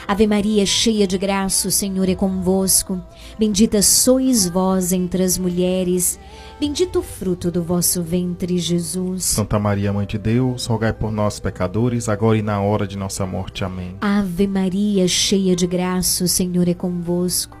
Ave 0.07 0.25
Maria, 0.25 0.65
cheia 0.65 1.05
de 1.05 1.17
graça, 1.17 1.67
o 1.67 1.71
Senhor 1.71 2.07
é 2.07 2.15
convosco. 2.15 3.01
Bendita 3.37 3.81
sois 3.81 4.47
vós 4.47 4.93
entre 4.93 5.23
as 5.23 5.37
mulheres, 5.37 6.19
bendito 6.59 6.99
o 6.99 7.03
fruto 7.03 7.51
do 7.51 7.61
vosso 7.61 8.01
ventre, 8.01 8.57
Jesus. 8.57 9.25
Santa 9.25 9.59
Maria, 9.59 9.91
Mãe 9.91 10.07
de 10.07 10.17
Deus, 10.17 10.65
rogai 10.65 10.93
por 10.93 11.11
nós, 11.11 11.39
pecadores, 11.39 12.07
agora 12.07 12.37
e 12.37 12.41
na 12.41 12.61
hora 12.61 12.87
de 12.87 12.97
nossa 12.97 13.25
morte. 13.25 13.63
Amém. 13.63 13.95
Ave 13.99 14.47
Maria, 14.47 15.07
cheia 15.07 15.55
de 15.55 15.67
graça, 15.67 16.23
o 16.23 16.27
Senhor 16.27 16.67
é 16.67 16.73
convosco. 16.73 17.60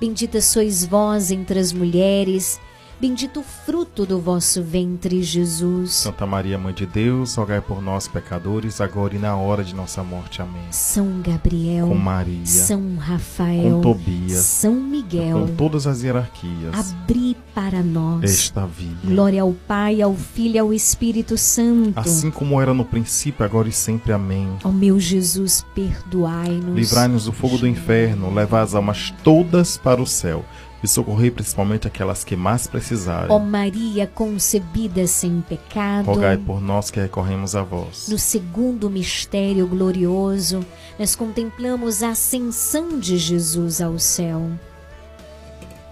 Bendita 0.00 0.40
sois 0.40 0.84
vós 0.86 1.32
entre 1.32 1.58
as 1.58 1.72
mulheres, 1.72 2.60
bendito 3.00 3.40
o 3.40 3.42
fruto 3.42 4.04
do 4.04 4.20
vosso 4.20 4.62
ventre, 4.62 5.22
Jesus. 5.22 5.92
Santa 5.92 6.26
Maria, 6.26 6.58
Mãe 6.58 6.74
de 6.74 6.86
Deus, 6.86 7.34
rogai 7.34 7.60
por 7.60 7.80
nós, 7.80 8.08
pecadores, 8.08 8.80
agora 8.80 9.14
e 9.14 9.18
na 9.18 9.36
hora 9.36 9.62
de 9.62 9.74
nossa 9.74 10.02
morte. 10.02 10.42
Amém. 10.42 10.62
São 10.70 11.20
Gabriel, 11.20 11.88
Com 11.88 11.94
Maria, 11.94 12.46
São 12.46 12.96
Rafael, 12.96 13.76
com 13.76 13.80
Tobias, 13.80 14.40
São 14.40 14.74
Miguel, 14.74 15.46
com 15.46 15.54
todas 15.54 15.86
as 15.86 16.02
hierarquias, 16.02 16.74
abri 16.74 17.36
para 17.54 17.82
nós 17.82 18.24
esta 18.24 18.66
via. 18.66 18.88
Glória 19.04 19.42
ao 19.42 19.52
Pai, 19.52 20.02
ao 20.02 20.14
Filho 20.14 20.56
e 20.56 20.58
ao 20.58 20.74
Espírito 20.74 21.36
Santo. 21.38 21.98
Assim 21.98 22.30
como 22.30 22.60
era 22.60 22.74
no 22.74 22.84
princípio, 22.84 23.44
agora 23.44 23.68
e 23.68 23.72
sempre. 23.72 24.12
Amém. 24.12 24.48
Ó 24.64 24.70
meu 24.70 24.98
Jesus, 24.98 25.64
perdoai-nos. 25.74 26.74
Livrai-nos 26.74 27.24
do 27.24 27.32
fogo 27.32 27.58
do 27.58 27.66
inferno, 27.66 28.32
levai 28.32 28.62
as 28.62 28.74
almas 28.74 29.12
todas 29.22 29.76
para 29.76 30.00
o 30.00 30.06
céu 30.06 30.44
e 30.82 30.88
socorrei 30.88 31.30
principalmente 31.30 31.86
aquelas 31.86 32.24
que 32.24 32.36
mais 32.36 32.66
precisarem. 32.66 33.30
Ó 33.30 33.38
Maria 33.38 34.06
concebida 34.06 35.06
sem 35.06 35.40
pecado. 35.40 36.06
Rogai 36.06 36.36
por 36.36 36.60
nós 36.60 36.90
que 36.90 37.00
recorremos 37.00 37.56
a 37.56 37.62
vós. 37.62 38.08
No 38.08 38.18
segundo 38.18 38.88
mistério 38.88 39.66
glorioso, 39.66 40.64
nós 40.98 41.14
contemplamos 41.14 42.02
a 42.02 42.10
ascensão 42.10 42.98
de 42.98 43.18
Jesus 43.18 43.80
ao 43.80 43.98
céu. 43.98 44.50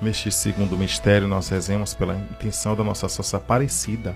Neste 0.01 0.31
segundo 0.31 0.77
mistério, 0.77 1.27
nós 1.27 1.49
rezemos 1.49 1.95
pela 1.95 2.15
intenção 2.15 2.77
da 2.77 2.85
nossa 2.85 3.09
sócia 3.09 3.39
Aparecida. 3.39 4.15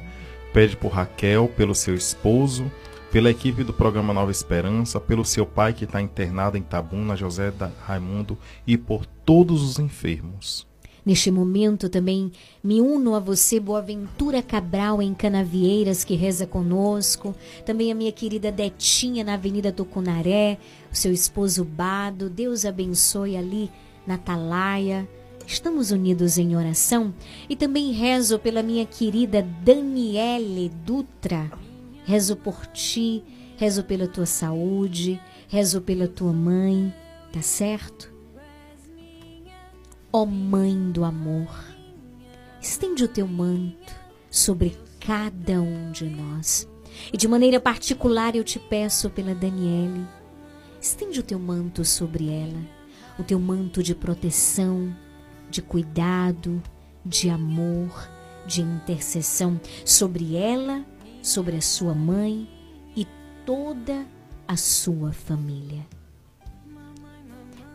Pede 0.53 0.77
por 0.77 0.93
Raquel, 0.93 1.49
pelo 1.49 1.75
seu 1.75 1.95
esposo, 1.95 2.71
pela 3.11 3.31
equipe 3.31 3.65
do 3.65 3.73
programa 3.73 4.13
Nova 4.13 4.31
Esperança, 4.31 5.01
pelo 5.01 5.25
seu 5.25 5.47
pai 5.47 5.73
que 5.73 5.85
está 5.85 6.01
internado 6.01 6.59
em 6.59 6.63
Tabuna, 6.63 7.17
José 7.17 7.51
da 7.51 7.71
Raimundo, 7.87 8.37
e 8.67 8.77
por 8.77 9.07
todos 9.25 9.63
os 9.63 9.79
enfermos. 9.79 10.69
Neste 11.05 11.31
momento 11.31 11.89
também 11.89 12.31
me 12.63 12.81
uno 12.81 13.15
a 13.15 13.19
você, 13.21 13.59
Boaventura 13.59 14.43
Cabral, 14.43 15.01
em 15.01 15.15
Canavieiras, 15.15 16.05
que 16.05 16.15
reza 16.15 16.47
conosco. 16.47 17.35
Também 17.65 17.91
a 17.91 17.95
minha 17.95 18.13
querida 18.13 18.53
Detinha, 18.53 19.25
na 19.25 19.35
Avenida 19.35 19.73
Tucunaré. 19.73 20.59
O 20.93 20.95
seu 20.95 21.13
esposo 21.13 21.65
Bado. 21.65 22.29
Deus 22.29 22.65
abençoe 22.65 23.37
ali 23.37 23.71
na 24.07 24.15
Atalaia. 24.15 25.09
Estamos 25.47 25.91
unidos 25.91 26.37
em 26.37 26.55
oração. 26.55 27.15
E 27.49 27.57
também 27.57 27.93
rezo 27.93 28.39
pela 28.39 28.63
minha 28.63 28.85
querida 28.85 29.43
Daniele 29.65 30.71
Dutra. 30.85 31.51
Rezo 32.05 32.37
por 32.37 32.67
ti, 32.67 33.25
rezo 33.57 33.85
pela 33.85 34.07
tua 34.07 34.27
saúde, 34.27 35.21
rezo 35.49 35.81
pela 35.81 36.07
tua 36.07 36.33
mãe, 36.33 36.93
tá 37.33 37.41
certo? 37.41 38.10
Ó 40.13 40.27
Mãe 40.27 40.91
do 40.91 41.05
amor, 41.05 41.49
estende 42.61 43.05
o 43.05 43.09
teu 43.09 43.29
manto 43.29 43.95
sobre 44.29 44.77
cada 44.99 45.63
um 45.63 45.93
de 45.93 46.05
nós. 46.07 46.69
E 47.13 47.17
de 47.17 47.29
maneira 47.29 47.61
particular 47.61 48.35
eu 48.35 48.43
te 48.43 48.59
peço 48.59 49.09
pela 49.09 49.37
Daniele, 49.37 50.05
estende 50.81 51.21
o 51.21 51.23
teu 51.23 51.39
manto 51.39 51.85
sobre 51.85 52.29
ela, 52.29 52.61
o 53.21 53.23
teu 53.23 53.39
manto 53.39 53.85
de 53.85 53.95
proteção, 53.95 54.93
de 55.49 55.63
cuidado, 55.63 56.61
de 57.07 57.31
amor, 57.31 58.11
de 58.49 58.63
intercessão 58.63 59.61
sobre 59.85 60.35
ela, 60.35 60.85
sobre 61.23 61.55
a 61.55 61.61
sua 61.61 61.95
mãe 61.95 62.51
e 62.97 63.07
toda 63.47 64.05
a 64.49 64.57
sua 64.57 65.13
família. 65.13 65.87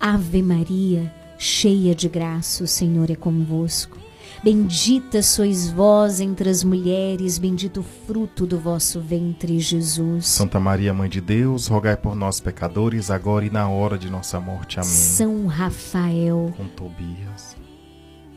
Ave 0.00 0.42
Maria, 0.42 1.12
cheia 1.38 1.94
de 1.94 2.08
graça, 2.08 2.64
o 2.64 2.66
Senhor 2.66 3.10
é 3.10 3.14
convosco. 3.14 3.98
Bendita 4.42 5.22
sois 5.22 5.70
vós 5.70 6.18
entre 6.20 6.48
as 6.48 6.64
mulheres, 6.64 7.36
bendito 7.36 7.80
o 7.80 7.82
fruto 7.82 8.46
do 8.46 8.58
vosso 8.58 8.98
ventre, 8.98 9.58
Jesus. 9.60 10.26
Santa 10.26 10.58
Maria, 10.58 10.94
Mãe 10.94 11.10
de 11.10 11.20
Deus, 11.20 11.66
rogai 11.66 11.96
por 11.96 12.16
nós, 12.16 12.40
pecadores, 12.40 13.10
agora 13.10 13.44
e 13.44 13.50
na 13.50 13.68
hora 13.68 13.98
de 13.98 14.08
nossa 14.08 14.40
morte. 14.40 14.80
Amém. 14.80 14.90
São 14.90 15.46
Rafael, 15.46 16.54
Com 16.56 16.66
Tobias. 16.68 17.54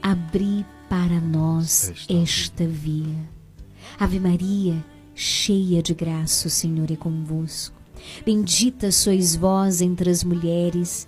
abri 0.01 0.65
para 0.89 1.21
nós 1.21 1.93
esta 2.09 2.67
via. 2.67 3.15
Ave 3.97 4.19
Maria, 4.19 4.83
cheia 5.15 5.81
de 5.81 5.93
graça, 5.93 6.47
o 6.49 6.51
Senhor 6.51 6.91
é 6.91 6.97
convosco. 6.97 7.75
Bendita 8.25 8.91
sois 8.91 9.33
vós 9.37 9.79
entre 9.81 10.09
as 10.09 10.23
mulheres, 10.25 11.07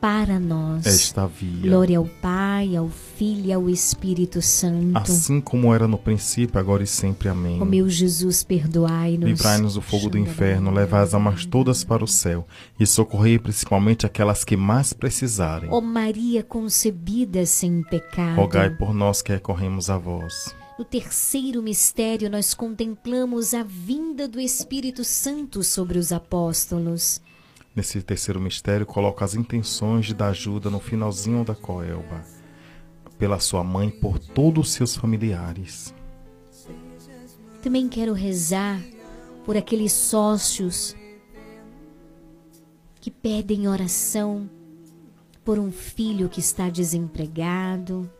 para 0.00 0.38
nós 0.38 0.86
esta 0.86 1.26
via. 1.26 1.62
Glória 1.62 1.98
ao 1.98 2.04
Pai, 2.04 2.76
ao 2.76 2.88
Filho 2.88 3.46
e 3.46 3.52
ao 3.52 3.68
Espírito 3.68 4.42
Santo. 4.42 4.96
Assim 4.98 5.40
como 5.40 5.74
era 5.74 5.88
no 5.88 5.98
princípio, 5.98 6.58
agora 6.58 6.82
e 6.82 6.86
sempre. 6.86 7.28
Amém. 7.28 7.58
Ó 7.60 7.64
meu 7.64 7.88
Jesus, 7.88 8.42
perdoai-nos. 8.42 9.28
Livrai-nos 9.28 9.74
do 9.74 9.80
fogo 9.80 10.08
do 10.08 10.18
inferno, 10.18 10.70
levai 10.70 11.02
as 11.02 11.14
almas 11.14 11.46
todas 11.46 11.82
para 11.82 12.04
o 12.04 12.08
céu 12.08 12.46
e 12.78 12.86
socorrei 12.86 13.38
principalmente 13.38 14.06
aquelas 14.06 14.44
que 14.44 14.56
mais 14.56 14.92
precisarem. 14.92 15.68
Ó 15.70 15.80
Maria 15.80 16.42
concebida 16.42 17.44
sem 17.46 17.82
pecado. 17.82 18.36
Rogai 18.36 18.70
por 18.70 18.92
nós 18.94 19.22
que 19.22 19.32
recorremos 19.32 19.88
a 19.90 19.98
vós. 19.98 20.54
No 20.78 20.84
terceiro 20.84 21.62
mistério, 21.62 22.28
nós 22.28 22.52
contemplamos 22.52 23.54
a 23.54 23.62
vinda 23.62 24.28
do 24.28 24.38
Espírito 24.38 25.02
Santo 25.04 25.64
sobre 25.64 25.98
os 25.98 26.12
apóstolos. 26.12 27.22
Nesse 27.76 28.00
terceiro 28.00 28.40
mistério, 28.40 28.86
coloca 28.86 29.22
as 29.22 29.34
intenções 29.34 30.06
de 30.06 30.14
dar 30.14 30.28
ajuda 30.28 30.70
no 30.70 30.80
finalzinho 30.80 31.44
da 31.44 31.54
coelba, 31.54 32.24
pela 33.18 33.38
sua 33.38 33.62
mãe, 33.62 33.90
por 33.90 34.18
todos 34.18 34.68
os 34.68 34.72
seus 34.72 34.96
familiares. 34.96 35.94
Também 37.62 37.86
quero 37.86 38.14
rezar 38.14 38.80
por 39.44 39.58
aqueles 39.58 39.92
sócios 39.92 40.96
que 42.98 43.10
pedem 43.10 43.68
oração 43.68 44.48
por 45.44 45.58
um 45.58 45.70
filho 45.70 46.30
que 46.30 46.40
está 46.40 46.70
desempregado. 46.70 48.10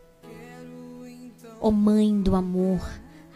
Ó 1.59 1.71
Mãe 1.71 2.21
do 2.21 2.35
amor, 2.35 2.87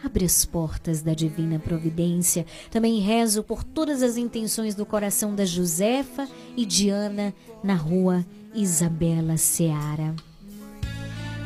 abre 0.04 0.24
as 0.24 0.44
portas 0.44 1.02
da 1.02 1.14
divina 1.14 1.58
providência. 1.58 2.44
Também 2.70 3.00
rezo 3.00 3.42
por 3.42 3.62
todas 3.62 4.02
as 4.02 4.16
intenções 4.16 4.74
do 4.74 4.84
coração 4.84 5.34
da 5.34 5.44
Josefa 5.44 6.28
e 6.56 6.64
Diana 6.66 7.34
na 7.62 7.74
rua 7.74 8.24
Isabela 8.54 9.36
Seara. 9.36 10.14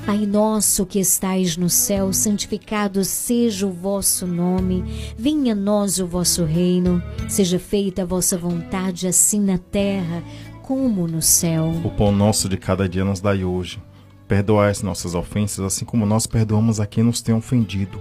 Pai 0.06 0.24
nosso 0.24 0.86
que 0.86 1.00
estais 1.00 1.56
no 1.56 1.68
céu, 1.68 2.12
santificado 2.12 3.04
seja 3.04 3.66
o 3.66 3.72
vosso 3.72 4.24
nome. 4.24 4.84
Venha 5.18 5.52
a 5.52 5.56
nós 5.56 5.98
o 5.98 6.06
vosso 6.06 6.44
reino. 6.44 7.02
Seja 7.28 7.58
feita 7.58 8.02
a 8.02 8.06
vossa 8.06 8.38
vontade, 8.38 9.08
assim 9.08 9.40
na 9.40 9.58
terra 9.58 10.22
como 10.62 11.06
no 11.06 11.20
céu. 11.20 11.72
O 11.84 11.90
pão 11.90 12.10
nosso 12.10 12.48
de 12.48 12.56
cada 12.56 12.88
dia 12.88 13.04
nos 13.04 13.20
dai 13.20 13.44
hoje. 13.44 13.80
Perdoai 14.28 14.70
as 14.70 14.82
nossas 14.82 15.14
ofensas, 15.14 15.64
assim 15.64 15.84
como 15.84 16.06
nós 16.06 16.26
perdoamos 16.26 16.80
a 16.80 16.86
quem 16.86 17.04
nos 17.04 17.20
tem 17.20 17.34
ofendido. 17.34 18.00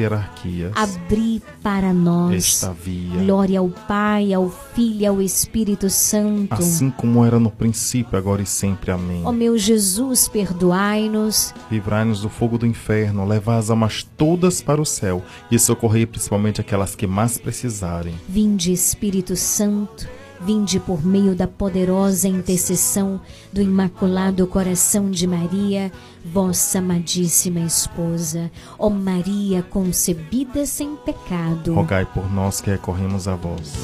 hierarquias, 0.00 0.72
abri 0.74 1.42
para 1.62 1.92
nós. 1.92 2.34
esta 2.36 2.72
via, 2.72 3.22
Glória 3.22 3.58
ao 3.60 3.68
Pai, 3.68 4.32
ao 4.32 4.48
Filho 4.74 5.00
e 5.00 5.06
ao 5.06 5.22
Espírito 5.22 5.88
Santo. 5.90 6.54
assim 6.54 6.90
como 6.90 7.24
era 7.24 7.38
no 7.38 7.50
princípio, 7.50 8.18
agora 8.18 8.42
e 8.42 8.46
sempre. 8.46 8.90
Amém. 8.90 9.22
Ó 9.24 9.32
meu 9.32 9.56
Jesus, 9.58 10.28
perdoai-nos. 10.28 11.54
Livrai-nos 11.70 12.20
do 12.20 12.28
fogo 12.28 12.56
do 12.58 12.66
inferno, 12.66 13.26
levai 13.26 13.58
as 13.58 13.70
almas 13.70 14.02
todas 14.16 14.60
para 14.60 14.80
o 14.80 14.86
céu 14.86 15.22
e 15.50 15.58
socorrei 15.58 16.06
principalmente 16.06 16.60
aquelas 16.60 16.94
que 16.94 17.06
mais 17.06 17.38
precisarem. 17.38 18.14
Vinde, 18.28 18.72
Espírito 18.72 19.36
Santo, 19.36 20.08
vinde 20.40 20.80
por 20.80 21.04
meio 21.04 21.34
da 21.34 21.46
poderosa 21.46 22.26
intercessão 22.26 23.20
do 23.52 23.60
Imaculado 23.60 24.46
Coração 24.46 25.10
de 25.10 25.26
Maria, 25.26 25.92
vossa 26.24 26.78
amadíssima 26.78 27.60
esposa. 27.60 28.50
Ó 28.78 28.88
Maria 28.88 29.62
concebida 29.62 30.64
sem 30.64 30.96
pecado. 30.96 31.74
Rogai 31.74 32.06
por 32.06 32.30
nós 32.32 32.60
que 32.60 32.70
recorremos 32.70 33.28
a 33.28 33.36
vós. 33.36 33.74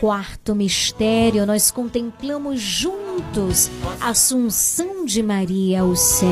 Quarto 0.00 0.54
mistério, 0.54 1.46
nós 1.46 1.70
contemplamos 1.70 2.60
juntos 2.60 3.70
a 4.00 4.08
Assunção 4.10 5.04
de 5.04 5.22
Maria 5.22 5.82
ao 5.82 5.94
céu. 5.94 6.28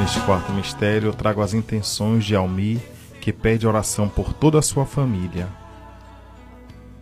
Neste 0.00 0.20
quarto 0.20 0.52
mistério, 0.52 1.08
eu 1.08 1.14
trago 1.14 1.40
as 1.40 1.54
intenções 1.54 2.24
de 2.24 2.34
Almir, 2.34 2.80
que 3.20 3.32
pede 3.32 3.66
oração 3.66 4.08
por 4.08 4.32
toda 4.32 4.58
a 4.58 4.62
sua 4.62 4.84
família. 4.84 5.48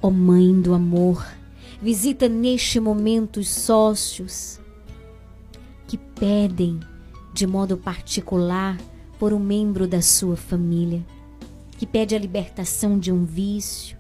Ó 0.05 0.11
Mãe 0.11 0.61
do 0.61 0.75
amor, 0.75 1.25
visita 1.81 2.29
neste 2.29 2.81
momento 2.81 3.39
os 3.39 3.49
sócios 3.49 4.59
que 5.87 5.97
pedem 5.97 6.81
de 7.33 7.47
modo 7.47 7.77
particular 7.77 8.77
por 9.17 9.33
um 9.33 9.39
membro 9.39 9.87
da 9.87 10.03
sua 10.03 10.37
família, 10.37 11.07
que 11.79 11.87
pede 11.87 12.17
a 12.17 12.19
libertação 12.19 12.99
de 12.99 13.13
um 13.13 13.25
vício, 13.25 13.97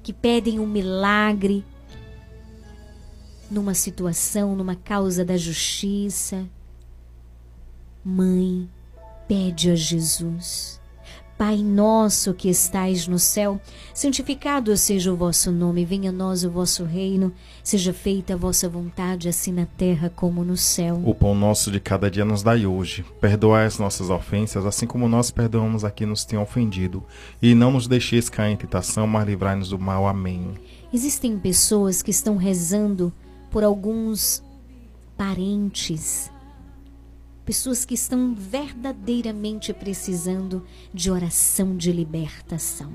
que 0.00 0.12
pedem 0.12 0.60
um 0.60 0.66
milagre 0.66 1.64
numa 3.50 3.74
situação, 3.74 4.54
numa 4.54 4.76
causa 4.76 5.24
da 5.24 5.36
justiça. 5.36 6.48
Mãe, 8.04 8.70
pede 9.26 9.72
a 9.72 9.74
Jesus. 9.74 10.80
Pai 11.38 11.58
nosso 11.58 12.32
que 12.32 12.48
estais 12.48 13.06
no 13.06 13.18
céu, 13.18 13.60
santificado 13.92 14.74
seja 14.74 15.12
o 15.12 15.16
vosso 15.16 15.52
nome, 15.52 15.84
venha 15.84 16.08
a 16.08 16.12
nós 16.12 16.44
o 16.44 16.50
vosso 16.50 16.82
reino, 16.84 17.30
seja 17.62 17.92
feita 17.92 18.32
a 18.32 18.36
vossa 18.38 18.70
vontade, 18.70 19.28
assim 19.28 19.52
na 19.52 19.66
terra 19.66 20.08
como 20.08 20.42
no 20.42 20.56
céu. 20.56 21.02
O 21.04 21.14
pão 21.14 21.34
nosso 21.34 21.70
de 21.70 21.78
cada 21.78 22.10
dia 22.10 22.24
nos 22.24 22.42
dai 22.42 22.64
hoje. 22.64 23.04
Perdoai 23.20 23.66
as 23.66 23.78
nossas 23.78 24.08
ofensas, 24.08 24.64
assim 24.64 24.86
como 24.86 25.08
nós 25.08 25.30
perdoamos 25.30 25.84
a 25.84 25.90
quem 25.90 26.06
nos 26.06 26.24
tem 26.24 26.38
ofendido. 26.38 27.04
E 27.42 27.54
não 27.54 27.70
nos 27.70 27.86
deixeis 27.86 28.30
cair 28.30 28.52
em 28.52 28.56
tentação, 28.56 29.06
mas 29.06 29.26
livrai-nos 29.26 29.68
do 29.68 29.78
mal. 29.78 30.06
Amém. 30.06 30.54
Existem 30.90 31.38
pessoas 31.38 32.00
que 32.00 32.10
estão 32.10 32.38
rezando 32.38 33.12
por 33.50 33.62
alguns 33.62 34.42
parentes, 35.18 36.30
pessoas 37.46 37.84
que 37.84 37.94
estão 37.94 38.34
verdadeiramente 38.34 39.72
precisando 39.72 40.66
de 40.92 41.12
oração 41.12 41.76
de 41.76 41.92
libertação. 41.92 42.92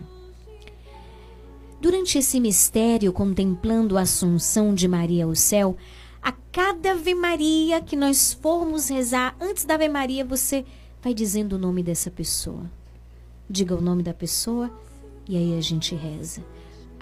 Durante 1.79 2.17
esse 2.17 2.39
mistério, 2.39 3.13
contemplando 3.13 3.97
a 3.97 4.01
Assunção 4.01 4.75
de 4.75 4.89
Maria 4.89 5.23
ao 5.23 5.33
céu, 5.33 5.77
a 6.21 6.33
cada 6.51 6.91
Ave 6.91 7.15
Maria 7.15 7.81
que 7.81 7.95
nós 7.95 8.33
formos 8.33 8.89
rezar, 8.89 9.35
antes 9.39 9.63
da 9.63 9.75
Ave 9.75 9.87
Maria, 9.87 10.25
você 10.25 10.65
vai 11.01 11.13
dizendo 11.13 11.53
o 11.53 11.57
nome 11.57 11.81
dessa 11.81 12.11
pessoa. 12.11 12.69
Diga 13.49 13.73
o 13.73 13.81
nome 13.81 14.03
da 14.03 14.13
pessoa 14.13 14.69
e 15.27 15.37
aí 15.37 15.57
a 15.57 15.61
gente 15.61 15.95
reza. 15.95 16.43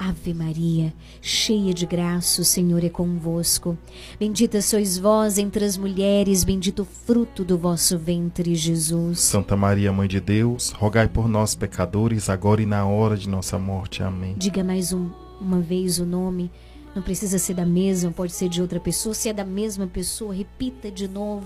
Ave 0.02 0.34
Maria, 0.34 0.94
cheia 1.22 1.74
de 1.74 1.86
graça, 1.86 2.42
o 2.42 2.46
Senhor 2.46 2.82
é 2.86 2.90
convosco. 2.90 3.78
Bendita 4.18 4.62
sois 4.62 4.98
vós 4.98 5.38
entre 5.38 5.66
as 5.66 5.76
mulheres, 5.76 6.46
bendito 6.46 6.84
o 6.84 6.86
fruto 6.86 7.44
do 7.44 7.58
vosso 7.58 7.98
ventre, 7.98 8.56
Jesus. 8.56 9.20
Santa 9.20 9.58
Maria, 9.58 9.92
Mãe 9.92 10.08
de 10.08 10.22
Deus, 10.22 10.70
rogai 10.72 11.10
por 11.10 11.28
nós, 11.28 11.54
pecadores, 11.54 12.30
agora 12.30 12.62
e 12.62 12.66
na 12.66 12.86
hora 12.86 13.18
de 13.18 13.28
nossa 13.28 13.60
morte. 13.60 14.02
Amém. 14.02 14.36
Diga 14.38 14.64
mais 14.64 14.94
um- 14.94 15.10
uma 15.42 15.60
vez 15.60 16.00
o 16.00 16.06
nome. 16.06 16.50
Não 16.96 17.02
precisa 17.02 17.38
ser 17.38 17.56
da 17.56 17.66
mesma, 17.66 18.10
pode 18.10 18.32
ser 18.32 18.48
de 18.48 18.62
outra 18.62 18.80
pessoa. 18.80 19.14
Se 19.14 19.28
é 19.28 19.34
da 19.34 19.44
mesma 19.44 19.86
pessoa, 19.86 20.34
repita 20.34 20.90
de 20.90 21.10
novo 21.10 21.46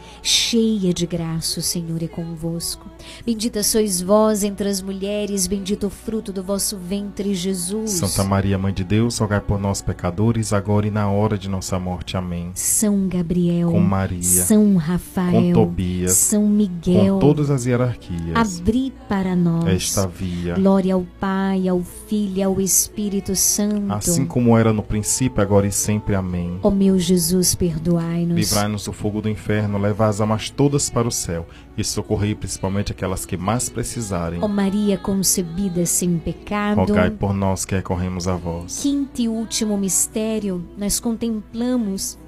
cheia 0.21 0.93
de 0.93 1.05
graça, 1.07 1.59
o 1.59 1.63
Senhor 1.63 2.01
é 2.03 2.07
convosco. 2.07 2.85
Bendita 3.25 3.63
sois 3.63 4.01
vós 4.01 4.43
entre 4.43 4.69
as 4.69 4.81
mulheres, 4.81 5.47
bendito 5.47 5.87
o 5.87 5.89
fruto 5.89 6.31
do 6.31 6.43
vosso 6.43 6.77
ventre, 6.77 7.33
Jesus. 7.33 7.91
Santa 7.91 8.23
Maria, 8.23 8.57
Mãe 8.57 8.73
de 8.73 8.83
Deus, 8.83 9.17
rogai 9.17 9.41
por 9.41 9.59
nós, 9.59 9.81
pecadores, 9.81 10.53
agora 10.53 10.85
e 10.87 10.91
na 10.91 11.09
hora 11.09 11.37
de 11.37 11.49
nossa 11.49 11.79
morte. 11.79 12.15
Amém. 12.15 12.51
São 12.53 13.07
Gabriel, 13.07 13.71
Com 13.71 13.79
Maria, 13.79 14.21
São 14.21 14.75
Rafael, 14.75 15.31
com 15.31 15.53
Tobias, 15.53 16.11
São 16.13 16.47
Miguel, 16.47 17.15
com 17.15 17.19
todas 17.19 17.49
as 17.49 17.65
hierarquias, 17.65 18.35
abri 18.35 18.93
para 19.09 19.35
nós 19.35 19.65
esta 19.67 20.05
via, 20.07 20.53
Glória 20.55 20.93
ao 20.93 21.05
Pai, 21.19 21.67
ao 21.67 21.81
Filho 22.07 22.37
e 22.37 22.43
ao 22.43 22.61
Espírito 22.61 23.35
Santo. 23.35 23.91
assim 23.91 24.25
como 24.25 24.55
era 24.57 24.71
no 24.71 24.83
princípio, 24.83 25.41
agora 25.41 25.65
e 25.65 25.71
sempre. 25.71 26.13
Amém. 26.13 26.59
Ó 26.61 26.69
meu 26.69 26.99
Jesus, 26.99 27.55
perdoai-nos. 27.55 28.37
Livrai-nos 28.37 28.85
do 28.85 28.93
fogo 28.93 29.21
do 29.21 29.29
inferno, 29.29 29.77
levai 29.79 30.10
as 30.11 30.21
almas 30.21 30.49
todas 30.49 30.89
para 30.89 31.07
o 31.07 31.11
céu 31.11 31.47
e 31.77 31.83
socorrei 31.83 32.35
principalmente 32.35 32.91
aquelas 32.91 33.25
que 33.25 33.37
mais 33.37 33.69
precisarem. 33.69 34.39
Ó 34.43 34.47
Maria 34.47 34.97
concebida 34.97 35.85
sem 35.85 36.19
pecado. 36.19 36.77
Rogai 36.77 37.09
por 37.09 37.33
nós 37.33 37.65
que 37.65 37.73
recorremos 37.73 38.27
a 38.27 38.35
vós. 38.35 38.81
Quinto 38.81 39.21
e 39.21 39.27
último 39.27 39.77
mistério, 39.77 40.63
nós 40.77 40.99
contemplamos 40.99 42.19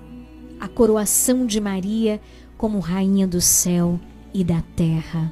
a 0.60 0.68
coroação 0.68 1.46
de 1.46 1.60
Maria 1.60 2.20
como 2.58 2.80
rainha 2.80 3.28
do 3.28 3.42
céu 3.42 4.00
e 4.34 4.44
da 4.44 4.64
terra. 4.76 5.32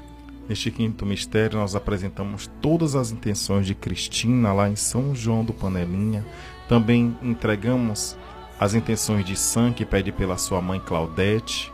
Neste 0.49 0.69
quinto 0.69 1.05
mistério, 1.05 1.57
nós 1.57 1.75
apresentamos 1.75 2.51
todas 2.61 2.93
as 2.93 3.11
intenções 3.11 3.65
de 3.65 3.73
Cristina 3.73 4.51
lá 4.51 4.69
em 4.69 4.75
São 4.75 5.15
João 5.15 5.45
do 5.45 5.53
Panelinha. 5.53 6.25
Também 6.67 7.15
entregamos 7.21 8.17
as 8.59 8.73
intenções 8.73 9.23
de 9.23 9.37
Sam, 9.37 9.71
que 9.71 9.85
pede 9.85 10.11
pela 10.11 10.37
sua 10.37 10.61
mãe 10.61 10.79
Claudete 10.79 11.71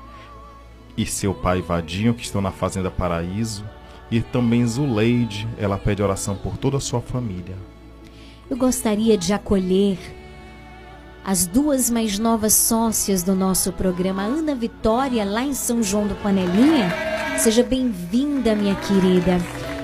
e 0.98 1.06
seu 1.06 1.34
pai 1.34 1.62
Vadinho, 1.62 2.14
que 2.14 2.24
estão 2.24 2.42
na 2.42 2.52
Fazenda 2.52 2.90
Paraíso. 2.90 3.64
E 4.10 4.22
também 4.22 4.66
Zuleide, 4.66 5.48
ela 5.58 5.78
pede 5.78 6.02
oração 6.02 6.36
por 6.36 6.58
toda 6.58 6.78
a 6.78 6.82
sua 6.82 7.02
família. 7.02 7.56
Eu 8.50 8.58
gostaria 8.58 9.18
de 9.18 9.34
acolher 9.34 9.98
as 11.24 11.46
duas 11.46 11.90
mais 11.90 12.18
novas 12.18 12.54
sócias 12.54 13.22
do 13.22 13.36
nosso 13.36 13.74
programa, 13.74 14.24
Ana 14.24 14.56
Vitória, 14.56 15.26
lá 15.26 15.44
em 15.44 15.54
São 15.54 15.84
João 15.84 16.08
do 16.08 16.16
Panelinha. 16.16 16.90
Seja 17.38 17.62
bem-vinda, 17.64 18.56
minha 18.56 18.76
querida. 18.76 19.38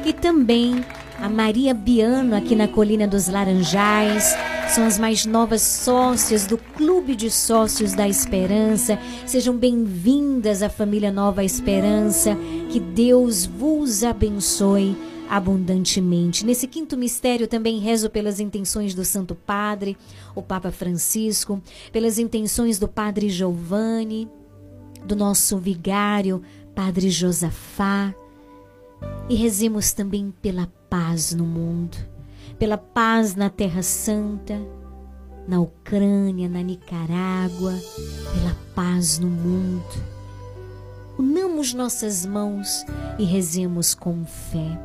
E 0.05 0.13
também 0.13 0.83
a 1.23 1.29
Maria 1.29 1.73
Biano, 1.73 2.35
aqui 2.35 2.53
na 2.53 2.67
Colina 2.67 3.07
dos 3.07 3.29
Laranjais. 3.29 4.35
São 4.67 4.85
as 4.85 4.99
mais 4.99 5.25
novas 5.25 5.61
sócias 5.61 6.45
do 6.45 6.57
Clube 6.57 7.15
de 7.15 7.31
Sócios 7.31 7.93
da 7.93 8.09
Esperança. 8.09 8.99
Sejam 9.25 9.55
bem-vindas 9.55 10.61
à 10.61 10.67
família 10.67 11.13
Nova 11.13 11.41
Esperança. 11.41 12.37
Que 12.69 12.77
Deus 12.77 13.45
vos 13.45 14.03
abençoe 14.03 14.97
abundantemente. 15.29 16.45
Nesse 16.45 16.67
quinto 16.67 16.97
mistério 16.97 17.47
também 17.47 17.79
rezo 17.79 18.09
pelas 18.09 18.41
intenções 18.41 18.93
do 18.93 19.05
Santo 19.05 19.33
Padre, 19.33 19.95
o 20.35 20.41
Papa 20.41 20.71
Francisco, 20.71 21.61
pelas 21.93 22.19
intenções 22.19 22.77
do 22.77 22.87
Padre 22.89 23.29
Giovanni, 23.29 24.27
do 25.05 25.15
nosso 25.15 25.57
vigário, 25.57 26.41
Padre 26.75 27.09
Josafá. 27.09 28.13
E 29.29 29.35
rezemos 29.35 29.93
também 29.93 30.33
pela 30.41 30.67
paz 30.89 31.33
no 31.33 31.45
mundo, 31.45 31.97
pela 32.59 32.77
paz 32.77 33.35
na 33.35 33.49
Terra 33.49 33.81
Santa, 33.81 34.59
na 35.47 35.59
Ucrânia, 35.59 36.47
na 36.49 36.61
Nicarágua, 36.61 37.73
pela 38.33 38.55
paz 38.75 39.19
no 39.19 39.27
mundo. 39.27 40.13
Unamos 41.17 41.73
nossas 41.73 42.25
mãos 42.25 42.85
e 43.19 43.23
rezemos 43.23 43.93
com 43.93 44.25
fé. 44.25 44.79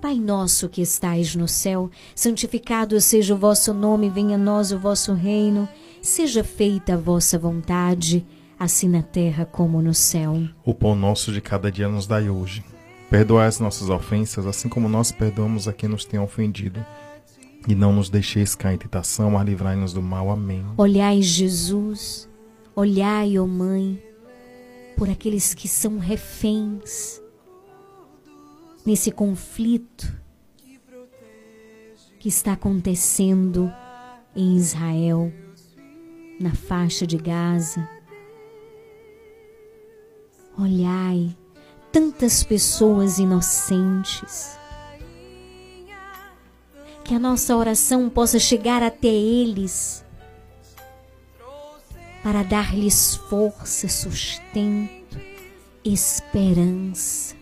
Pai 0.00 0.18
nosso 0.18 0.68
que 0.68 0.80
estais 0.80 1.34
no 1.34 1.46
céu, 1.46 1.90
santificado 2.14 2.98
seja 3.00 3.34
o 3.34 3.38
vosso 3.38 3.74
nome, 3.74 4.08
venha 4.08 4.36
a 4.36 4.38
nós 4.38 4.72
o 4.72 4.78
vosso 4.78 5.12
reino, 5.12 5.68
seja 6.00 6.42
feita 6.42 6.94
a 6.94 6.96
vossa 6.96 7.38
vontade, 7.38 8.26
assim 8.60 8.90
na 8.90 9.02
terra 9.02 9.46
como 9.46 9.80
no 9.80 9.94
céu. 9.94 10.36
O 10.62 10.74
pão 10.74 10.94
nosso 10.94 11.32
de 11.32 11.40
cada 11.40 11.72
dia 11.72 11.88
nos 11.88 12.06
dai 12.06 12.28
hoje. 12.28 12.62
Perdoai 13.08 13.46
as 13.46 13.58
nossas 13.58 13.88
ofensas, 13.88 14.44
assim 14.44 14.68
como 14.68 14.86
nós 14.86 15.10
perdoamos 15.10 15.66
a 15.66 15.72
quem 15.72 15.88
nos 15.88 16.04
tem 16.04 16.20
ofendido. 16.20 16.84
E 17.66 17.74
não 17.74 17.90
nos 17.90 18.10
deixeis 18.10 18.54
cair 18.54 18.74
em 18.74 18.78
tentação, 18.78 19.30
mas 19.30 19.46
livrai-nos 19.46 19.94
do 19.94 20.02
mal. 20.02 20.30
Amém. 20.30 20.62
Olhai, 20.76 21.22
Jesus, 21.22 22.28
olhai, 22.76 23.38
ó 23.38 23.46
Mãe, 23.46 24.00
por 24.94 25.08
aqueles 25.08 25.54
que 25.54 25.66
são 25.66 25.98
reféns 25.98 27.18
nesse 28.84 29.10
conflito 29.10 30.12
que 32.18 32.28
está 32.28 32.52
acontecendo 32.52 33.72
em 34.36 34.56
Israel, 34.56 35.32
na 36.38 36.54
faixa 36.54 37.06
de 37.06 37.16
Gaza. 37.16 37.99
Olhai 40.60 41.34
tantas 41.90 42.44
pessoas 42.44 43.18
inocentes. 43.18 44.58
Que 47.02 47.14
a 47.14 47.18
nossa 47.18 47.56
oração 47.56 48.10
possa 48.10 48.38
chegar 48.38 48.82
até 48.82 49.08
eles 49.08 50.04
para 52.22 52.42
dar-lhes 52.42 53.16
força, 53.16 53.88
sustento, 53.88 55.18
esperança. 55.82 57.34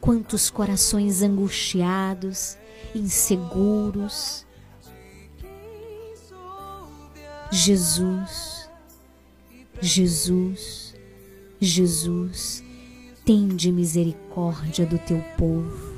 Quantos 0.00 0.50
corações 0.50 1.22
angustiados, 1.22 2.58
inseguros. 2.94 4.44
Jesus, 7.52 8.55
Jesus, 9.80 10.94
Jesus, 11.60 12.64
tende 13.24 13.70
misericórdia 13.70 14.86
do 14.86 14.98
teu 14.98 15.22
povo. 15.36 15.96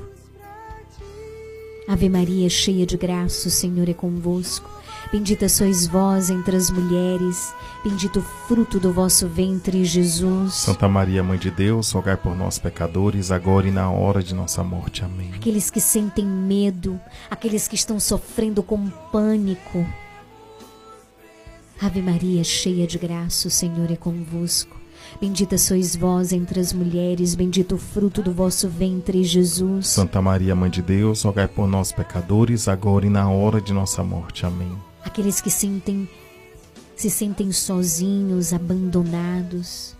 Ave 1.86 2.08
Maria, 2.08 2.50
cheia 2.50 2.84
de 2.84 2.96
graça, 2.96 3.48
o 3.48 3.50
Senhor 3.50 3.88
é 3.88 3.94
convosco. 3.94 4.68
Bendita 5.10 5.48
sois 5.48 5.86
vós 5.86 6.28
entre 6.28 6.54
as 6.54 6.70
mulheres, 6.70 7.54
bendito 7.82 8.18
o 8.18 8.22
fruto 8.22 8.78
do 8.78 8.92
vosso 8.92 9.26
ventre, 9.26 9.82
Jesus. 9.84 10.52
Santa 10.52 10.86
Maria, 10.86 11.22
Mãe 11.22 11.38
de 11.38 11.50
Deus, 11.50 11.90
rogai 11.92 12.16
por 12.16 12.36
nós, 12.36 12.58
pecadores, 12.58 13.30
agora 13.30 13.66
e 13.66 13.70
na 13.70 13.90
hora 13.90 14.22
de 14.22 14.34
nossa 14.34 14.62
morte. 14.62 15.02
Amém. 15.02 15.30
Aqueles 15.34 15.70
que 15.70 15.80
sentem 15.80 16.26
medo, 16.26 17.00
aqueles 17.30 17.66
que 17.66 17.74
estão 17.74 17.98
sofrendo 17.98 18.62
com 18.62 18.90
pânico. 19.10 19.86
Ave 21.80 22.02
Maria, 22.02 22.42
cheia 22.42 22.86
de 22.86 22.98
graça, 22.98 23.46
o 23.46 23.50
Senhor 23.50 23.90
é 23.90 23.96
convosco. 23.96 24.76
Bendita 25.20 25.56
sois 25.56 25.94
vós 25.94 26.32
entre 26.32 26.58
as 26.58 26.72
mulheres, 26.72 27.34
bendito 27.34 27.76
o 27.76 27.78
fruto 27.78 28.20
do 28.20 28.32
vosso 28.32 28.68
ventre, 28.68 29.22
Jesus. 29.22 29.86
Santa 29.86 30.20
Maria, 30.20 30.54
Mãe 30.56 30.70
de 30.70 30.82
Deus, 30.82 31.22
rogai 31.22 31.46
por 31.46 31.68
nós, 31.68 31.92
pecadores, 31.92 32.66
agora 32.66 33.06
e 33.06 33.10
na 33.10 33.30
hora 33.30 33.60
de 33.60 33.72
nossa 33.72 34.02
morte. 34.02 34.44
Amém. 34.44 34.72
Aqueles 35.04 35.40
que 35.40 35.50
sentem 35.50 36.08
se 36.96 37.08
sentem 37.08 37.52
sozinhos, 37.52 38.52
abandonados. 38.52 39.96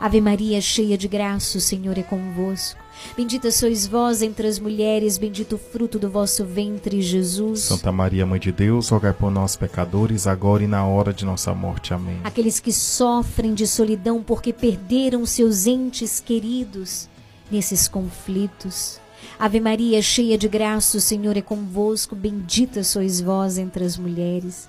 Ave 0.00 0.20
Maria, 0.20 0.60
cheia 0.60 0.98
de 0.98 1.06
graça, 1.06 1.58
o 1.58 1.60
Senhor 1.60 1.96
é 1.96 2.02
convosco. 2.02 2.83
Bendita 3.16 3.50
sois 3.50 3.86
vós 3.86 4.22
entre 4.22 4.46
as 4.48 4.58
mulheres, 4.58 5.18
bendito 5.18 5.54
o 5.54 5.58
fruto 5.58 5.98
do 5.98 6.10
vosso 6.10 6.44
ventre, 6.44 7.00
Jesus. 7.00 7.60
Santa 7.60 7.92
Maria, 7.92 8.26
Mãe 8.26 8.40
de 8.40 8.50
Deus, 8.50 8.88
rogai 8.88 9.12
por 9.12 9.30
nós, 9.30 9.54
pecadores, 9.54 10.26
agora 10.26 10.64
e 10.64 10.66
na 10.66 10.84
hora 10.84 11.12
de 11.12 11.24
nossa 11.24 11.54
morte. 11.54 11.94
Amém. 11.94 12.18
Aqueles 12.24 12.58
que 12.58 12.72
sofrem 12.72 13.54
de 13.54 13.66
solidão 13.66 14.22
porque 14.22 14.52
perderam 14.52 15.24
seus 15.24 15.66
entes 15.66 16.18
queridos 16.18 17.08
nesses 17.50 17.86
conflitos. 17.86 18.98
Ave 19.38 19.60
Maria, 19.60 20.00
cheia 20.02 20.36
de 20.36 20.48
graça, 20.48 20.98
o 20.98 21.00
Senhor 21.00 21.36
é 21.36 21.42
convosco. 21.42 22.14
Bendita 22.14 22.82
sois 22.84 23.20
vós 23.20 23.58
entre 23.58 23.84
as 23.84 23.96
mulheres. 23.96 24.68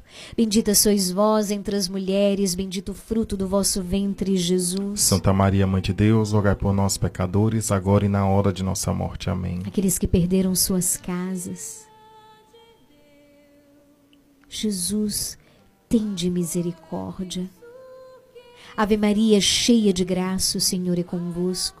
Bendita 0.35 0.73
sois 0.75 1.11
vós 1.11 1.51
entre 1.51 1.75
as 1.75 1.87
mulheres, 1.87 2.55
bendito 2.55 2.89
o 2.89 2.95
fruto 2.95 3.35
do 3.35 3.47
vosso 3.47 3.81
ventre, 3.81 4.37
Jesus. 4.37 5.01
Santa 5.01 5.33
Maria, 5.33 5.67
Mãe 5.67 5.81
de 5.81 5.93
Deus, 5.93 6.31
rogai 6.31 6.55
por 6.55 6.73
nós, 6.73 6.97
pecadores, 6.97 7.71
agora 7.71 8.05
e 8.05 8.09
na 8.09 8.27
hora 8.27 8.51
de 8.51 8.63
nossa 8.63 8.93
morte. 8.93 9.29
Amém. 9.29 9.61
Aqueles 9.65 9.97
que 9.97 10.07
perderam 10.07 10.55
suas 10.55 10.97
casas. 10.97 11.87
Jesus, 14.47 15.37
tende 15.87 16.29
misericórdia. 16.29 17.49
Ave 18.75 18.97
Maria, 18.97 19.39
cheia 19.39 19.93
de 19.93 20.03
graça, 20.03 20.57
o 20.57 20.61
Senhor 20.61 20.97
é 20.97 21.03
convosco. 21.03 21.80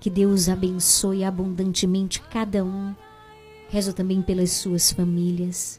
Que 0.00 0.08
Deus 0.08 0.48
abençoe 0.48 1.22
abundantemente 1.22 2.22
cada 2.22 2.64
um. 2.64 2.94
Rezo 3.68 3.92
também 3.92 4.22
pelas 4.22 4.50
suas 4.52 4.90
famílias. 4.90 5.78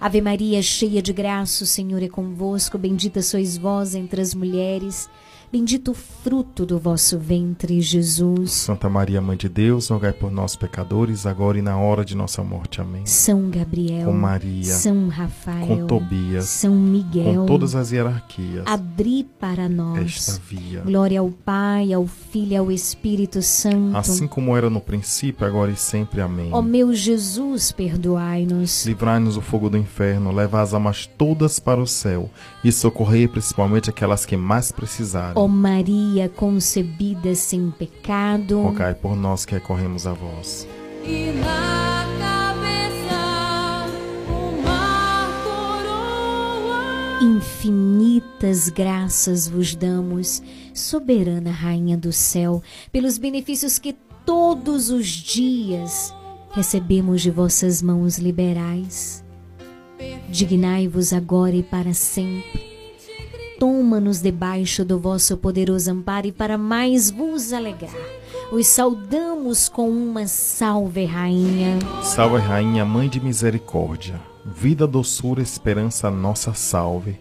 Ave 0.00 0.20
Maria, 0.20 0.60
cheia 0.60 1.00
de 1.00 1.12
graça, 1.12 1.62
o 1.64 1.66
Senhor 1.66 2.02
é 2.02 2.08
convosco. 2.08 2.76
Bendita 2.76 3.22
sois 3.22 3.56
vós 3.56 3.94
entre 3.94 4.20
as 4.20 4.34
mulheres. 4.34 5.08
Bendito 5.52 5.90
o 5.90 5.94
fruto 5.94 6.64
do 6.64 6.78
vosso 6.78 7.18
ventre, 7.18 7.80
Jesus. 7.80 8.52
Santa 8.52 8.88
Maria, 8.88 9.20
Mãe 9.20 9.36
de 9.36 9.48
Deus, 9.48 9.88
rogai 9.88 10.12
por 10.12 10.30
nós, 10.30 10.54
pecadores, 10.54 11.26
agora 11.26 11.58
e 11.58 11.62
na 11.62 11.76
hora 11.76 12.04
de 12.04 12.16
nossa 12.16 12.40
morte. 12.44 12.80
Amém. 12.80 13.04
São 13.04 13.50
Gabriel, 13.50 14.06
Com 14.06 14.12
Maria, 14.12 14.72
São 14.72 15.08
Rafael, 15.08 15.66
com 15.66 15.86
Tobias, 15.88 16.44
São 16.44 16.76
Miguel, 16.76 17.34
com 17.34 17.46
todas 17.46 17.74
as 17.74 17.90
hierarquias, 17.90 18.64
abri 18.64 19.24
para 19.24 19.68
nós 19.68 20.06
esta 20.06 20.40
via. 20.48 20.82
Glória 20.82 21.18
ao 21.18 21.30
Pai, 21.30 21.92
ao 21.92 22.06
Filho 22.06 22.52
e 22.52 22.56
ao 22.56 22.70
Espírito 22.70 23.42
Santo. 23.42 23.96
Assim 23.96 24.28
como 24.28 24.56
era 24.56 24.70
no 24.70 24.80
princípio, 24.80 25.44
agora 25.44 25.72
e 25.72 25.76
sempre. 25.76 26.20
Amém. 26.20 26.50
Ó 26.52 26.62
meu 26.62 26.94
Jesus, 26.94 27.72
perdoai-nos. 27.72 28.86
Livrai-nos 28.86 29.34
do 29.34 29.40
fogo 29.40 29.68
do 29.68 29.76
inferno, 29.76 30.30
levai 30.30 30.62
as 30.62 30.74
almas 30.74 31.06
todas 31.18 31.58
para 31.58 31.80
o 31.80 31.88
céu 31.88 32.30
e 32.62 32.70
socorrei 32.70 33.26
principalmente 33.26 33.90
aquelas 33.90 34.24
que 34.24 34.36
mais 34.36 34.70
precisarem. 34.70 35.39
Ó 35.40 35.48
Maria 35.48 36.28
concebida 36.28 37.34
sem 37.34 37.70
pecado. 37.70 38.60
Rogai 38.60 38.94
por 38.94 39.16
nós 39.16 39.46
que 39.46 39.54
recorremos 39.54 40.06
a 40.06 40.12
vós. 40.12 40.68
E 41.02 41.32
na 41.32 42.04
cabeça 42.18 43.86
uma 44.28 45.30
coroa. 45.42 47.22
Infinitas 47.22 48.68
graças 48.68 49.48
vos 49.48 49.74
damos, 49.74 50.42
soberana 50.74 51.50
Rainha 51.50 51.96
do 51.96 52.12
céu, 52.12 52.62
pelos 52.92 53.16
benefícios 53.16 53.78
que 53.78 53.96
todos 54.26 54.90
os 54.90 55.06
dias 55.06 56.14
recebemos 56.52 57.22
de 57.22 57.30
vossas 57.30 57.80
mãos 57.80 58.18
liberais. 58.18 59.24
Dignai-vos 60.28 61.14
agora 61.14 61.56
e 61.56 61.62
para 61.62 61.94
sempre. 61.94 62.69
Toma-nos 63.60 64.22
debaixo 64.22 64.86
do 64.86 64.98
vosso 64.98 65.36
poderoso 65.36 65.90
amparo 65.90 66.26
e 66.26 66.32
para 66.32 66.56
mais 66.56 67.10
vos 67.10 67.52
alegrar. 67.52 67.94
Os 68.50 68.66
saudamos 68.66 69.68
com 69.68 69.90
uma 69.90 70.26
salve, 70.26 71.04
Rainha. 71.04 71.78
Salve, 72.02 72.38
Rainha, 72.38 72.86
Mãe 72.86 73.06
de 73.06 73.20
Misericórdia, 73.20 74.18
vida, 74.46 74.86
doçura, 74.86 75.42
esperança, 75.42 76.10
nossa 76.10 76.54
salve. 76.54 77.20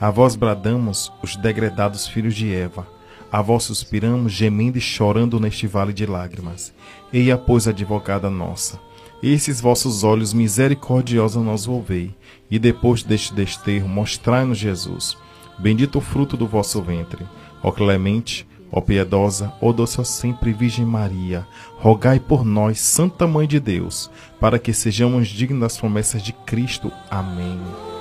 A 0.00 0.12
vós 0.12 0.36
bradamos, 0.36 1.12
os 1.24 1.34
degredados 1.34 2.06
filhos 2.06 2.36
de 2.36 2.54
Eva. 2.54 2.86
A 3.32 3.42
vós 3.42 3.64
suspiramos, 3.64 4.30
gemendo 4.30 4.78
e 4.78 4.80
chorando 4.80 5.40
neste 5.40 5.66
vale 5.66 5.92
de 5.92 6.06
lágrimas. 6.06 6.72
Eia, 7.12 7.36
pois, 7.36 7.66
advogada 7.66 8.30
nossa, 8.30 8.78
esses 9.20 9.60
vossos 9.60 10.04
olhos 10.04 10.32
misericordiosos 10.32 11.42
nos 11.42 11.66
volvei, 11.66 12.14
e 12.48 12.60
depois 12.60 13.02
deste 13.02 13.34
desterro 13.34 13.88
mostrai-nos 13.88 14.56
Jesus. 14.56 15.18
Bendito 15.60 15.98
o 15.98 16.00
fruto 16.00 16.36
do 16.36 16.46
vosso 16.46 16.82
ventre. 16.82 17.26
Ó 17.62 17.70
clemente, 17.70 18.46
Ó 18.72 18.80
piedosa, 18.80 19.52
ó 19.60 19.72
doce, 19.72 20.00
ó 20.00 20.04
sempre 20.04 20.52
Virgem 20.52 20.86
Maria, 20.86 21.44
rogai 21.78 22.20
por 22.20 22.44
nós, 22.44 22.78
Santa 22.78 23.26
Mãe 23.26 23.46
de 23.46 23.58
Deus, 23.58 24.08
para 24.38 24.60
que 24.60 24.72
sejamos 24.72 25.26
dignos 25.26 25.60
das 25.60 25.76
promessas 25.76 26.22
de 26.22 26.32
Cristo. 26.32 26.92
Amém. 27.10 27.58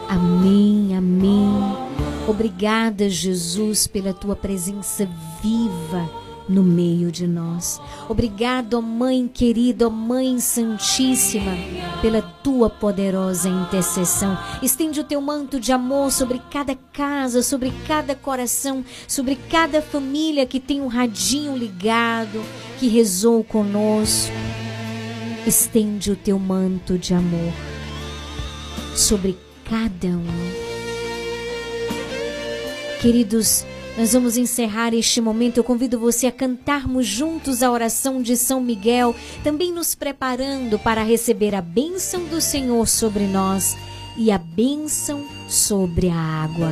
Amém, 0.08 0.96
amém. 0.96 1.50
Obrigada, 2.28 3.10
Jesus, 3.10 3.88
pela 3.88 4.14
tua 4.14 4.36
presença 4.36 5.10
viva 5.42 6.29
no 6.50 6.64
meio 6.64 7.12
de 7.12 7.28
nós. 7.28 7.80
Obrigado, 8.10 8.74
ó 8.74 8.82
Mãe 8.82 9.28
querida, 9.28 9.88
ó 9.88 9.90
Mãe 9.90 10.40
Santíssima, 10.40 11.52
pela 12.02 12.22
tua 12.22 12.70
poderosa 12.70 13.48
intercessão. 13.48 14.38
Estende 14.62 15.00
o 15.00 15.04
teu 15.04 15.22
manto 15.22 15.60
de 15.60 15.72
amor 15.72 16.12
sobre 16.12 16.42
cada 16.52 16.76
casa, 16.92 17.44
sobre 17.44 17.72
cada 17.88 18.16
coração, 18.16 18.84
sobre 19.08 19.36
cada 19.36 19.82
família 19.82 20.46
que 20.46 20.60
tem 20.60 20.82
um 20.82 20.88
radinho 20.88 21.56
ligado, 21.56 22.44
que 22.80 22.88
rezou 22.88 23.44
conosco. 23.44 24.34
Estende 25.46 26.12
o 26.12 26.16
teu 26.16 26.40
manto 26.40 26.98
de 26.98 27.14
amor 27.14 27.54
sobre 28.96 29.38
cada 29.64 30.08
um. 30.08 30.70
Queridos, 33.02 33.66
nós 34.00 34.14
vamos 34.14 34.38
encerrar 34.38 34.94
este 34.94 35.20
momento. 35.20 35.58
Eu 35.58 35.64
convido 35.64 36.00
você 36.00 36.26
a 36.26 36.32
cantarmos 36.32 37.06
juntos 37.06 37.62
a 37.62 37.70
oração 37.70 38.22
de 38.22 38.38
São 38.38 38.62
Miguel, 38.62 39.14
também 39.44 39.74
nos 39.74 39.94
preparando 39.94 40.80
para 40.80 41.04
receber 41.04 41.54
a 41.54 41.62
bênção 41.62 42.24
do 42.24 42.40
Senhor 42.40 42.88
sobre 42.88 43.26
nós 43.26 43.76
e 44.16 44.32
a 44.32 44.38
bênção 44.38 45.28
sobre 45.50 46.08
a 46.08 46.16
água. 46.16 46.72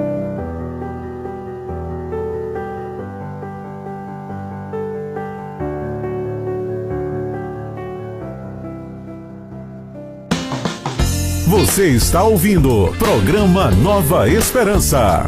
Você 11.61 11.89
está 11.89 12.23
ouvindo 12.23 12.91
programa 12.97 13.69
Nova 13.69 14.27
Esperança. 14.27 15.27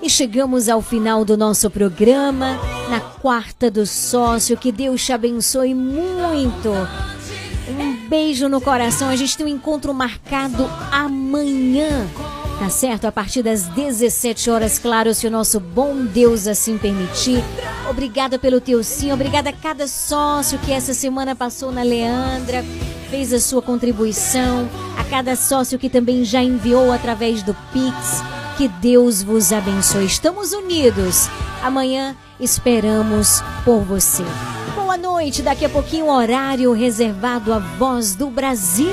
E 0.00 0.08
chegamos 0.08 0.68
ao 0.68 0.80
final 0.80 1.24
do 1.24 1.36
nosso 1.36 1.68
programa, 1.68 2.56
na 2.88 3.00
quarta 3.00 3.68
do 3.68 3.84
sócio. 3.84 4.56
Que 4.56 4.70
Deus 4.70 5.04
te 5.04 5.12
abençoe 5.12 5.74
muito. 5.74 6.68
Um 7.68 8.08
beijo 8.08 8.48
no 8.48 8.60
coração. 8.60 9.08
A 9.08 9.16
gente 9.16 9.36
tem 9.36 9.46
um 9.46 9.48
encontro 9.48 9.92
marcado 9.92 10.70
amanhã. 10.92 12.06
Tá 12.60 12.68
certo? 12.68 13.06
A 13.06 13.10
partir 13.10 13.42
das 13.42 13.62
17 13.68 14.50
horas, 14.50 14.78
claro, 14.78 15.14
se 15.14 15.26
o 15.26 15.30
nosso 15.30 15.58
bom 15.58 16.04
Deus 16.04 16.46
assim 16.46 16.76
permitir. 16.76 17.42
Obrigada 17.88 18.38
pelo 18.38 18.60
teu 18.60 18.84
sim, 18.84 19.10
obrigada 19.10 19.48
a 19.48 19.52
cada 19.54 19.88
sócio 19.88 20.58
que 20.58 20.70
essa 20.70 20.92
semana 20.92 21.34
passou 21.34 21.72
na 21.72 21.82
Leandra, 21.82 22.62
fez 23.10 23.32
a 23.32 23.40
sua 23.40 23.62
contribuição, 23.62 24.68
a 24.98 25.04
cada 25.04 25.36
sócio 25.36 25.78
que 25.78 25.88
também 25.88 26.22
já 26.22 26.42
enviou 26.42 26.92
através 26.92 27.42
do 27.42 27.54
Pix. 27.72 28.22
Que 28.58 28.68
Deus 28.68 29.22
vos 29.22 29.54
abençoe. 29.54 30.04
Estamos 30.04 30.52
unidos. 30.52 31.30
Amanhã 31.62 32.14
esperamos 32.38 33.42
por 33.64 33.80
você. 33.80 34.22
Boa 34.74 34.98
noite. 34.98 35.40
Daqui 35.40 35.64
a 35.64 35.70
pouquinho, 35.70 36.10
horário 36.10 36.74
reservado 36.74 37.54
à 37.54 37.58
voz 37.58 38.14
do 38.14 38.28
Brasil. 38.28 38.92